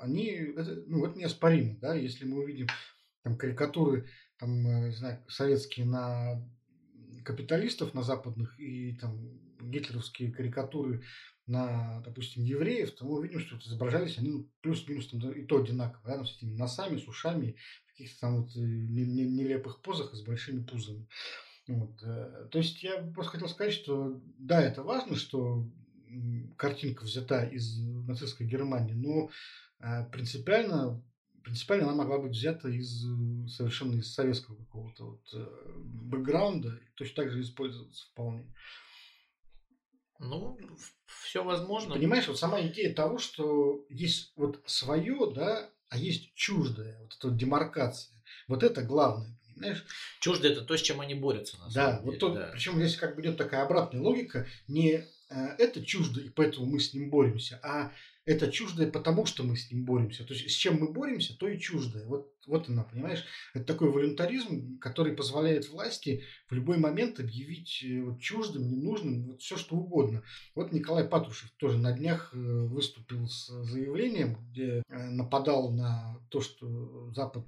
они, 0.00 0.26
это, 0.26 0.82
ну, 0.86 1.06
это 1.06 1.18
неоспоримо, 1.18 1.78
да, 1.80 1.94
если 1.94 2.24
мы 2.24 2.42
увидим 2.42 2.66
там 3.22 3.36
карикатуры, 3.36 4.08
там, 4.38 4.84
не 4.88 4.94
знаю, 4.94 5.24
советские 5.28 5.86
на 5.86 6.42
капиталистов, 7.24 7.94
на 7.94 8.02
западных, 8.02 8.58
и 8.58 8.96
там 8.96 9.38
гитлеровские 9.60 10.32
карикатуры 10.32 11.02
на, 11.46 12.00
допустим, 12.00 12.44
евреев, 12.44 12.92
то 12.92 13.04
мы 13.04 13.18
увидим, 13.18 13.40
что 13.40 13.54
вот 13.54 13.64
изображались 13.64 14.18
они 14.18 14.30
ну, 14.30 14.50
плюс-минус 14.60 15.08
там, 15.08 15.20
и 15.30 15.44
то 15.44 15.58
одинаково, 15.62 16.02
да, 16.04 16.24
с 16.24 16.36
этими 16.36 16.56
носами, 16.56 16.98
с 16.98 17.06
ушами, 17.06 17.56
в 17.86 17.90
каких-то 17.90 18.20
там 18.20 18.42
вот 18.42 18.56
э, 18.56 18.60
нелепых 18.60 19.82
позах 19.82 20.12
и 20.12 20.16
с 20.16 20.22
большими 20.22 20.64
пузами. 20.64 21.06
Вот. 21.68 22.02
Э, 22.02 22.48
то 22.50 22.58
есть 22.58 22.82
я 22.82 23.02
просто 23.14 23.32
хотел 23.32 23.48
сказать, 23.48 23.74
что 23.74 24.20
да, 24.38 24.60
это 24.62 24.82
важно, 24.82 25.16
что 25.16 25.68
картинка 26.56 27.04
взята 27.04 27.44
из 27.44 27.78
нацистской 27.78 28.46
Германии, 28.46 28.94
но 28.94 29.30
э, 29.80 30.04
принципиально 30.10 31.02
принципиально 31.42 31.88
она 31.88 31.96
могла 31.96 32.18
быть 32.18 32.32
взята 32.32 32.68
из 32.68 33.04
совершенно 33.48 33.98
из 33.98 34.14
советского 34.14 34.56
какого-то 34.56 35.04
вот 35.04 35.74
бэкграунда 35.76 36.68
и 36.68 36.94
точно 36.94 37.24
так 37.24 37.32
же 37.32 37.42
использоваться 37.42 38.06
вполне. 38.06 38.46
Ну, 40.22 40.56
все 41.06 41.42
возможно. 41.42 41.94
Понимаешь, 41.94 42.28
вот 42.28 42.38
сама 42.38 42.60
идея 42.62 42.94
того, 42.94 43.18
что 43.18 43.84
есть 43.88 44.32
вот 44.36 44.62
свое, 44.66 45.32
да, 45.34 45.68
а 45.88 45.98
есть 45.98 46.32
чуждое, 46.34 46.98
вот 47.00 47.14
эта 47.16 47.28
вот 47.28 47.36
демаркация. 47.36 48.22
Вот 48.48 48.62
это 48.62 48.82
главное, 48.82 49.36
понимаешь? 49.54 49.84
Чуждое 50.20 50.52
это 50.52 50.62
то, 50.62 50.76
с 50.76 50.80
чем 50.80 51.00
они 51.00 51.14
борются, 51.14 51.58
на 51.58 51.66
да, 51.66 51.70
самом 51.70 52.04
вот 52.04 52.10
деле. 52.12 52.20
То, 52.20 52.34
да. 52.34 52.50
Причем 52.52 52.76
здесь 52.76 52.96
как 52.96 53.16
бы 53.16 53.22
идет 53.22 53.36
такая 53.36 53.64
обратная 53.64 54.00
логика. 54.00 54.46
Не 54.68 54.92
э, 54.92 55.06
это 55.58 55.84
чуждо, 55.84 56.20
и 56.20 56.28
поэтому 56.28 56.66
мы 56.66 56.80
с 56.80 56.94
ним 56.94 57.10
боремся, 57.10 57.60
а 57.62 57.92
это 58.24 58.52
чуждое, 58.52 58.90
потому 58.90 59.26
что 59.26 59.42
мы 59.42 59.56
с 59.56 59.70
ним 59.70 59.84
боремся. 59.84 60.24
То 60.24 60.32
есть 60.32 60.48
с 60.48 60.54
чем 60.54 60.78
мы 60.78 60.92
боремся, 60.92 61.36
то 61.36 61.48
и 61.48 61.58
чуждое. 61.58 62.06
Вот, 62.06 62.32
вот 62.46 62.68
она, 62.68 62.84
понимаешь? 62.84 63.24
Это 63.52 63.64
такой 63.64 63.90
волюнтаризм, 63.90 64.78
который 64.78 65.12
позволяет 65.12 65.68
власти 65.68 66.22
в 66.48 66.54
любой 66.54 66.78
момент 66.78 67.18
объявить 67.18 67.82
э, 67.82 68.00
вот, 68.00 68.20
чуждым, 68.20 68.68
ненужным, 68.68 69.24
вот 69.24 69.42
все 69.42 69.56
что 69.56 69.74
угодно. 69.76 70.22
Вот 70.54 70.72
Николай 70.72 71.04
Патрушев 71.04 71.50
тоже 71.56 71.78
на 71.78 71.92
днях 71.92 72.32
э, 72.32 72.38
выступил 72.38 73.26
с 73.26 73.48
заявлением, 73.48 74.38
где 74.50 74.82
э, 74.88 75.10
нападал 75.10 75.72
на 75.72 76.20
то, 76.28 76.40
что 76.40 77.10
Запад 77.12 77.44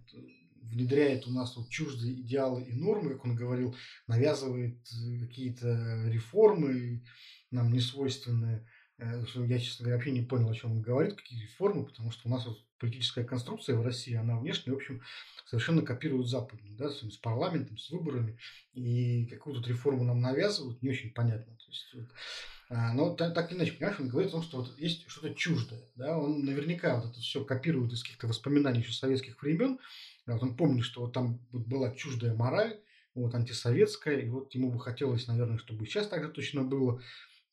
внедряет 0.74 1.26
у 1.26 1.30
нас 1.30 1.56
вот 1.56 1.70
чуждые 1.70 2.20
идеалы 2.20 2.64
и 2.64 2.72
нормы, 2.72 3.10
как 3.10 3.24
он 3.24 3.34
говорил, 3.34 3.74
навязывает 4.06 4.78
какие-то 5.20 6.08
реформы 6.08 7.04
нам 7.50 7.72
не 7.72 7.80
свойственные. 7.80 8.66
Э, 8.98 9.24
я, 9.46 9.58
честно 9.58 9.84
говоря, 9.84 9.96
вообще 9.96 10.10
не 10.10 10.22
понял, 10.22 10.50
о 10.50 10.54
чем 10.54 10.72
он 10.72 10.82
говорит, 10.82 11.16
какие 11.16 11.42
реформы, 11.42 11.84
потому 11.84 12.10
что 12.10 12.28
у 12.28 12.30
нас 12.30 12.46
вот 12.46 12.58
политическая 12.78 13.24
конструкция 13.24 13.76
в 13.76 13.82
России, 13.82 14.14
она 14.14 14.38
внешне, 14.38 14.72
в 14.72 14.76
общем, 14.76 15.02
совершенно 15.46 15.82
копирует 15.82 16.28
западную, 16.28 16.76
да, 16.76 16.90
с 16.90 17.16
парламентом, 17.18 17.78
с 17.78 17.90
выборами, 17.90 18.38
и 18.72 19.26
какую 19.26 19.60
то 19.60 19.68
реформу 19.68 20.04
нам 20.04 20.20
навязывают, 20.20 20.82
не 20.82 20.90
очень 20.90 21.12
понятно. 21.12 21.56
То 21.56 21.64
есть, 21.68 22.10
но 22.70 23.14
так, 23.14 23.50
или 23.50 23.58
иначе, 23.58 23.72
понимаешь, 23.72 24.00
он 24.00 24.08
говорит 24.08 24.30
о 24.30 24.32
том, 24.32 24.42
что 24.42 24.56
вот 24.58 24.78
есть 24.78 25.08
что-то 25.08 25.34
чуждое, 25.34 25.82
да, 25.96 26.18
он 26.18 26.44
наверняка 26.44 26.96
вот 26.96 27.10
это 27.10 27.20
все 27.20 27.44
копирует 27.44 27.92
из 27.92 28.02
каких-то 28.02 28.26
воспоминаний 28.26 28.80
еще 28.80 28.92
советских 28.92 29.40
времен, 29.42 29.78
вот 30.26 30.42
он 30.42 30.56
помнит, 30.56 30.84
что 30.84 31.02
вот 31.02 31.12
там 31.12 31.40
вот 31.52 31.66
была 31.66 31.94
чуждая 31.94 32.34
мораль, 32.34 32.80
вот 33.14 33.34
антисоветская, 33.34 34.20
и 34.20 34.28
вот 34.28 34.54
ему 34.54 34.72
бы 34.72 34.80
хотелось, 34.80 35.26
наверное, 35.26 35.58
чтобы 35.58 35.86
сейчас 35.86 36.08
так 36.08 36.24
же 36.24 36.30
точно 36.30 36.64
было. 36.64 37.00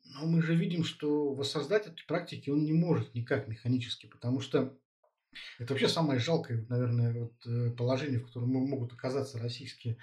Но 0.04 0.26
мы 0.26 0.42
же 0.42 0.56
видим, 0.56 0.84
что 0.84 1.34
воссоздать 1.34 1.88
эти 1.88 2.06
практики 2.08 2.50
он 2.50 2.64
не 2.64 2.74
может 2.74 3.14
никак 3.14 3.48
механически, 3.48 4.08
потому 4.08 4.40
что 4.40 4.76
это 5.60 5.74
вообще 5.74 5.88
самое 5.88 6.20
жалкое, 6.20 6.66
наверное, 6.68 7.14
вот 7.14 7.34
э, 7.46 7.72
положение, 7.72 8.20
в 8.20 8.26
котором 8.26 8.50
могут 8.50 8.94
оказаться 8.94 9.40
российские 9.40 9.98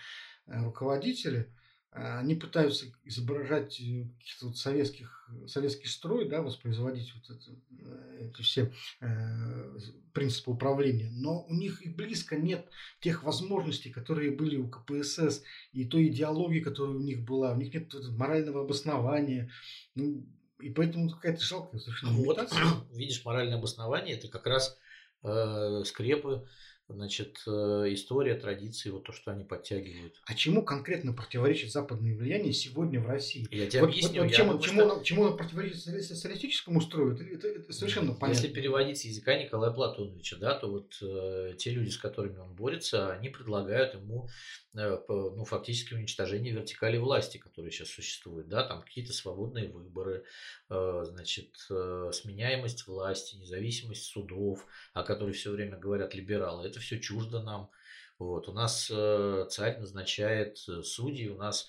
э, 0.46 0.62
руководители– 0.62 1.52
а, 1.57 1.57
они 1.92 2.34
пытаются 2.34 2.86
изображать 3.04 3.80
э, 3.80 4.04
каких-то 4.18 4.46
вот 4.46 4.58
советских, 4.58 5.30
советский 5.46 5.88
строй, 5.88 6.28
да, 6.28 6.42
воспроизводить 6.42 7.12
вот 7.14 7.36
это, 7.36 7.50
э, 7.80 8.28
эти 8.28 8.42
все 8.42 8.72
э, 9.00 9.78
принципы 10.12 10.50
управления, 10.50 11.10
но 11.10 11.44
у 11.44 11.54
них 11.54 11.84
и 11.84 11.88
близко 11.88 12.36
нет 12.36 12.68
тех 13.00 13.22
возможностей, 13.22 13.90
которые 13.90 14.30
были 14.30 14.56
у 14.56 14.68
КПСС, 14.68 15.42
и 15.72 15.86
той 15.86 16.08
идеологии, 16.08 16.60
которая 16.60 16.96
у 16.96 17.00
них 17.00 17.22
была, 17.22 17.52
у 17.52 17.56
них 17.56 17.72
нет 17.72 17.92
морального 18.10 18.62
обоснования, 18.62 19.50
ну, 19.94 20.26
и 20.60 20.70
поэтому 20.70 21.08
какая-то 21.08 21.42
жалкая 21.42 21.80
совершенно 21.80 22.12
вот, 22.12 22.38
видишь, 22.92 23.24
моральное 23.24 23.58
обоснование– 23.58 24.16
это 24.18 24.28
как 24.28 24.46
раз 24.46 24.76
э, 25.22 25.82
скрепы 25.84 26.46
значит, 26.88 27.42
э, 27.46 27.50
история, 27.90 28.34
традиции, 28.34 28.90
вот 28.90 29.04
то, 29.04 29.12
что 29.12 29.30
они 29.30 29.44
подтягивают. 29.44 30.14
А 30.24 30.34
чему 30.34 30.62
конкретно 30.62 31.12
противоречит 31.12 31.70
западное 31.70 32.16
влияние 32.16 32.52
сегодня 32.52 33.00
в 33.00 33.06
России? 33.06 33.46
Я 33.50 33.66
тебе 33.66 33.80
вот, 33.80 33.90
объясню. 33.90 34.22
Вот, 34.22 34.28
вот, 34.28 34.34
чему, 34.34 34.52
думаю, 34.52 34.62
чему, 34.62 34.80
что... 34.80 35.04
чему 35.04 35.26
оно 35.26 35.36
противоречит 35.36 35.80
социалистическому 35.80 36.80
строю? 36.80 37.14
Это, 37.14 37.24
это, 37.24 37.48
это 37.48 37.72
совершенно 37.72 38.08
Если 38.08 38.20
понятно. 38.20 38.42
Если 38.42 38.54
переводить 38.54 38.98
с 38.98 39.04
языка 39.04 39.34
Николая 39.38 39.70
Платоновича, 39.70 40.36
да, 40.36 40.54
то 40.54 40.70
вот 40.70 40.96
э, 41.02 41.54
те 41.58 41.70
люди, 41.70 41.90
с 41.90 41.98
которыми 41.98 42.38
он 42.38 42.54
борется, 42.54 43.12
они 43.12 43.28
предлагают 43.28 43.94
ему 43.94 44.28
э, 44.74 44.98
ну, 45.08 45.44
фактически 45.44 45.94
уничтожение 45.94 46.52
вертикали 46.54 46.96
власти, 46.96 47.36
которые 47.36 47.70
сейчас 47.70 47.88
существуют, 47.88 48.48
да, 48.48 48.64
там 48.64 48.82
какие-то 48.82 49.12
свободные 49.12 49.68
выборы, 49.68 50.24
э, 50.70 51.04
значит, 51.06 51.54
э, 51.70 52.10
сменяемость 52.14 52.86
власти, 52.86 53.36
независимость 53.36 54.04
судов, 54.04 54.66
о 54.94 55.02
которой 55.02 55.32
все 55.32 55.50
время 55.50 55.76
говорят 55.76 56.14
либералы. 56.14 56.66
Это 56.66 56.77
это 56.78 56.80
все 56.80 56.98
чуждо 56.98 57.42
нам. 57.42 57.70
Вот. 58.18 58.48
У 58.48 58.52
нас 58.52 58.90
э, 58.92 59.46
царь 59.50 59.78
назначает 59.78 60.58
э, 60.68 60.82
судьи, 60.82 61.28
у 61.28 61.36
нас 61.36 61.66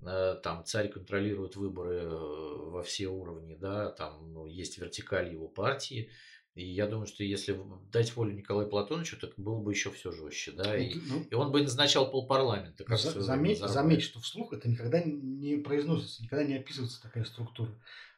э, 0.00 0.36
там 0.42 0.64
царь 0.64 0.88
контролирует 0.88 1.56
выборы 1.56 2.08
во 2.08 2.82
все 2.82 3.08
уровни, 3.08 3.54
да, 3.54 3.90
там 3.90 4.32
ну, 4.32 4.46
есть 4.46 4.78
вертикаль 4.78 5.32
его 5.32 5.48
партии. 5.48 6.10
И 6.54 6.66
я 6.66 6.86
думаю, 6.86 7.06
что 7.06 7.24
если 7.24 7.58
дать 7.90 8.14
волю 8.14 8.34
Николаю 8.34 8.68
Платоновичу, 8.68 9.18
так 9.18 9.32
было 9.38 9.58
бы 9.58 9.72
еще 9.72 9.90
все 9.90 10.12
жестче, 10.12 10.52
да, 10.52 10.76
и, 10.76 10.96
ну, 11.08 11.22
и 11.30 11.34
он 11.34 11.50
бы 11.50 11.62
назначал 11.62 12.10
полпарламента. 12.10 12.84
Как 12.84 12.98
за, 12.98 13.22
заметь, 13.22 13.60
заметь, 13.60 14.02
что 14.02 14.20
вслух 14.20 14.52
это 14.52 14.68
никогда 14.68 15.02
не 15.02 15.56
произносится, 15.56 16.22
никогда 16.22 16.44
не 16.44 16.56
описывается 16.56 17.00
такая 17.00 17.24
структура. 17.24 17.70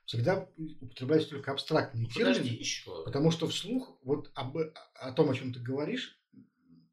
Всегда 0.05 0.49
употребляются 0.81 1.31
только 1.31 1.53
абстрактные 1.53 2.07
ну, 2.07 2.11
термины. 2.11 2.45
еще. 2.45 3.05
Потому 3.05 3.31
что 3.31 3.47
вслух 3.47 3.97
вот 4.03 4.31
об, 4.35 4.59
о 4.95 5.13
том, 5.13 5.31
о 5.31 5.35
чем 5.35 5.53
ты 5.53 5.61
говоришь, 5.61 6.19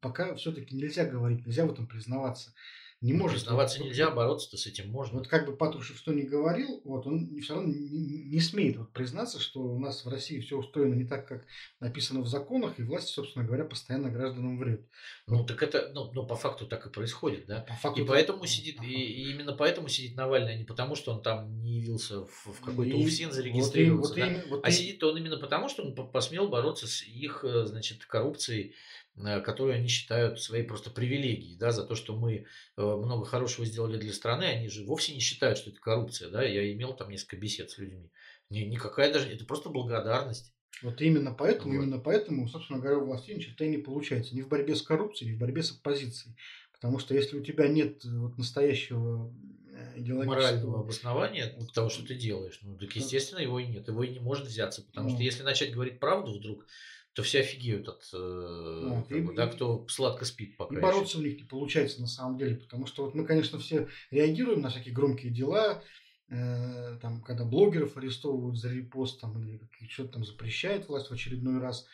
пока 0.02 0.34
все-таки 0.34 0.74
нельзя 0.76 1.06
говорить, 1.06 1.46
нельзя 1.46 1.64
в 1.64 1.72
этом 1.72 1.86
признаваться. 1.86 2.52
Не 3.02 3.14
может 3.14 3.40
признаваться 3.40 3.80
вот, 3.80 3.86
нельзя, 3.86 4.12
бороться-то 4.12 4.56
с 4.56 4.66
этим 4.66 4.88
можно. 4.90 5.18
Вот 5.18 5.26
как 5.26 5.46
бы 5.46 5.56
Патрушев 5.56 5.98
что 5.98 6.12
ни 6.12 6.22
говорил, 6.22 6.80
вот 6.84 7.04
он 7.04 7.36
все 7.40 7.54
равно 7.54 7.68
не, 7.68 8.22
не 8.28 8.40
смеет 8.40 8.76
вот 8.76 8.92
признаться, 8.92 9.40
что 9.40 9.60
у 9.60 9.78
нас 9.80 10.04
в 10.04 10.08
России 10.08 10.38
все 10.38 10.56
устроено 10.56 10.94
не 10.94 11.04
так, 11.04 11.26
как 11.26 11.44
написано 11.80 12.20
в 12.20 12.28
законах, 12.28 12.78
и 12.78 12.84
власть, 12.84 13.08
собственно 13.08 13.44
говоря, 13.44 13.64
постоянно 13.64 14.08
гражданам 14.08 14.56
врет. 14.56 14.86
Ну 15.26 15.38
вот. 15.38 15.48
так 15.48 15.60
это, 15.64 15.90
ну, 15.92 16.12
ну 16.12 16.24
по 16.24 16.36
факту 16.36 16.64
так 16.68 16.86
и 16.86 16.90
происходит, 16.90 17.46
да. 17.46 17.62
По 17.62 17.74
факту 17.74 18.02
и 18.02 18.06
поэтому 18.06 18.46
сидит, 18.46 18.80
и, 18.84 18.94
и 18.94 19.32
именно 19.32 19.52
поэтому 19.52 19.88
сидит 19.88 20.16
Навальный, 20.16 20.54
а 20.54 20.56
не 20.56 20.64
потому, 20.64 20.94
что 20.94 21.12
он 21.12 21.22
там 21.22 21.60
не 21.60 21.80
явился 21.80 22.24
в, 22.24 22.46
в 22.52 22.60
какой-то 22.60 22.96
УФСИН 22.96 23.32
зарегистрироваться, 23.32 24.12
вот 24.12 24.18
и, 24.18 24.22
вот 24.22 24.32
да? 24.32 24.40
и, 24.40 24.48
вот 24.48 24.60
а 24.64 24.68
и... 24.68 24.72
сидит 24.72 25.02
он 25.02 25.18
именно 25.18 25.38
потому, 25.38 25.68
что 25.68 25.82
он 25.82 25.94
посмел 26.12 26.48
бороться 26.48 26.86
с 26.86 27.02
их, 27.02 27.42
э, 27.42 27.66
значит, 27.66 28.04
коррупцией 28.04 28.76
Э, 29.16 29.40
которую 29.40 29.76
они 29.76 29.88
считают 29.88 30.40
своей 30.40 30.64
просто 30.64 30.90
привилегией, 30.90 31.58
да, 31.58 31.70
за 31.70 31.84
то, 31.84 31.94
что 31.94 32.16
мы 32.16 32.46
э, 32.76 32.82
много 32.82 33.26
хорошего 33.26 33.66
сделали 33.66 33.98
для 33.98 34.12
страны, 34.12 34.44
они 34.44 34.68
же 34.68 34.86
вовсе 34.86 35.12
не 35.12 35.20
считают, 35.20 35.58
что 35.58 35.68
это 35.68 35.80
коррупция, 35.80 36.30
да, 36.30 36.42
я 36.42 36.72
имел 36.72 36.94
там 36.94 37.10
несколько 37.10 37.36
бесед 37.36 37.70
с 37.70 37.76
людьми, 37.76 38.10
никакая 38.48 39.12
даже, 39.12 39.28
это 39.28 39.44
просто 39.44 39.68
благодарность. 39.68 40.54
Вот 40.80 41.02
именно 41.02 41.34
поэтому, 41.34 41.74
вот. 41.74 41.82
именно 41.82 41.98
поэтому, 41.98 42.48
собственно 42.48 42.78
говоря, 42.78 42.98
у 42.98 43.04
власти 43.04 43.32
ничего 43.32 43.68
не 43.68 43.76
получается. 43.76 44.34
Ни 44.34 44.40
в 44.40 44.48
борьбе 44.48 44.74
с 44.74 44.82
коррупцией, 44.82 45.32
ни 45.32 45.36
в 45.36 45.38
борьбе 45.38 45.62
с 45.62 45.72
оппозицией. 45.72 46.34
Потому 46.72 46.98
что 46.98 47.14
если 47.14 47.36
у 47.36 47.44
тебя 47.44 47.68
нет 47.68 48.04
э, 48.06 48.08
вот 48.08 48.38
настоящего 48.38 49.30
идеологического... 49.94 50.40
Морального 50.40 50.80
обоснования 50.80 51.54
вот, 51.58 51.72
того, 51.74 51.90
что 51.90 52.06
ты 52.06 52.14
делаешь, 52.14 52.58
ну 52.62 52.78
так 52.78 52.90
естественно 52.96 53.40
его 53.40 53.58
и 53.58 53.66
нет, 53.66 53.88
его 53.88 54.02
и 54.02 54.10
не 54.10 54.20
может 54.20 54.46
взяться. 54.46 54.82
Потому 54.82 55.10
ну. 55.10 55.14
что 55.14 55.22
если 55.22 55.42
начать 55.42 55.72
говорить 55.72 56.00
правду 56.00 56.32
вдруг, 56.32 56.66
то 57.14 57.22
все 57.22 57.40
офигеют 57.40 57.88
от, 57.88 58.02
э, 58.14 59.02
как 59.08 59.18
и, 59.18 59.20
бы, 59.20 59.34
да, 59.34 59.46
кто 59.46 59.86
сладко 59.88 60.24
спит 60.24 60.56
пока. 60.56 60.74
И 60.74 60.78
еще. 60.78 60.92
бороться 60.92 61.18
у 61.18 61.22
них 61.22 61.36
не 61.36 61.44
получается 61.44 62.00
на 62.00 62.06
самом 62.06 62.38
деле, 62.38 62.56
потому 62.56 62.86
что 62.86 63.04
вот 63.04 63.14
мы, 63.14 63.26
конечно, 63.26 63.58
все 63.58 63.88
реагируем 64.10 64.60
на 64.62 64.70
всякие 64.70 64.94
громкие 64.94 65.30
дела, 65.32 65.82
э, 66.28 66.98
там, 67.02 67.22
когда 67.22 67.44
блогеров 67.44 67.96
арестовывают 67.96 68.56
за 68.58 68.70
репост 68.72 69.20
там, 69.20 69.38
или 69.42 69.60
что-то 69.88 70.14
там 70.14 70.24
запрещает 70.24 70.88
власть 70.88 71.08
в 71.08 71.12
очередной 71.12 71.60
раз. 71.60 71.86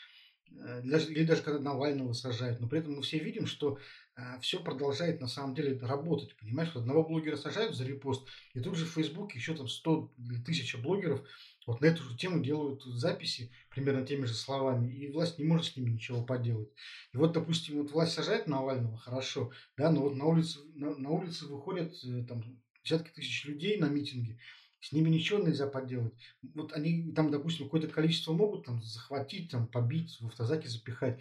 э, 0.50 0.82
или 0.84 1.24
даже 1.24 1.42
когда 1.42 1.60
Навального 1.60 2.12
сажают, 2.12 2.60
но 2.60 2.68
при 2.68 2.78
этом 2.80 2.94
мы 2.94 3.02
все 3.02 3.18
видим, 3.18 3.46
что 3.46 3.78
э, 4.16 4.38
все 4.40 4.60
продолжает 4.62 5.20
на 5.20 5.28
самом 5.28 5.54
деле 5.54 5.78
работать, 5.80 6.36
понимаешь? 6.36 6.74
Одного 6.74 7.02
блогера 7.04 7.36
сажают 7.36 7.74
за 7.76 7.84
репост, 7.84 8.28
и 8.54 8.60
тут 8.60 8.76
же 8.76 8.86
в 8.86 8.90
Фейсбуке 8.92 9.38
еще 9.38 9.54
там 9.56 9.68
100 9.68 10.12
или 10.18 10.40
1000 10.40 10.78
блогеров 10.78 11.22
вот 11.68 11.82
на 11.82 11.84
эту 11.84 12.02
же 12.02 12.16
тему 12.16 12.42
делают 12.42 12.82
записи 12.82 13.52
примерно 13.68 14.06
теми 14.06 14.24
же 14.24 14.32
словами, 14.32 14.90
и 14.90 15.12
власть 15.12 15.38
не 15.38 15.44
может 15.44 15.66
с 15.66 15.76
ними 15.76 15.90
ничего 15.90 16.24
поделать. 16.24 16.70
И 17.12 17.18
вот, 17.18 17.32
допустим, 17.32 17.82
вот 17.82 17.92
власть 17.92 18.14
сажает 18.14 18.46
Навального, 18.46 18.96
хорошо, 18.96 19.52
да, 19.76 19.90
но 19.90 20.00
вот 20.00 20.16
на 20.16 20.24
улице, 20.24 20.60
на, 20.74 20.96
на 20.96 21.10
улице 21.10 21.44
выходят 21.44 21.92
э, 22.04 22.24
там 22.26 22.42
десятки 22.82 23.10
тысяч 23.10 23.44
людей 23.44 23.76
на 23.76 23.90
митинги, 23.90 24.38
с 24.80 24.92
ними 24.92 25.10
ничего 25.10 25.40
нельзя 25.40 25.66
поделать. 25.66 26.14
Вот 26.54 26.72
они 26.72 27.12
там, 27.12 27.30
допустим, 27.30 27.66
какое-то 27.66 27.88
количество 27.88 28.32
могут 28.32 28.64
там 28.64 28.82
захватить, 28.82 29.50
там 29.50 29.66
побить, 29.66 30.16
в 30.22 30.26
автозаки 30.26 30.68
запихать. 30.68 31.20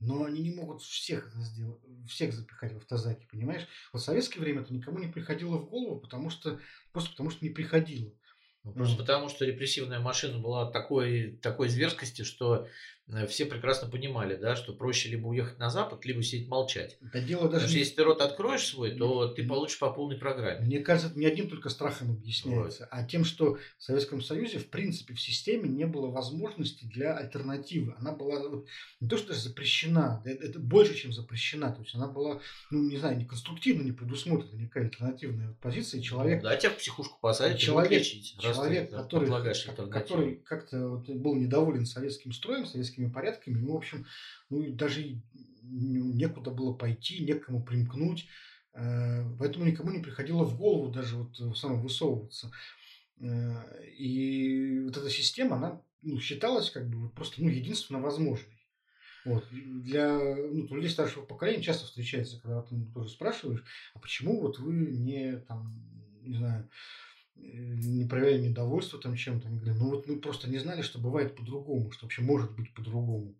Но 0.00 0.24
они 0.24 0.40
не 0.42 0.52
могут 0.52 0.82
всех 0.82 1.28
это 1.28 1.38
сделать, 1.38 1.80
всех 2.08 2.32
запихать 2.32 2.72
в 2.72 2.78
автозаки, 2.78 3.28
понимаешь? 3.30 3.68
Вот 3.92 4.02
в 4.02 4.04
советское 4.04 4.40
время 4.40 4.62
это 4.62 4.74
никому 4.74 4.98
не 4.98 5.06
приходило 5.06 5.58
в 5.58 5.70
голову, 5.70 6.00
потому 6.00 6.28
что 6.28 6.58
просто 6.92 7.12
потому 7.12 7.30
что 7.30 7.44
не 7.44 7.50
приходило. 7.52 8.12
Ну, 8.66 8.72
просто 8.72 8.96
потому 8.96 9.28
что 9.28 9.44
репрессивная 9.44 10.00
машина 10.00 10.38
была 10.38 10.68
такой, 10.68 11.38
такой 11.40 11.68
зверскости, 11.68 12.22
что 12.22 12.66
все 13.28 13.46
прекрасно 13.46 13.88
понимали, 13.88 14.34
да, 14.34 14.56
что 14.56 14.72
проще 14.72 15.10
либо 15.10 15.28
уехать 15.28 15.58
на 15.58 15.70
Запад, 15.70 16.04
либо 16.04 16.22
сидеть 16.22 16.48
молчать. 16.48 16.98
Да 17.00 17.20
дело 17.20 17.42
даже 17.42 17.66
Потому 17.66 17.68
что 17.68 17.78
если 17.78 17.94
ты 17.94 18.04
рот 18.04 18.20
откроешь 18.20 18.66
свой, 18.66 18.96
то 18.96 19.28
ты 19.28 19.46
получишь 19.46 19.78
по 19.78 19.92
полной 19.92 20.16
программе. 20.16 20.66
Мне 20.66 20.80
кажется, 20.80 21.10
это 21.10 21.18
не 21.18 21.26
одним 21.26 21.48
только 21.48 21.68
страхом 21.68 22.10
объясняется, 22.10 22.82
вот. 22.82 22.88
а 22.90 23.04
тем, 23.04 23.24
что 23.24 23.58
в 23.78 23.82
Советском 23.82 24.20
Союзе, 24.20 24.58
в 24.58 24.70
принципе, 24.70 25.14
в 25.14 25.20
системе 25.20 25.68
не 25.68 25.86
было 25.86 26.08
возможности 26.08 26.84
для 26.84 27.16
альтернативы. 27.16 27.94
Она 27.98 28.10
была 28.10 28.40
вот, 28.48 28.66
не 29.00 29.08
то, 29.08 29.16
что 29.16 29.34
запрещена, 29.34 30.20
это, 30.24 30.44
это 30.44 30.58
больше, 30.58 30.94
чем 30.94 31.12
запрещена. 31.12 31.72
То 31.72 31.82
есть 31.82 31.94
она 31.94 32.08
была, 32.08 32.40
ну, 32.70 32.88
не 32.88 32.98
знаю, 32.98 33.18
не 33.18 33.24
конструктивно 33.24 33.82
не 33.82 33.92
предусмотрена 33.92 34.56
никакая 34.56 34.84
альтернативная 34.84 35.56
позиция. 35.62 36.00
Человек, 36.00 36.42
ну, 36.42 36.48
да, 36.48 36.56
тебя 36.56 36.70
в 36.70 36.78
психушку 36.78 37.18
посадят, 37.20 37.58
человек, 37.58 37.92
лечить, 37.92 38.36
человек, 38.40 38.90
который, 38.90 39.30
который 39.90 40.36
как-то 40.44 40.88
вот 40.88 41.08
был 41.08 41.36
недоволен 41.36 41.86
советским 41.86 42.32
строем, 42.32 42.66
советским 42.66 42.95
политическими 42.96 43.08
порядками. 43.08 43.58
Ну, 43.58 43.74
в 43.74 43.76
общем, 43.76 44.06
ну, 44.50 44.72
даже 44.72 45.20
некуда 45.62 46.50
было 46.50 46.72
пойти, 46.72 47.24
некому 47.24 47.62
примкнуть. 47.62 48.26
Э, 48.74 49.24
поэтому 49.38 49.64
никому 49.64 49.90
не 49.90 50.02
приходило 50.02 50.44
в 50.44 50.56
голову 50.56 50.92
даже 50.92 51.16
вот 51.16 51.40
э, 51.40 51.54
самому 51.54 51.82
высовываться. 51.82 52.50
Э, 53.20 53.84
и 53.98 54.80
вот 54.80 54.96
эта 54.96 55.10
система, 55.10 55.56
она 55.56 55.82
ну, 56.02 56.20
считалась 56.20 56.70
как 56.70 56.88
бы 56.88 57.08
просто 57.10 57.42
ну, 57.42 57.48
единственно 57.48 58.00
возможной. 58.00 58.52
Вот. 59.24 59.44
Для 59.50 60.18
ну, 60.18 60.72
людей 60.76 60.90
старшего 60.90 61.24
поколения 61.24 61.62
часто 61.62 61.86
встречается, 61.86 62.40
когда 62.40 62.62
ты 62.62 62.76
тоже 62.94 63.08
спрашиваешь, 63.08 63.64
а 63.94 63.98
почему 63.98 64.40
вот 64.40 64.58
вы 64.60 64.72
не 64.72 65.38
там, 65.48 65.82
не 66.22 66.36
знаю, 66.36 66.68
не 67.36 68.04
проявляли 68.04 68.48
недовольство 68.48 68.98
там 68.98 69.16
чем-то. 69.16 69.48
Они 69.48 69.58
говорят, 69.58 69.78
ну 69.78 69.90
вот 69.90 70.06
мы 70.06 70.18
просто 70.18 70.48
не 70.48 70.58
знали, 70.58 70.82
что 70.82 70.98
бывает 70.98 71.36
по-другому, 71.36 71.90
что 71.90 72.06
вообще 72.06 72.22
может 72.22 72.54
быть 72.56 72.72
по-другому. 72.74 73.34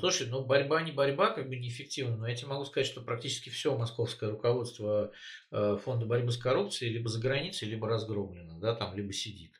Слушай, 0.00 0.28
ну 0.28 0.44
борьба 0.44 0.82
не 0.82 0.92
борьба, 0.92 1.30
как 1.30 1.48
бы 1.48 1.56
неэффективна, 1.56 2.16
но 2.16 2.28
я 2.28 2.34
тебе 2.34 2.48
могу 2.48 2.64
сказать, 2.64 2.86
что 2.86 3.00
практически 3.00 3.50
все 3.50 3.76
московское 3.76 4.30
руководство 4.30 5.12
э, 5.50 5.78
фонда 5.82 6.06
борьбы 6.06 6.32
с 6.32 6.36
коррупцией 6.36 6.92
либо 6.92 7.08
за 7.08 7.20
границей, 7.20 7.68
либо 7.68 7.88
разгромлено, 7.88 8.58
да, 8.58 8.74
там, 8.74 8.96
либо 8.96 9.12
сидит. 9.12 9.52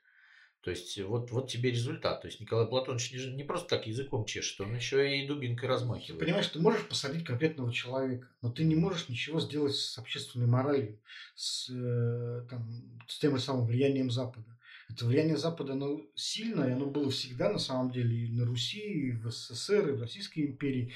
То 0.65 0.71
есть 0.71 0.99
вот, 1.03 1.31
вот 1.31 1.51
тебе 1.51 1.71
результат. 1.71 2.23
То 2.23 2.29
есть 2.29 2.41
Николай 2.41 2.67
Платонович 2.67 3.13
не, 3.13 3.37
не 3.37 3.45
просто 3.45 3.69
так 3.69 3.87
языком 3.87 4.25
чешет, 4.25 4.63
он 4.63 4.75
еще 4.75 5.19
и 5.19 5.27
дубинкой 5.27 5.69
размахивает. 5.69 6.19
Ты 6.19 6.25
понимаешь, 6.25 6.49
ты 6.49 6.59
можешь 6.59 6.89
посадить 6.89 7.25
конкретного 7.25 7.71
человека, 7.71 8.29
но 8.41 8.51
ты 8.51 8.65
не 8.65 8.75
можешь 8.75 9.11
ничего 9.11 9.41
сделать 9.41 9.75
с 9.75 9.99
общественной 9.99 10.47
моралью, 10.47 10.99
с, 11.35 11.69
э, 11.71 12.47
там, 12.49 12.67
с 13.07 13.19
тем 13.19 13.37
же 13.37 13.43
самым 13.43 13.67
влиянием 13.67 14.11
Запада. 14.11 14.47
Это 14.89 15.05
влияние 15.05 15.37
Запада, 15.37 15.75
оно 15.75 16.01
сильное, 16.15 16.75
оно 16.75 16.87
было 16.87 17.11
всегда 17.11 17.53
на 17.53 17.59
самом 17.59 17.91
деле 17.91 18.17
и 18.17 18.33
на 18.33 18.47
Руси, 18.47 18.81
и 18.81 19.13
в 19.13 19.31
СССР, 19.31 19.91
и 19.91 19.93
в 19.93 20.01
Российской 20.01 20.47
империи. 20.47 20.95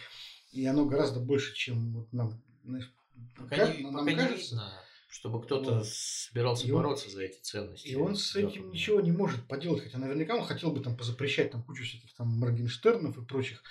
И 0.51 0.65
оно 0.65 0.87
гораздо 0.87 1.21
больше, 1.21 1.55
чем 1.55 1.93
вот 1.93 2.13
нам, 2.15 2.43
знаешь, 2.65 2.91
пока 3.37 3.57
как, 3.57 3.79
не, 3.79 3.85
нам 3.85 4.07
пока 4.07 4.17
кажется. 4.17 4.55
Не 4.55 4.61
видно 4.61 4.88
чтобы 5.09 5.43
кто-то 5.43 5.79
вот. 5.79 5.87
собирался 5.87 6.67
и 6.67 6.73
бороться 6.73 7.07
он, 7.07 7.13
за 7.13 7.23
эти 7.23 7.41
ценности. 7.41 7.89
И 7.89 7.97
он 7.97 8.15
с 8.15 8.37
этим 8.37 8.71
ничего 8.71 9.01
не 9.01 9.11
может 9.11 9.47
поделать, 9.47 9.83
хотя 9.83 9.99
наверняка 9.99 10.37
он 10.37 10.45
хотел 10.45 10.71
бы 10.71 10.81
там 10.81 10.97
позапрещать 10.97 11.51
там 11.51 11.63
кучу 11.63 11.83
всяких 11.85 12.13
там 12.15 12.29
Моргенштернов 12.39 13.17
и 13.17 13.25
прочих 13.25 13.63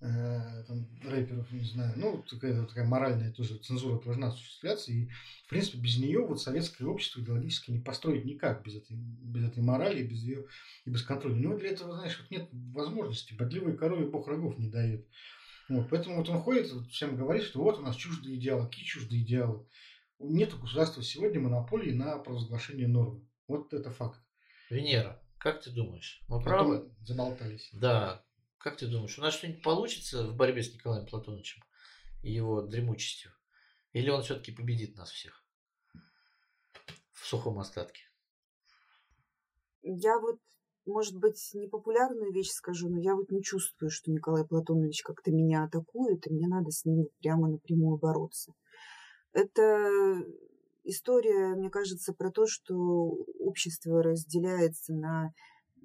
э, 0.00 0.64
там, 0.68 0.86
рэперов, 1.02 1.50
не 1.52 1.64
знаю. 1.64 1.94
Ну, 1.96 2.22
такая, 2.28 2.66
такая 2.66 2.84
моральная 2.84 3.32
тоже 3.32 3.56
цензура 3.56 3.98
должна 4.02 4.28
осуществляться. 4.28 4.92
И, 4.92 5.08
в 5.46 5.48
принципе, 5.48 5.78
без 5.78 5.96
нее 5.98 6.20
вот 6.20 6.42
советское 6.42 6.84
общество 6.84 7.20
идеологически 7.20 7.70
не 7.70 7.80
построить 7.80 8.26
никак, 8.26 8.62
без 8.62 8.76
этой, 8.76 8.94
без 8.94 9.44
этой 9.48 9.62
морали, 9.62 10.02
без 10.02 10.22
ее 10.22 10.44
и 10.84 10.90
без 10.90 11.02
контроля. 11.02 11.34
У 11.34 11.38
него 11.38 11.56
для 11.56 11.70
этого, 11.70 11.94
знаешь, 11.94 12.18
вот 12.20 12.30
нет 12.30 12.48
возможности. 12.52 13.32
Бодливой 13.32 13.76
корове 13.76 14.06
бог 14.06 14.28
рогов 14.28 14.58
не 14.58 14.68
дает. 14.68 15.06
Вот, 15.70 15.88
поэтому 15.88 16.16
вот 16.16 16.28
он 16.28 16.40
ходит, 16.40 16.70
вот 16.72 16.90
всем 16.90 17.16
говорит, 17.16 17.42
что 17.42 17.62
вот 17.62 17.78
у 17.78 17.82
нас 17.82 17.96
чуждые 17.96 18.36
идеалы. 18.36 18.66
Какие 18.66 18.84
чуждые 18.84 19.22
идеалы? 19.22 19.64
Нет 20.30 20.54
у 20.54 20.58
государства 20.58 21.02
сегодня 21.02 21.40
монополии 21.40 21.92
на 21.92 22.18
провозглашение 22.18 22.88
нормы. 22.88 23.26
Вот 23.46 23.72
это 23.72 23.90
факт. 23.90 24.20
Венера, 24.70 25.22
как 25.38 25.62
ты 25.62 25.70
думаешь, 25.70 26.22
мы 26.28 26.38
Потом 26.38 26.44
правы? 26.44 26.94
Заболтались. 27.02 27.68
Да. 27.72 28.24
Как 28.58 28.78
ты 28.78 28.86
думаешь, 28.86 29.18
у 29.18 29.22
нас 29.22 29.34
что-нибудь 29.34 29.62
получится 29.62 30.26
в 30.26 30.36
борьбе 30.36 30.62
с 30.62 30.72
Николаем 30.72 31.06
Платоновичем 31.06 31.62
и 32.22 32.32
его 32.32 32.62
дремучестью? 32.62 33.30
Или 33.92 34.08
он 34.08 34.22
все-таки 34.22 34.52
победит 34.52 34.96
нас 34.96 35.10
всех 35.10 35.44
в 37.12 37.26
сухом 37.26 37.58
остатке? 37.58 38.02
Я 39.82 40.18
вот, 40.18 40.40
может 40.86 41.16
быть, 41.18 41.50
непопулярную 41.52 42.32
вещь 42.32 42.50
скажу, 42.50 42.88
но 42.88 42.98
я 42.98 43.14
вот 43.14 43.30
не 43.30 43.42
чувствую, 43.42 43.90
что 43.90 44.10
Николай 44.10 44.46
Платонович 44.46 45.02
как-то 45.02 45.30
меня 45.30 45.64
атакует, 45.64 46.26
и 46.26 46.32
мне 46.32 46.48
надо 46.48 46.70
с 46.70 46.86
ним 46.86 47.08
прямо 47.20 47.48
напрямую 47.48 47.98
бороться. 47.98 48.54
Это 49.34 50.24
история, 50.84 51.56
мне 51.56 51.68
кажется, 51.68 52.14
про 52.14 52.30
то, 52.30 52.46
что 52.46 52.74
общество 53.40 54.02
разделяется 54.02 54.94
на 54.94 55.32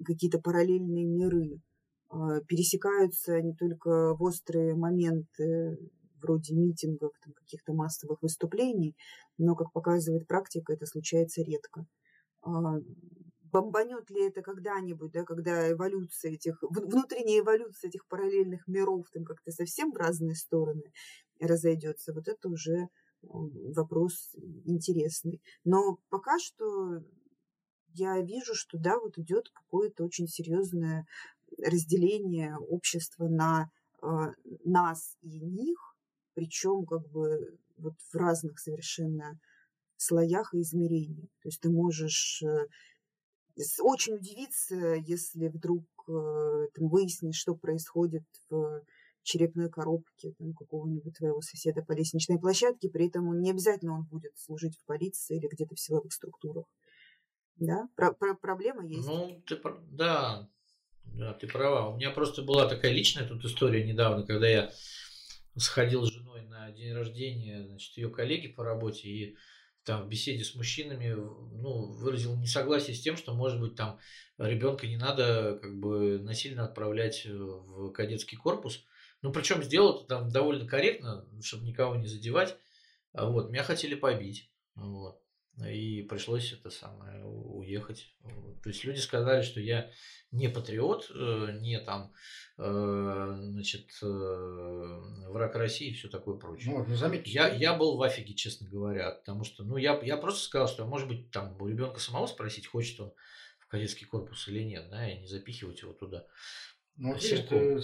какие-то 0.04 0.40
параллельные 0.40 1.04
миры. 1.04 1.60
А, 2.08 2.40
пересекаются 2.42 3.40
не 3.42 3.54
только 3.54 4.14
в 4.14 4.22
острые 4.22 4.74
моменты 4.74 5.76
вроде 6.22 6.54
митингов, 6.54 7.12
там, 7.24 7.32
каких-то 7.32 7.72
массовых 7.72 8.22
выступлений, 8.22 8.94
но, 9.36 9.56
как 9.56 9.72
показывает 9.72 10.28
практика, 10.28 10.72
это 10.72 10.86
случается 10.86 11.42
редко. 11.42 11.86
А, 12.42 12.76
бомбанет 13.42 14.08
ли 14.10 14.28
это 14.28 14.42
когда-нибудь, 14.42 15.10
да, 15.10 15.24
когда 15.24 15.70
эволюция 15.72 16.32
этих, 16.32 16.62
внутренняя 16.62 17.40
эволюция 17.40 17.88
этих 17.88 18.06
параллельных 18.06 18.68
миров 18.68 19.06
там 19.12 19.24
как-то 19.24 19.50
совсем 19.50 19.90
в 19.90 19.96
разные 19.96 20.36
стороны 20.36 20.92
разойдется, 21.40 22.12
вот 22.12 22.28
это 22.28 22.48
уже 22.48 22.88
вопрос 23.22 24.34
интересный. 24.64 25.40
Но 25.64 25.98
пока 26.08 26.38
что 26.38 27.02
я 27.94 28.20
вижу, 28.20 28.54
что 28.54 28.78
да, 28.78 28.98
вот 28.98 29.18
идет 29.18 29.48
какое-то 29.50 30.04
очень 30.04 30.28
серьезное 30.28 31.06
разделение 31.58 32.56
общества 32.56 33.28
на 33.28 33.70
э, 34.02 34.06
нас 34.64 35.16
и 35.22 35.40
них, 35.40 35.96
причем 36.34 36.86
как 36.86 37.08
бы 37.10 37.58
вот 37.76 37.94
в 38.12 38.14
разных 38.14 38.58
совершенно 38.60 39.38
слоях 39.96 40.54
и 40.54 40.60
измерениях. 40.60 41.30
То 41.42 41.48
есть 41.48 41.60
ты 41.60 41.70
можешь 41.70 42.42
э, 42.42 42.66
очень 43.80 44.14
удивиться, 44.14 44.76
если 45.06 45.48
вдруг 45.48 45.84
э, 46.08 46.68
там, 46.74 46.88
выяснишь, 46.88 47.36
что 47.36 47.54
происходит 47.54 48.24
в 48.48 48.82
черепной 49.30 49.70
коробке 49.70 50.32
там, 50.38 50.52
какого-нибудь 50.54 51.16
твоего 51.16 51.40
соседа 51.40 51.82
по 51.82 51.92
лестничной 51.92 52.38
площадке, 52.38 52.88
при 52.88 53.08
этом 53.08 53.40
не 53.40 53.50
обязательно 53.50 53.94
он 53.94 54.04
будет 54.04 54.36
служить 54.36 54.76
в 54.76 54.84
полиции 54.86 55.36
или 55.36 55.46
где-то 55.46 55.74
в 55.74 55.80
силовых 55.80 56.12
структурах. 56.12 56.64
Да? 57.56 57.88
Про 57.94 58.12
про 58.12 58.34
проблема 58.34 58.84
есть. 58.86 59.06
Ну, 59.06 59.42
ты, 59.46 59.60
да, 59.90 60.48
да, 61.04 61.34
ты 61.34 61.46
права. 61.46 61.90
У 61.90 61.96
меня 61.96 62.10
просто 62.10 62.42
была 62.42 62.68
такая 62.68 62.92
личная 62.92 63.26
тут 63.26 63.44
история 63.44 63.84
недавно, 63.84 64.26
когда 64.26 64.48
я 64.48 64.72
сходил 65.56 66.04
с 66.04 66.12
женой 66.12 66.46
на 66.46 66.70
день 66.72 66.92
рождения, 66.92 67.64
значит, 67.64 67.96
ее 67.96 68.10
коллеги 68.10 68.48
по 68.48 68.64
работе, 68.64 69.08
и 69.08 69.36
там 69.84 70.04
в 70.04 70.08
беседе 70.08 70.44
с 70.44 70.54
мужчинами 70.54 71.12
ну, 71.12 71.92
выразил 71.92 72.36
несогласие 72.36 72.94
с 72.94 73.00
тем, 73.00 73.16
что, 73.16 73.34
может 73.34 73.60
быть, 73.60 73.74
там 73.74 73.98
ребенка 74.38 74.86
не 74.86 74.96
надо 74.96 75.58
как 75.60 75.78
бы 75.78 76.18
насильно 76.18 76.64
отправлять 76.64 77.26
в 77.26 77.90
кадетский 77.92 78.36
корпус, 78.36 78.84
ну, 79.22 79.32
причем 79.32 79.62
сделал 79.62 79.96
это 79.96 80.06
там 80.06 80.30
довольно 80.30 80.66
корректно, 80.66 81.26
чтобы 81.42 81.64
никого 81.64 81.96
не 81.96 82.06
задевать. 82.06 82.56
А 83.12 83.26
вот, 83.26 83.50
меня 83.50 83.62
хотели 83.62 83.94
побить. 83.94 84.50
Вот. 84.74 85.20
И 85.66 86.02
пришлось 86.02 86.52
это 86.52 86.70
самое 86.70 87.24
уехать. 87.24 88.14
Вот. 88.22 88.62
То 88.62 88.70
есть 88.70 88.84
люди 88.84 88.98
сказали, 88.98 89.42
что 89.42 89.60
я 89.60 89.90
не 90.32 90.48
патриот, 90.48 91.10
э, 91.14 91.58
не 91.60 91.80
там, 91.80 92.12
э, 92.56 93.36
значит, 93.36 93.90
э, 94.00 94.06
враг 95.28 95.54
России 95.56 95.90
и 95.90 95.94
все 95.94 96.08
такое 96.08 96.36
прочее. 96.36 96.72
Ну, 96.72 96.84
ну, 96.84 96.94
заметьте, 96.94 97.30
я, 97.30 97.48
я 97.48 97.74
был 97.74 97.96
в 97.96 98.00
офиге, 98.00 98.34
честно 98.34 98.68
говоря, 98.68 99.10
потому 99.10 99.44
что, 99.44 99.64
ну, 99.64 99.76
я, 99.76 99.98
я 100.02 100.16
просто 100.16 100.44
сказал, 100.44 100.68
что, 100.68 100.86
может 100.86 101.08
быть, 101.08 101.30
там 101.30 101.60
у 101.60 101.66
ребенка 101.66 102.00
самого 102.00 102.26
спросить, 102.26 102.66
хочет 102.66 103.00
он 103.00 103.12
в 103.58 103.66
кадетский 103.66 104.06
корпус 104.06 104.48
или 104.48 104.62
нет, 104.62 104.88
да, 104.88 105.10
и 105.10 105.18
не 105.18 105.26
запихивать 105.26 105.82
его 105.82 105.92
туда. 105.92 106.26
Ну, 106.96 107.14
видишь, 107.14 107.40
ты 107.48 107.80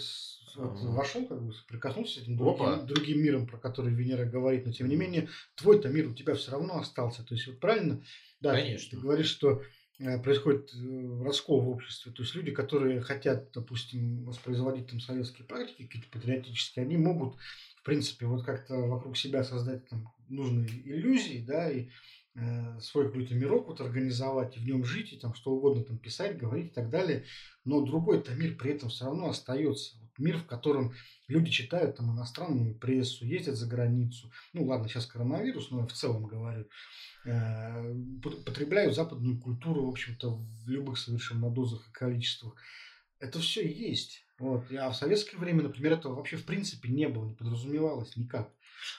вошел, 0.56 1.26
как 1.26 1.42
бы 1.42 1.52
прикоснулся 1.68 2.20
с 2.20 2.22
этим 2.22 2.36
другим, 2.36 2.86
другим 2.86 3.22
миром, 3.22 3.46
про 3.46 3.58
который 3.58 3.92
Венера 3.92 4.24
говорит, 4.24 4.66
но 4.66 4.72
тем 4.72 4.88
не 4.88 4.96
менее, 4.96 5.28
твой-то 5.54 5.88
мир 5.88 6.08
у 6.08 6.14
тебя 6.14 6.34
все 6.34 6.52
равно 6.52 6.78
остался. 6.78 7.24
То 7.24 7.34
есть, 7.34 7.46
вот 7.46 7.60
правильно, 7.60 8.02
да, 8.40 8.52
Конечно. 8.52 8.90
ты 8.90 8.96
говоришь, 9.02 9.28
что 9.28 9.62
Э, 9.98 10.18
происходит 10.18 10.74
э, 10.74 11.22
раскол 11.24 11.62
в 11.62 11.68
обществе. 11.70 12.12
То 12.12 12.22
есть 12.22 12.34
люди, 12.34 12.50
которые 12.50 13.00
хотят, 13.00 13.50
допустим, 13.52 14.24
воспроизводить 14.24 14.88
там 14.88 15.00
советские 15.00 15.46
практики, 15.46 15.86
какие-то 15.86 16.10
патриотические, 16.10 16.84
они 16.84 16.98
могут, 16.98 17.36
в 17.76 17.82
принципе, 17.82 18.26
вот 18.26 18.44
как-то 18.44 18.74
вокруг 18.74 19.16
себя 19.16 19.42
создать 19.42 19.88
там 19.88 20.12
нужные 20.28 20.68
иллюзии, 20.84 21.42
да, 21.46 21.70
и 21.70 21.88
свой 22.80 23.06
какой-то 23.06 23.34
мирок 23.34 23.68
вот 23.68 23.80
организовать, 23.80 24.56
и 24.56 24.60
в 24.60 24.66
нем 24.66 24.84
жить, 24.84 25.12
и 25.12 25.16
там 25.16 25.34
что 25.34 25.52
угодно 25.52 25.84
там 25.84 25.98
писать, 25.98 26.36
говорить 26.36 26.66
и 26.66 26.74
так 26.74 26.90
далее. 26.90 27.24
Но 27.64 27.80
другой-то 27.80 28.34
мир 28.34 28.56
при 28.56 28.72
этом 28.72 28.90
все 28.90 29.06
равно 29.06 29.28
остается. 29.28 29.96
Вот 30.00 30.10
мир, 30.18 30.36
в 30.38 30.46
котором 30.46 30.92
люди 31.28 31.50
читают 31.50 31.96
там 31.96 32.12
иностранную 32.12 32.74
прессу, 32.74 33.24
ездят 33.24 33.56
за 33.56 33.66
границу. 33.66 34.30
Ну 34.52 34.64
ладно, 34.64 34.88
сейчас 34.88 35.06
коронавирус, 35.06 35.70
но 35.70 35.80
я 35.80 35.86
в 35.86 35.92
целом 35.92 36.26
говорю. 36.26 36.66
Э, 37.24 37.94
потребляют 38.22 38.94
западную 38.94 39.40
культуру, 39.40 39.86
в 39.86 39.90
общем-то, 39.90 40.36
в 40.36 40.68
любых 40.68 40.98
совершенно 40.98 41.50
дозах 41.50 41.88
и 41.88 41.92
количествах. 41.92 42.54
Это 43.18 43.38
все 43.40 43.66
есть. 43.66 44.25
Вот. 44.38 44.64
А 44.72 44.90
в 44.90 44.96
советское 44.96 45.38
время, 45.38 45.62
например, 45.62 45.94
этого 45.94 46.14
вообще 46.14 46.36
в 46.36 46.44
принципе 46.44 46.88
не 46.88 47.08
было, 47.08 47.24
не 47.24 47.34
подразумевалось 47.34 48.16
никак. 48.16 48.50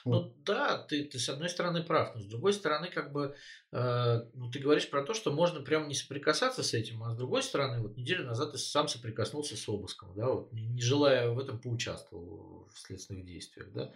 Вот. 0.04 0.26
Ну 0.26 0.42
да, 0.44 0.78
ты, 0.78 1.04
ты 1.04 1.18
с 1.18 1.28
одной 1.28 1.48
стороны 1.48 1.82
прав, 1.82 2.14
но 2.14 2.20
с 2.20 2.26
другой 2.26 2.52
стороны, 2.52 2.88
как 2.88 3.12
бы, 3.12 3.34
э, 3.72 4.20
ну, 4.34 4.50
ты 4.50 4.58
говоришь 4.58 4.90
про 4.90 5.04
то, 5.04 5.14
что 5.14 5.32
можно 5.32 5.60
прямо 5.60 5.86
не 5.86 5.94
соприкасаться 5.94 6.62
с 6.62 6.74
этим, 6.74 7.02
а 7.04 7.12
с 7.12 7.16
другой 7.16 7.42
стороны, 7.42 7.80
вот 7.80 7.96
неделю 7.96 8.24
назад 8.24 8.52
ты 8.52 8.58
сам 8.58 8.88
соприкоснулся 8.88 9.56
с 9.56 9.68
обыском, 9.68 10.14
да, 10.14 10.26
вот, 10.26 10.52
не, 10.52 10.66
не 10.66 10.82
желая 10.82 11.30
в 11.30 11.38
этом 11.38 11.60
поучаствовал 11.60 12.68
в 12.74 12.78
следственных 12.78 13.24
действиях, 13.24 13.72
да. 13.72 13.92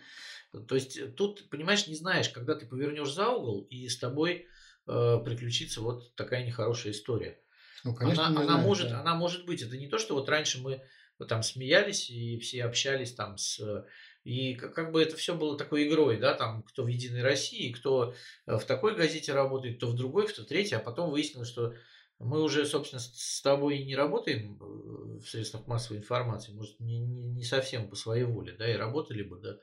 То 0.68 0.74
есть 0.74 0.96
э, 0.96 1.06
тут, 1.08 1.48
понимаешь, 1.50 1.86
не 1.86 1.96
знаешь, 1.96 2.28
когда 2.28 2.54
ты 2.54 2.66
повернешь 2.66 3.12
за 3.12 3.30
угол, 3.30 3.66
и 3.68 3.88
с 3.88 3.98
тобой 3.98 4.46
э, 4.86 5.18
приключится 5.24 5.80
вот 5.80 6.14
такая 6.14 6.46
нехорошая 6.46 6.92
история. 6.92 7.38
Ну, 7.84 7.94
конечно, 7.94 8.26
она, 8.26 8.42
она, 8.42 8.44
знаешь, 8.44 8.64
может, 8.64 8.90
да. 8.90 9.00
она 9.00 9.14
может 9.16 9.44
быть. 9.44 9.62
Это 9.62 9.76
не 9.76 9.88
то, 9.88 9.98
что 9.98 10.14
вот 10.14 10.28
раньше 10.28 10.60
мы 10.60 10.82
там 11.26 11.42
смеялись 11.42 12.10
и 12.10 12.38
все 12.38 12.64
общались 12.64 13.14
там 13.14 13.38
с 13.38 13.84
и 14.24 14.54
как, 14.54 14.92
бы 14.92 15.02
это 15.02 15.16
все 15.16 15.34
было 15.34 15.58
такой 15.58 15.88
игрой, 15.88 16.18
да, 16.18 16.34
там 16.34 16.62
кто 16.62 16.84
в 16.84 16.86
Единой 16.86 17.22
России, 17.22 17.72
кто 17.72 18.14
э, 18.46 18.56
в 18.56 18.64
такой 18.64 18.94
газете 18.94 19.32
работает, 19.32 19.78
кто 19.78 19.88
в 19.88 19.96
другой, 19.96 20.28
кто 20.28 20.42
в 20.42 20.46
третьей, 20.46 20.76
а 20.76 20.80
потом 20.80 21.10
выяснилось, 21.10 21.48
что 21.48 21.74
мы 22.20 22.40
уже, 22.40 22.64
собственно, 22.64 23.00
с 23.00 23.42
тобой 23.42 23.82
не 23.82 23.96
работаем 23.96 24.58
э, 24.60 25.18
в 25.18 25.26
средствах 25.26 25.66
массовой 25.66 25.98
информации, 25.98 26.52
может, 26.52 26.78
не, 26.78 27.00
не, 27.00 27.26
не 27.30 27.44
совсем 27.44 27.88
по 27.88 27.96
своей 27.96 28.24
воле, 28.24 28.54
да, 28.56 28.70
и 28.70 28.76
работали 28.76 29.22
бы, 29.24 29.40
да. 29.40 29.58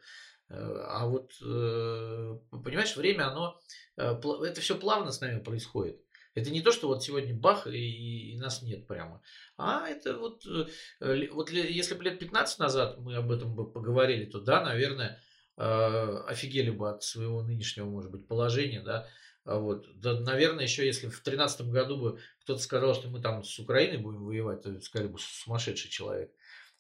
Э, 0.50 0.84
а 0.88 1.08
вот, 1.08 1.32
понимаешь, 1.40 2.98
время, 2.98 3.30
оно, 3.32 3.62
это 3.96 4.60
все 4.60 4.78
плавно 4.78 5.14
с 5.14 5.22
нами 5.22 5.40
происходит. 5.40 6.02
Это 6.40 6.52
не 6.52 6.62
то, 6.62 6.72
что 6.72 6.88
вот 6.88 7.04
сегодня 7.04 7.34
бах 7.34 7.68
и, 7.68 8.32
и 8.34 8.38
нас 8.38 8.62
нет 8.62 8.88
прямо. 8.88 9.22
А 9.58 9.88
это 9.88 10.18
вот, 10.18 10.46
э, 10.46 11.30
вот 11.32 11.52
если 11.52 11.96
бы 11.96 12.04
лет 12.04 12.20
15 12.20 12.60
назад 12.60 13.00
мы 13.00 13.16
об 13.16 13.32
этом 13.32 13.56
бы 13.56 13.72
поговорили, 13.72 14.26
то 14.26 14.40
да, 14.40 14.64
наверное, 14.64 15.22
э, 15.58 16.24
офигели 16.28 16.70
бы 16.70 16.90
от 16.90 17.04
своего 17.04 17.42
нынешнего, 17.44 17.86
может 17.86 18.12
быть, 18.12 18.28
положения, 18.28 18.82
да. 18.82 19.08
А 19.46 19.58
вот. 19.58 19.86
Да, 19.96 20.20
наверное, 20.20 20.64
еще 20.64 20.86
если 20.86 21.08
в 21.08 21.24
2013 21.24 21.62
году 21.70 21.98
бы 21.98 22.20
кто-то 22.44 22.62
сказал, 22.62 22.94
что 22.94 23.10
мы 23.10 23.22
там 23.22 23.44
с 23.44 23.58
Украиной 23.60 23.98
будем 23.98 24.24
воевать, 24.24 24.62
то 24.62 24.80
сказали 24.82 25.08
бы 25.08 25.18
сумасшедший 25.20 25.90
человек. 25.90 26.32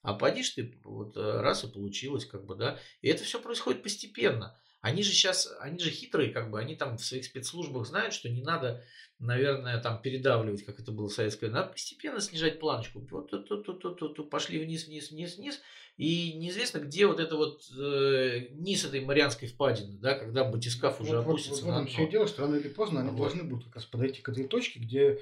А 0.01 0.14
поди 0.14 0.43
ты, 0.43 0.80
вот 0.84 1.18
э, 1.18 1.41
раз 1.41 1.64
и 1.64 1.68
получилось, 1.68 2.26
как 2.26 2.45
бы, 2.45 2.55
да. 2.55 2.80
И 3.01 3.10
это 3.10 3.24
все 3.24 3.41
происходит 3.41 3.84
постепенно. 3.84 4.57
Они 4.82 5.04
же 5.04 5.12
сейчас, 5.12 5.54
они 5.60 5.78
же 5.80 5.90
хитрые, 5.90 6.32
как 6.32 6.50
бы, 6.50 6.60
они 6.60 6.76
там 6.76 6.98
в 6.98 7.04
своих 7.04 7.26
спецслужбах 7.26 7.86
знают, 7.86 8.14
что 8.14 8.30
не 8.30 8.42
надо, 8.42 8.84
наверное, 9.20 9.82
там 9.82 10.02
передавливать, 10.02 10.64
как 10.64 10.80
это 10.80 10.94
было 10.94 11.10
в 11.10 11.14
советское. 11.14 11.50
Надо 11.50 11.72
постепенно 11.72 12.22
снижать 12.22 12.60
планочку. 12.60 13.06
Вот 13.12 13.30
тут, 13.30 13.48
тут, 13.48 13.66
тут, 13.66 13.82
тут, 13.82 14.16
тут, 14.16 14.30
пошли 14.30 14.58
вниз, 14.64 14.88
вниз, 14.88 15.12
вниз, 15.12 15.38
вниз. 15.38 15.60
И 15.98 16.32
неизвестно, 16.34 16.80
где 16.80 17.08
вот 17.08 17.20
это 17.20 17.36
вот 17.36 17.62
э, 17.78 18.48
низ 18.52 18.86
этой 18.86 19.02
Марианской 19.02 19.50
впадины, 19.50 19.98
да, 19.98 20.16
когда 20.16 20.46
батискаф 20.46 21.02
уже 21.02 21.18
вот, 21.18 21.28
опустится 21.28 21.66
вот, 21.66 21.72
вот, 21.72 21.80
на 21.80 21.82
дно. 21.82 21.90
все 21.90 22.08
дело, 22.10 22.26
что 22.26 22.44
рано 22.44 22.56
или 22.56 22.70
поздно 22.70 23.02
они 23.02 23.10
вот. 23.10 23.18
должны 23.18 23.44
будут 23.44 23.66
как 23.66 23.76
раз 23.76 23.86
подойти 23.86 24.22
к 24.22 24.30
этой 24.30 24.48
точке, 24.48 24.80
где 24.80 25.20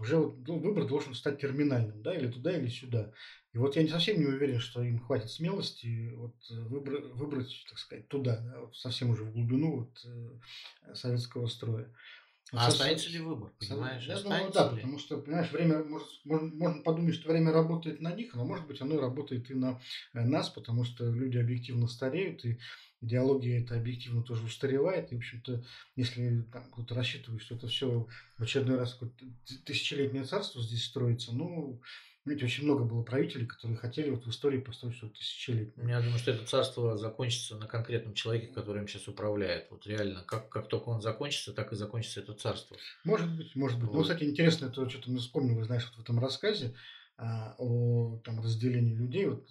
уже 0.00 0.16
вот 0.16 0.36
ну, 0.46 0.58
выбор 0.58 0.86
должен 0.86 1.14
стать 1.14 1.40
терминальным, 1.40 2.02
да, 2.02 2.14
или 2.14 2.30
туда, 2.30 2.56
или 2.56 2.68
сюда. 2.68 3.12
И 3.52 3.58
вот 3.58 3.76
я 3.76 3.82
не 3.82 3.88
совсем 3.88 4.18
не 4.18 4.26
уверен, 4.26 4.60
что 4.60 4.82
им 4.82 4.98
хватит 4.98 5.30
смелости 5.30 6.12
вот 6.14 6.34
выбрать, 6.50 7.04
выбрать 7.14 7.64
так 7.68 7.78
сказать, 7.78 8.08
туда, 8.08 8.38
да, 8.40 8.70
совсем 8.72 9.10
уже 9.10 9.24
в 9.24 9.32
глубину 9.32 9.78
вот, 9.78 10.06
э, 10.06 10.94
советского 10.94 11.46
строя. 11.46 11.92
А 12.52 12.66
останется 12.66 13.10
ли 13.10 13.20
выбор, 13.20 13.52
понимаешь? 13.60 14.04
Я 14.06 14.20
думаю, 14.20 14.50
да, 14.52 14.70
ли? 14.70 14.76
потому 14.76 14.98
что, 14.98 15.18
понимаешь, 15.18 15.52
время, 15.52 15.84
может, 15.84 16.08
можно, 16.24 16.82
подумать, 16.82 17.14
что 17.14 17.30
время 17.30 17.52
работает 17.52 18.00
на 18.00 18.12
них, 18.12 18.34
но, 18.34 18.44
может 18.44 18.66
быть, 18.66 18.80
оно 18.80 19.00
работает 19.00 19.50
и 19.50 19.54
на 19.54 19.80
э, 20.14 20.24
нас, 20.24 20.48
потому 20.48 20.84
что 20.84 21.08
люди 21.08 21.38
объективно 21.38 21.86
стареют, 21.86 22.44
и 22.44 22.58
идеология 23.00 23.62
это 23.62 23.76
объективно 23.76 24.22
тоже 24.22 24.44
устаревает. 24.44 25.12
И, 25.12 25.14
в 25.14 25.18
общем-то, 25.18 25.64
если 25.96 26.42
там 26.52 26.64
кто-то 26.72 26.94
рассчитывает, 26.94 27.42
что 27.42 27.54
это 27.54 27.68
все 27.68 28.08
в 28.36 28.42
очередной 28.42 28.78
раз 28.78 28.98
тысячелетнее 29.64 30.24
царство 30.24 30.60
здесь 30.60 30.84
строится, 30.84 31.32
ну, 31.32 31.80
Видите, 32.30 32.46
очень 32.46 32.62
много 32.62 32.84
было 32.84 33.02
правителей, 33.02 33.44
которые 33.44 33.76
хотели 33.76 34.10
вот 34.10 34.24
в 34.24 34.30
истории 34.30 34.60
построить 34.60 34.94
что-то 34.94 35.14
тысячелетнее. 35.14 35.88
Я 35.88 36.00
думаю, 36.00 36.16
что 36.16 36.30
это 36.30 36.46
царство 36.46 36.96
закончится 36.96 37.56
на 37.56 37.66
конкретном 37.66 38.14
человеке, 38.14 38.46
который 38.46 38.80
им 38.80 38.86
сейчас 38.86 39.08
управляет. 39.08 39.66
Вот 39.68 39.84
реально, 39.84 40.22
как, 40.22 40.48
как 40.48 40.68
только 40.68 40.90
он 40.90 41.02
закончится, 41.02 41.52
так 41.52 41.72
и 41.72 41.74
закончится 41.74 42.20
это 42.20 42.32
царство. 42.34 42.76
Может 43.02 43.36
быть, 43.36 43.56
может 43.56 43.80
быть. 43.80 43.88
Ну, 43.88 43.94
вот. 43.94 43.96
Ну, 43.96 44.02
кстати, 44.04 44.22
интересно, 44.22 44.66
это 44.66 44.88
что-то 44.88 45.10
мы 45.10 45.18
вспомнили, 45.18 45.60
знаешь, 45.64 45.84
вот 45.86 45.96
в 45.96 46.02
этом 46.02 46.20
рассказе 46.20 46.72
а, 47.16 47.56
о 47.58 48.20
там, 48.24 48.40
разделении 48.40 48.94
людей. 48.94 49.26
Вот 49.26 49.50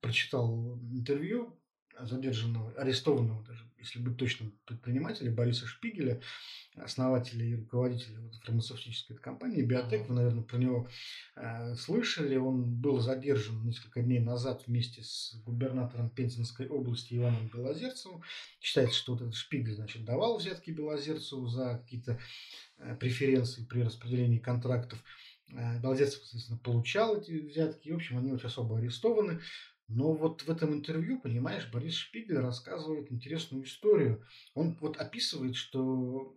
прочитал 0.00 0.78
интервью 0.92 1.58
задержанного, 1.98 2.70
арестованного 2.74 3.42
даже, 3.42 3.64
если 3.84 3.98
быть 3.98 4.16
точным, 4.16 4.58
предпринимателя 4.64 5.30
Бориса 5.30 5.66
Шпигеля, 5.66 6.20
основателя 6.76 7.44
и 7.44 7.54
руководителя 7.54 8.18
фармацевтической 8.42 9.16
компании 9.16 9.62
Биотек. 9.62 10.08
Вы, 10.08 10.14
наверное, 10.14 10.42
про 10.42 10.56
него 10.56 10.88
э, 11.36 11.74
слышали. 11.76 12.36
Он 12.36 12.64
был 12.64 12.98
задержан 13.00 13.64
несколько 13.64 14.02
дней 14.02 14.20
назад 14.20 14.64
вместе 14.66 15.02
с 15.02 15.36
губернатором 15.44 16.10
Пензенской 16.10 16.66
области 16.66 17.14
Иваном 17.14 17.48
Белозерцевым. 17.48 18.22
Считается, 18.60 18.96
что 18.96 19.12
вот 19.12 19.22
этот 19.22 19.34
Шпигель, 19.34 19.74
значит, 19.74 20.04
давал 20.04 20.38
взятки 20.38 20.70
Белозерцеву 20.70 21.46
за 21.46 21.78
какие-то 21.78 22.18
э, 22.78 22.96
преференции 22.96 23.64
при 23.64 23.82
распределении 23.82 24.38
контрактов. 24.38 24.98
Э, 25.52 25.78
Белозерцев, 25.80 26.22
соответственно, 26.22 26.58
получал 26.58 27.20
эти 27.20 27.32
взятки. 27.32 27.88
И, 27.88 27.92
в 27.92 27.96
общем, 27.96 28.18
они 28.18 28.32
вот 28.32 28.40
сейчас 28.40 28.58
оба 28.58 28.78
арестованы. 28.78 29.40
Но 29.88 30.12
вот 30.14 30.42
в 30.42 30.50
этом 30.50 30.72
интервью, 30.72 31.20
понимаешь, 31.20 31.70
Борис 31.70 31.94
Шпигель 31.94 32.38
рассказывает 32.38 33.12
интересную 33.12 33.64
историю. 33.64 34.26
Он 34.54 34.76
вот 34.80 34.96
описывает, 34.96 35.56
что 35.56 36.36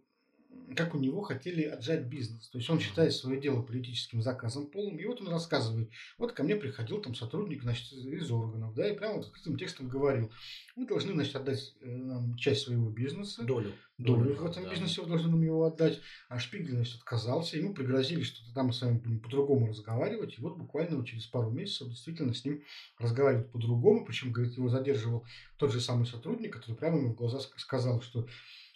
как 0.75 0.93
у 0.93 0.99
него 0.99 1.21
хотели 1.21 1.63
отжать 1.63 2.05
бизнес. 2.05 2.49
То 2.49 2.57
есть 2.57 2.69
он 2.69 2.79
считает 2.79 3.13
свое 3.13 3.39
дело 3.39 3.61
политическим 3.61 4.21
заказом 4.21 4.67
полным. 4.67 4.97
И 4.97 5.05
вот 5.05 5.21
он 5.21 5.29
рассказывает, 5.29 5.89
вот 6.17 6.33
ко 6.33 6.43
мне 6.43 6.55
приходил 6.55 7.01
там 7.01 7.15
сотрудник 7.15 7.63
значит, 7.63 7.91
из 7.91 8.31
органов, 8.31 8.75
да, 8.75 8.89
и 8.89 8.95
прямо 8.95 9.15
вот 9.15 9.25
открытым 9.25 9.57
текстом 9.57 9.87
говорил, 9.87 10.31
мы 10.75 10.85
должны, 10.85 11.13
значит, 11.13 11.35
отдать 11.35 11.73
э, 11.81 11.89
нам 11.89 12.35
часть 12.35 12.63
своего 12.63 12.89
бизнеса. 12.89 13.43
Долю. 13.43 13.73
Долю, 13.97 14.25
долю 14.25 14.35
в 14.35 14.45
этом 14.45 14.63
да. 14.63 14.69
бизнесе 14.69 15.01
вы 15.01 15.07
должны 15.07 15.31
нам 15.31 15.41
его 15.41 15.65
отдать. 15.65 15.99
А 16.29 16.37
Шпигель, 16.37 16.75
значит, 16.75 16.97
отказался. 16.97 17.57
Ему 17.57 17.73
пригрозили, 17.73 18.21
что 18.21 18.45
тогда 18.45 18.63
мы 18.63 18.73
с 18.73 18.81
вами 18.81 18.99
будем 18.99 19.19
по-другому 19.19 19.67
разговаривать. 19.67 20.37
И 20.37 20.41
вот 20.41 20.57
буквально 20.57 20.97
вот 20.97 21.07
через 21.07 21.25
пару 21.25 21.49
месяцев 21.49 21.87
действительно 21.87 22.33
с 22.33 22.45
ним 22.45 22.63
разговаривают 22.99 23.51
по-другому. 23.51 24.05
Причем, 24.05 24.31
говорит, 24.31 24.55
его 24.55 24.69
задерживал 24.69 25.25
тот 25.57 25.71
же 25.71 25.81
самый 25.81 26.05
сотрудник, 26.05 26.53
который 26.53 26.75
прямо 26.75 26.99
ему 26.99 27.13
в 27.13 27.15
глаза 27.15 27.39
сказал, 27.57 28.01
что 28.01 28.27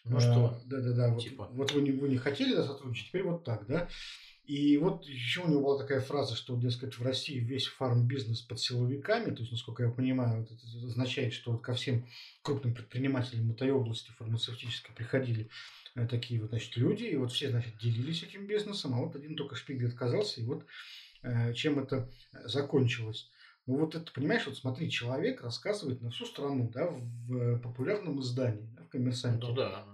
ну 0.04 0.20
что? 0.20 0.62
Да, 0.66 0.80
да, 0.80 0.94
да. 0.94 1.10
Вот, 1.10 1.24
типа. 1.24 1.50
вот 1.54 1.72
вы, 1.74 1.82
не, 1.82 1.92
вы 1.92 2.10
не 2.10 2.18
хотели 2.18 2.56
да, 2.56 2.66
сотрудничать, 2.66 3.08
теперь 3.08 3.24
вот 3.24 3.44
так, 3.44 3.66
да. 3.68 3.88
И 4.46 4.78
вот 4.78 5.06
еще 5.06 5.42
у 5.42 5.48
него 5.48 5.62
была 5.62 5.78
такая 5.78 6.02
фраза, 6.02 6.36
что, 6.36 6.58
дескать, 6.58 6.98
в 6.98 7.04
России 7.04 7.40
весь 7.40 7.68
фарм-бизнес 7.68 8.42
под 8.42 8.60
силовиками, 8.60 9.34
то 9.34 9.42
есть, 9.42 9.52
насколько 9.52 9.84
я 9.84 9.90
понимаю, 9.90 10.44
это 10.44 10.56
означает, 10.86 11.34
что 11.34 11.52
вот 11.52 11.62
ко 11.62 11.74
всем 11.74 12.06
крупным 12.42 12.74
предпринимателям 12.74 13.52
этой 13.52 13.72
области 13.72 14.12
фармацевтической 14.18 14.96
приходили 14.96 15.50
э, 15.96 16.08
такие 16.08 16.42
вот, 16.42 16.50
значит, 16.50 16.76
люди, 16.76 17.04
и 17.04 17.16
вот 17.16 17.32
все, 17.32 17.52
значит, 17.52 17.78
делились 17.78 18.24
этим 18.24 18.48
бизнесом, 18.48 18.96
а 18.96 18.98
вот 18.98 19.16
один 19.16 19.36
только 19.36 19.56
Шпигель 19.56 19.88
отказался, 19.88 20.42
и 20.42 20.44
вот 20.44 20.66
э, 21.22 21.54
чем 21.54 21.80
это 21.80 22.10
закончилось. 22.46 23.30
Ну 23.72 23.78
вот 23.78 23.96
это, 23.96 24.12
понимаешь, 24.12 24.46
вот 24.48 24.58
смотри, 24.58 24.92
человек 24.92 25.42
рассказывает 25.42 26.02
на 26.02 26.12
всю 26.12 26.26
страну, 26.26 26.70
да, 26.74 26.88
в 26.90 27.58
популярном 27.60 28.20
издании, 28.20 28.68
да, 28.76 28.84
в 28.84 28.90
коммерсанте. 28.90 29.48
Ну 29.48 29.54
да. 29.54 29.86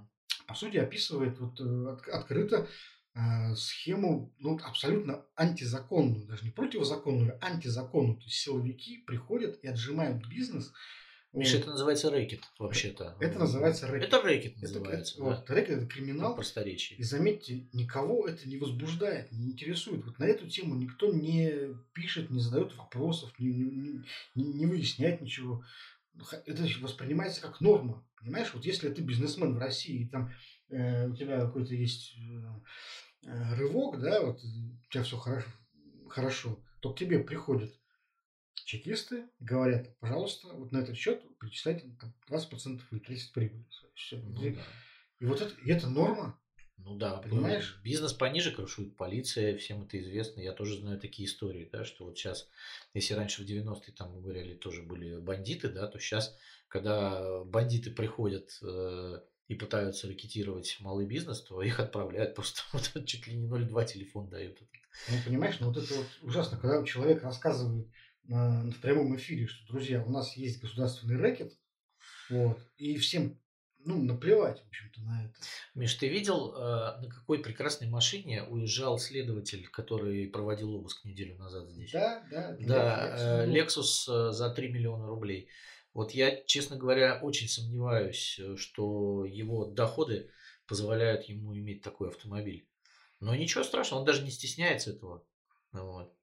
По 0.47 0.55
сути, 0.55 0.78
описывает 0.78 1.38
вот 1.39 1.61
э, 1.61 1.86
от- 1.91 2.07
открыто 2.07 2.67
э, 3.13 3.53
схему, 3.55 4.34
ну, 4.39 4.59
абсолютно 4.63 5.23
антизаконную, 5.36 6.25
даже 6.25 6.43
не 6.43 6.49
противозаконную, 6.49 7.38
а 7.39 7.45
антизаконную. 7.45 8.17
То 8.17 8.23
есть 8.23 8.38
силовики 8.38 8.97
приходят 9.05 9.59
и 9.61 9.67
отжимают 9.67 10.25
бизнес. 10.28 10.73
Миша, 11.38 11.57
это 11.57 11.69
называется 11.69 12.09
рэкет 12.09 12.41
вообще-то. 12.59 13.15
Это 13.19 13.39
называется 13.39 13.88
рэкет. 13.88 14.07
Это 14.07 14.21
рэкет 14.21 14.61
называется, 14.61 15.13
это- 15.15 15.23
да. 15.23 15.29
вот, 15.38 15.49
рэкет 15.49 15.69
это 15.71 15.81
На 15.81 15.88
криминал. 15.88 16.35
просторечии. 16.35 16.95
И 16.95 17.03
заметьте, 17.03 17.67
никого 17.73 18.27
это 18.27 18.47
не 18.49 18.57
возбуждает, 18.57 19.31
не 19.31 19.51
интересует. 19.51 20.05
Вот 20.05 20.19
на 20.19 20.25
эту 20.25 20.47
тему 20.49 20.75
никто 20.75 21.13
не 21.13 21.75
пишет, 21.93 22.29
не 22.29 22.39
задает 22.39 22.75
вопросов, 22.75 23.31
не, 23.39 23.47
не- 23.53 24.03
не- 24.35 24.53
не 24.53 24.65
выясняет 24.65 25.21
ничего. 25.21 25.63
Это 26.45 26.63
воспринимается 26.81 27.41
как 27.41 27.61
норма. 27.61 28.03
Понимаешь, 28.19 28.51
вот 28.53 28.65
если 28.65 28.89
ты 28.89 29.01
бизнесмен 29.03 29.53
в 29.55 29.59
России, 29.59 30.01
и 30.05 30.09
там 30.09 30.31
э, 30.69 31.07
у 31.07 31.15
тебя 31.15 31.39
какой-то 31.41 31.73
есть 31.75 32.15
э, 32.17 33.27
э, 33.27 33.55
рывок, 33.55 33.99
да, 34.01 34.21
вот 34.25 34.39
у 34.43 34.89
тебя 34.89 35.03
все 35.03 35.17
хорошо, 35.17 35.47
хорошо, 36.09 36.59
то 36.81 36.91
к 36.93 36.97
тебе 36.99 37.19
приходят 37.19 37.71
чекисты, 38.68 39.30
говорят, 39.39 39.97
пожалуйста, 39.99 40.49
вот 40.49 40.74
на 40.74 40.80
этот 40.80 40.97
счет 40.97 41.24
перечисляйте 41.39 41.89
там, 41.99 42.13
20% 42.30 42.82
или 42.91 43.01
30% 43.01 43.32
прибыли. 43.34 43.65
Все. 43.95 44.18
Ну 44.18 44.34
да. 44.34 44.61
И 45.20 45.26
вот 45.26 45.41
это, 45.41 45.53
и 45.61 45.72
это 45.72 45.89
норма. 45.89 46.38
Ну 46.78 46.95
да, 46.95 47.18
Понимаешь? 47.18 47.80
бизнес 47.84 48.13
пониже 48.13 48.51
крышует 48.51 48.95
полиция, 48.97 49.57
всем 49.57 49.84
это 49.84 49.99
известно. 49.99 50.41
Я 50.41 50.51
тоже 50.51 50.78
знаю 50.78 50.99
такие 50.99 51.28
истории, 51.28 51.68
да, 51.72 51.86
что 51.86 52.05
вот 52.05 52.18
сейчас, 52.18 52.47
если 52.93 53.13
раньше 53.15 53.43
в 53.43 53.47
90-е 53.47 53.93
там, 53.93 54.13
мы 54.13 54.22
говорили, 54.22 54.53
тоже 54.53 54.84
были 54.84 55.18
бандиты, 55.18 55.70
да, 55.70 55.88
то 55.88 55.97
сейчас, 55.97 56.38
когда 56.68 57.43
бандиты 57.45 57.89
приходят 57.89 58.59
э, 58.61 59.22
и 59.47 59.55
пытаются 59.55 60.07
ракетировать 60.07 60.78
малый 60.80 61.07
бизнес, 61.07 61.41
то 61.41 61.61
их 61.63 61.80
отправляют 61.80 62.36
просто 62.36 62.61
вот 62.74 63.05
чуть 63.05 63.28
ли 63.28 63.36
не 63.36 63.47
0,2 63.47 63.86
телефон 63.86 64.30
дают. 64.30 64.59
Ну, 65.09 65.15
понимаешь, 65.26 65.59
ну 65.59 65.68
вот 65.68 65.78
это 65.78 65.93
вот 65.93 66.07
ужасно, 66.22 66.57
когда 66.57 66.84
человек 66.86 67.24
рассказывает 67.24 67.88
на, 68.28 68.69
в 68.71 68.80
прямом 68.82 69.15
эфире, 69.15 69.47
что, 69.47 69.65
друзья, 69.67 70.03
у 70.03 70.09
нас 70.09 70.36
есть 70.38 70.61
государственный 70.61 71.17
рэкет, 71.17 71.53
вот, 72.30 72.59
и 72.78 72.97
всем, 72.97 73.39
ну, 73.80 74.01
наплевать, 74.03 74.61
в 74.63 74.67
общем-то, 74.67 75.01
на 75.01 75.25
это. 75.25 75.34
Миш, 75.75 75.93
ты 75.95 76.07
видел, 76.09 76.53
э, 76.53 77.01
на 77.01 77.09
какой 77.09 77.39
прекрасной 77.39 77.88
машине 77.88 78.43
уезжал 78.43 78.99
следователь, 78.99 79.67
который 79.67 80.28
проводил 80.28 80.75
обыск 80.75 81.05
неделю 81.05 81.38
назад 81.38 81.69
здесь? 81.69 81.91
Да, 81.91 82.23
да. 82.30 82.57
Да, 82.59 83.07
я- 83.17 83.43
э, 83.43 83.47
Lexus 83.47 84.30
э, 84.30 84.32
за 84.34 84.49
3 84.49 84.69
миллиона 84.69 85.07
рублей. 85.07 85.49
Вот 85.93 86.11
я, 86.11 86.43
честно 86.43 86.75
говоря, 86.75 87.19
очень 87.21 87.47
сомневаюсь, 87.47 88.39
что 88.57 89.25
его 89.25 89.65
доходы 89.65 90.30
позволяют 90.67 91.23
ему 91.23 91.57
иметь 91.57 91.82
такой 91.82 92.09
автомобиль. 92.09 92.67
Но 93.19 93.34
ничего 93.36 93.63
страшного, 93.63 94.01
он 94.01 94.05
даже 94.05 94.21
не 94.21 94.30
стесняется 94.30 94.91
этого. 94.91 95.25
Вот. 95.71 96.13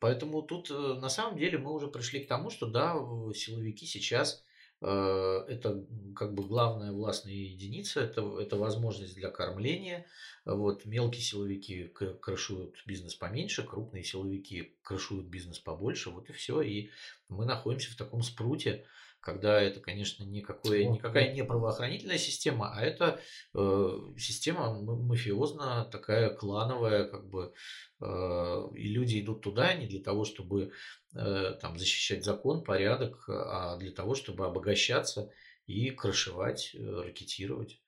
Поэтому 0.00 0.42
тут 0.42 0.70
э, 0.70 0.74
на 0.74 1.10
самом 1.10 1.38
деле 1.38 1.58
мы 1.58 1.72
уже 1.72 1.86
пришли 1.86 2.20
к 2.20 2.28
тому, 2.28 2.50
что 2.50 2.66
да, 2.66 2.94
силовики 3.34 3.84
сейчас 3.84 4.42
э, 4.80 5.44
это 5.48 5.84
как 6.16 6.34
бы 6.34 6.42
главная 6.42 6.90
властная 6.90 7.34
единица, 7.34 8.00
это, 8.00 8.22
это 8.40 8.56
возможность 8.56 9.14
для 9.14 9.30
кормления. 9.30 10.06
Вот, 10.46 10.86
мелкие 10.86 11.20
силовики 11.20 11.92
крышуют 12.20 12.82
бизнес 12.86 13.14
поменьше, 13.14 13.62
крупные 13.62 14.02
силовики 14.02 14.74
крышуют 14.82 15.26
бизнес 15.26 15.58
побольше, 15.58 16.08
вот 16.08 16.30
и 16.30 16.32
все. 16.32 16.62
И 16.62 16.90
мы 17.28 17.44
находимся 17.44 17.92
в 17.92 17.96
таком 17.96 18.22
спруте, 18.22 18.86
когда 19.20 19.60
это, 19.60 19.80
конечно, 19.80 20.24
никакое, 20.24 20.86
Вот, 20.86 20.94
никакая 20.94 21.32
не 21.32 21.44
правоохранительная 21.44 22.18
система, 22.18 22.72
а 22.74 22.82
это 22.82 23.20
э, 23.54 23.98
система 24.18 24.72
мафиозная, 24.82 25.84
такая 25.84 26.30
клановая, 26.34 27.04
как 27.04 27.28
бы, 27.28 27.52
э, 28.00 28.68
и 28.74 28.88
люди 28.88 29.20
идут 29.20 29.42
туда 29.42 29.74
не 29.74 29.86
для 29.86 30.00
того, 30.02 30.24
чтобы 30.24 30.72
э, 31.14 31.54
там 31.60 31.78
защищать 31.78 32.24
закон, 32.24 32.64
порядок, 32.64 33.24
а 33.28 33.76
для 33.76 33.92
того, 33.92 34.14
чтобы 34.14 34.46
обогащаться 34.46 35.30
и 35.66 35.90
крышевать, 35.90 36.74
э, 36.74 36.78
ракетировать. 36.78 37.80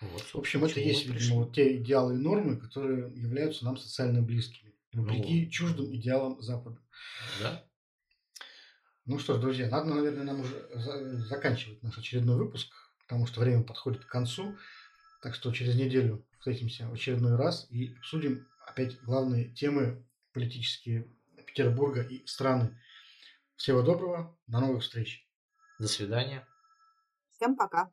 Вот, 0.00 0.22
В 0.22 0.36
общем, 0.36 0.64
это 0.64 0.80
есть, 0.80 1.06
видимо, 1.06 1.40
вот 1.44 1.54
те 1.54 1.76
идеалы 1.76 2.14
и 2.14 2.18
нормы, 2.18 2.56
которые 2.56 3.12
являются 3.16 3.64
нам 3.64 3.76
социально 3.76 4.22
близкими, 4.22 4.72
вопреки 4.92 5.44
Ну. 5.44 5.50
чуждым 5.50 5.94
идеалам 5.94 6.40
Запада. 6.40 6.80
Да? 7.42 7.67
Ну 9.08 9.18
что 9.18 9.36
ж, 9.36 9.40
друзья, 9.40 9.70
надо, 9.70 9.94
наверное, 9.94 10.22
нам 10.22 10.40
уже 10.40 10.68
за- 10.74 11.16
заканчивать 11.24 11.82
наш 11.82 11.96
очередной 11.96 12.36
выпуск, 12.36 12.70
потому 13.00 13.26
что 13.26 13.40
время 13.40 13.64
подходит 13.64 14.04
к 14.04 14.08
концу. 14.08 14.54
Так 15.22 15.34
что 15.34 15.50
через 15.50 15.76
неделю 15.76 16.26
встретимся 16.38 16.86
в 16.86 16.92
очередной 16.92 17.36
раз 17.36 17.66
и 17.70 17.94
обсудим 17.96 18.46
опять 18.66 19.00
главные 19.00 19.48
темы 19.54 20.06
политические 20.34 21.10
Петербурга 21.46 22.02
и 22.02 22.26
страны. 22.26 22.78
Всего 23.56 23.80
доброго, 23.80 24.38
до 24.46 24.60
новых 24.60 24.82
встреч. 24.82 25.26
До 25.78 25.88
свидания. 25.88 26.46
Всем 27.30 27.56
пока. 27.56 27.90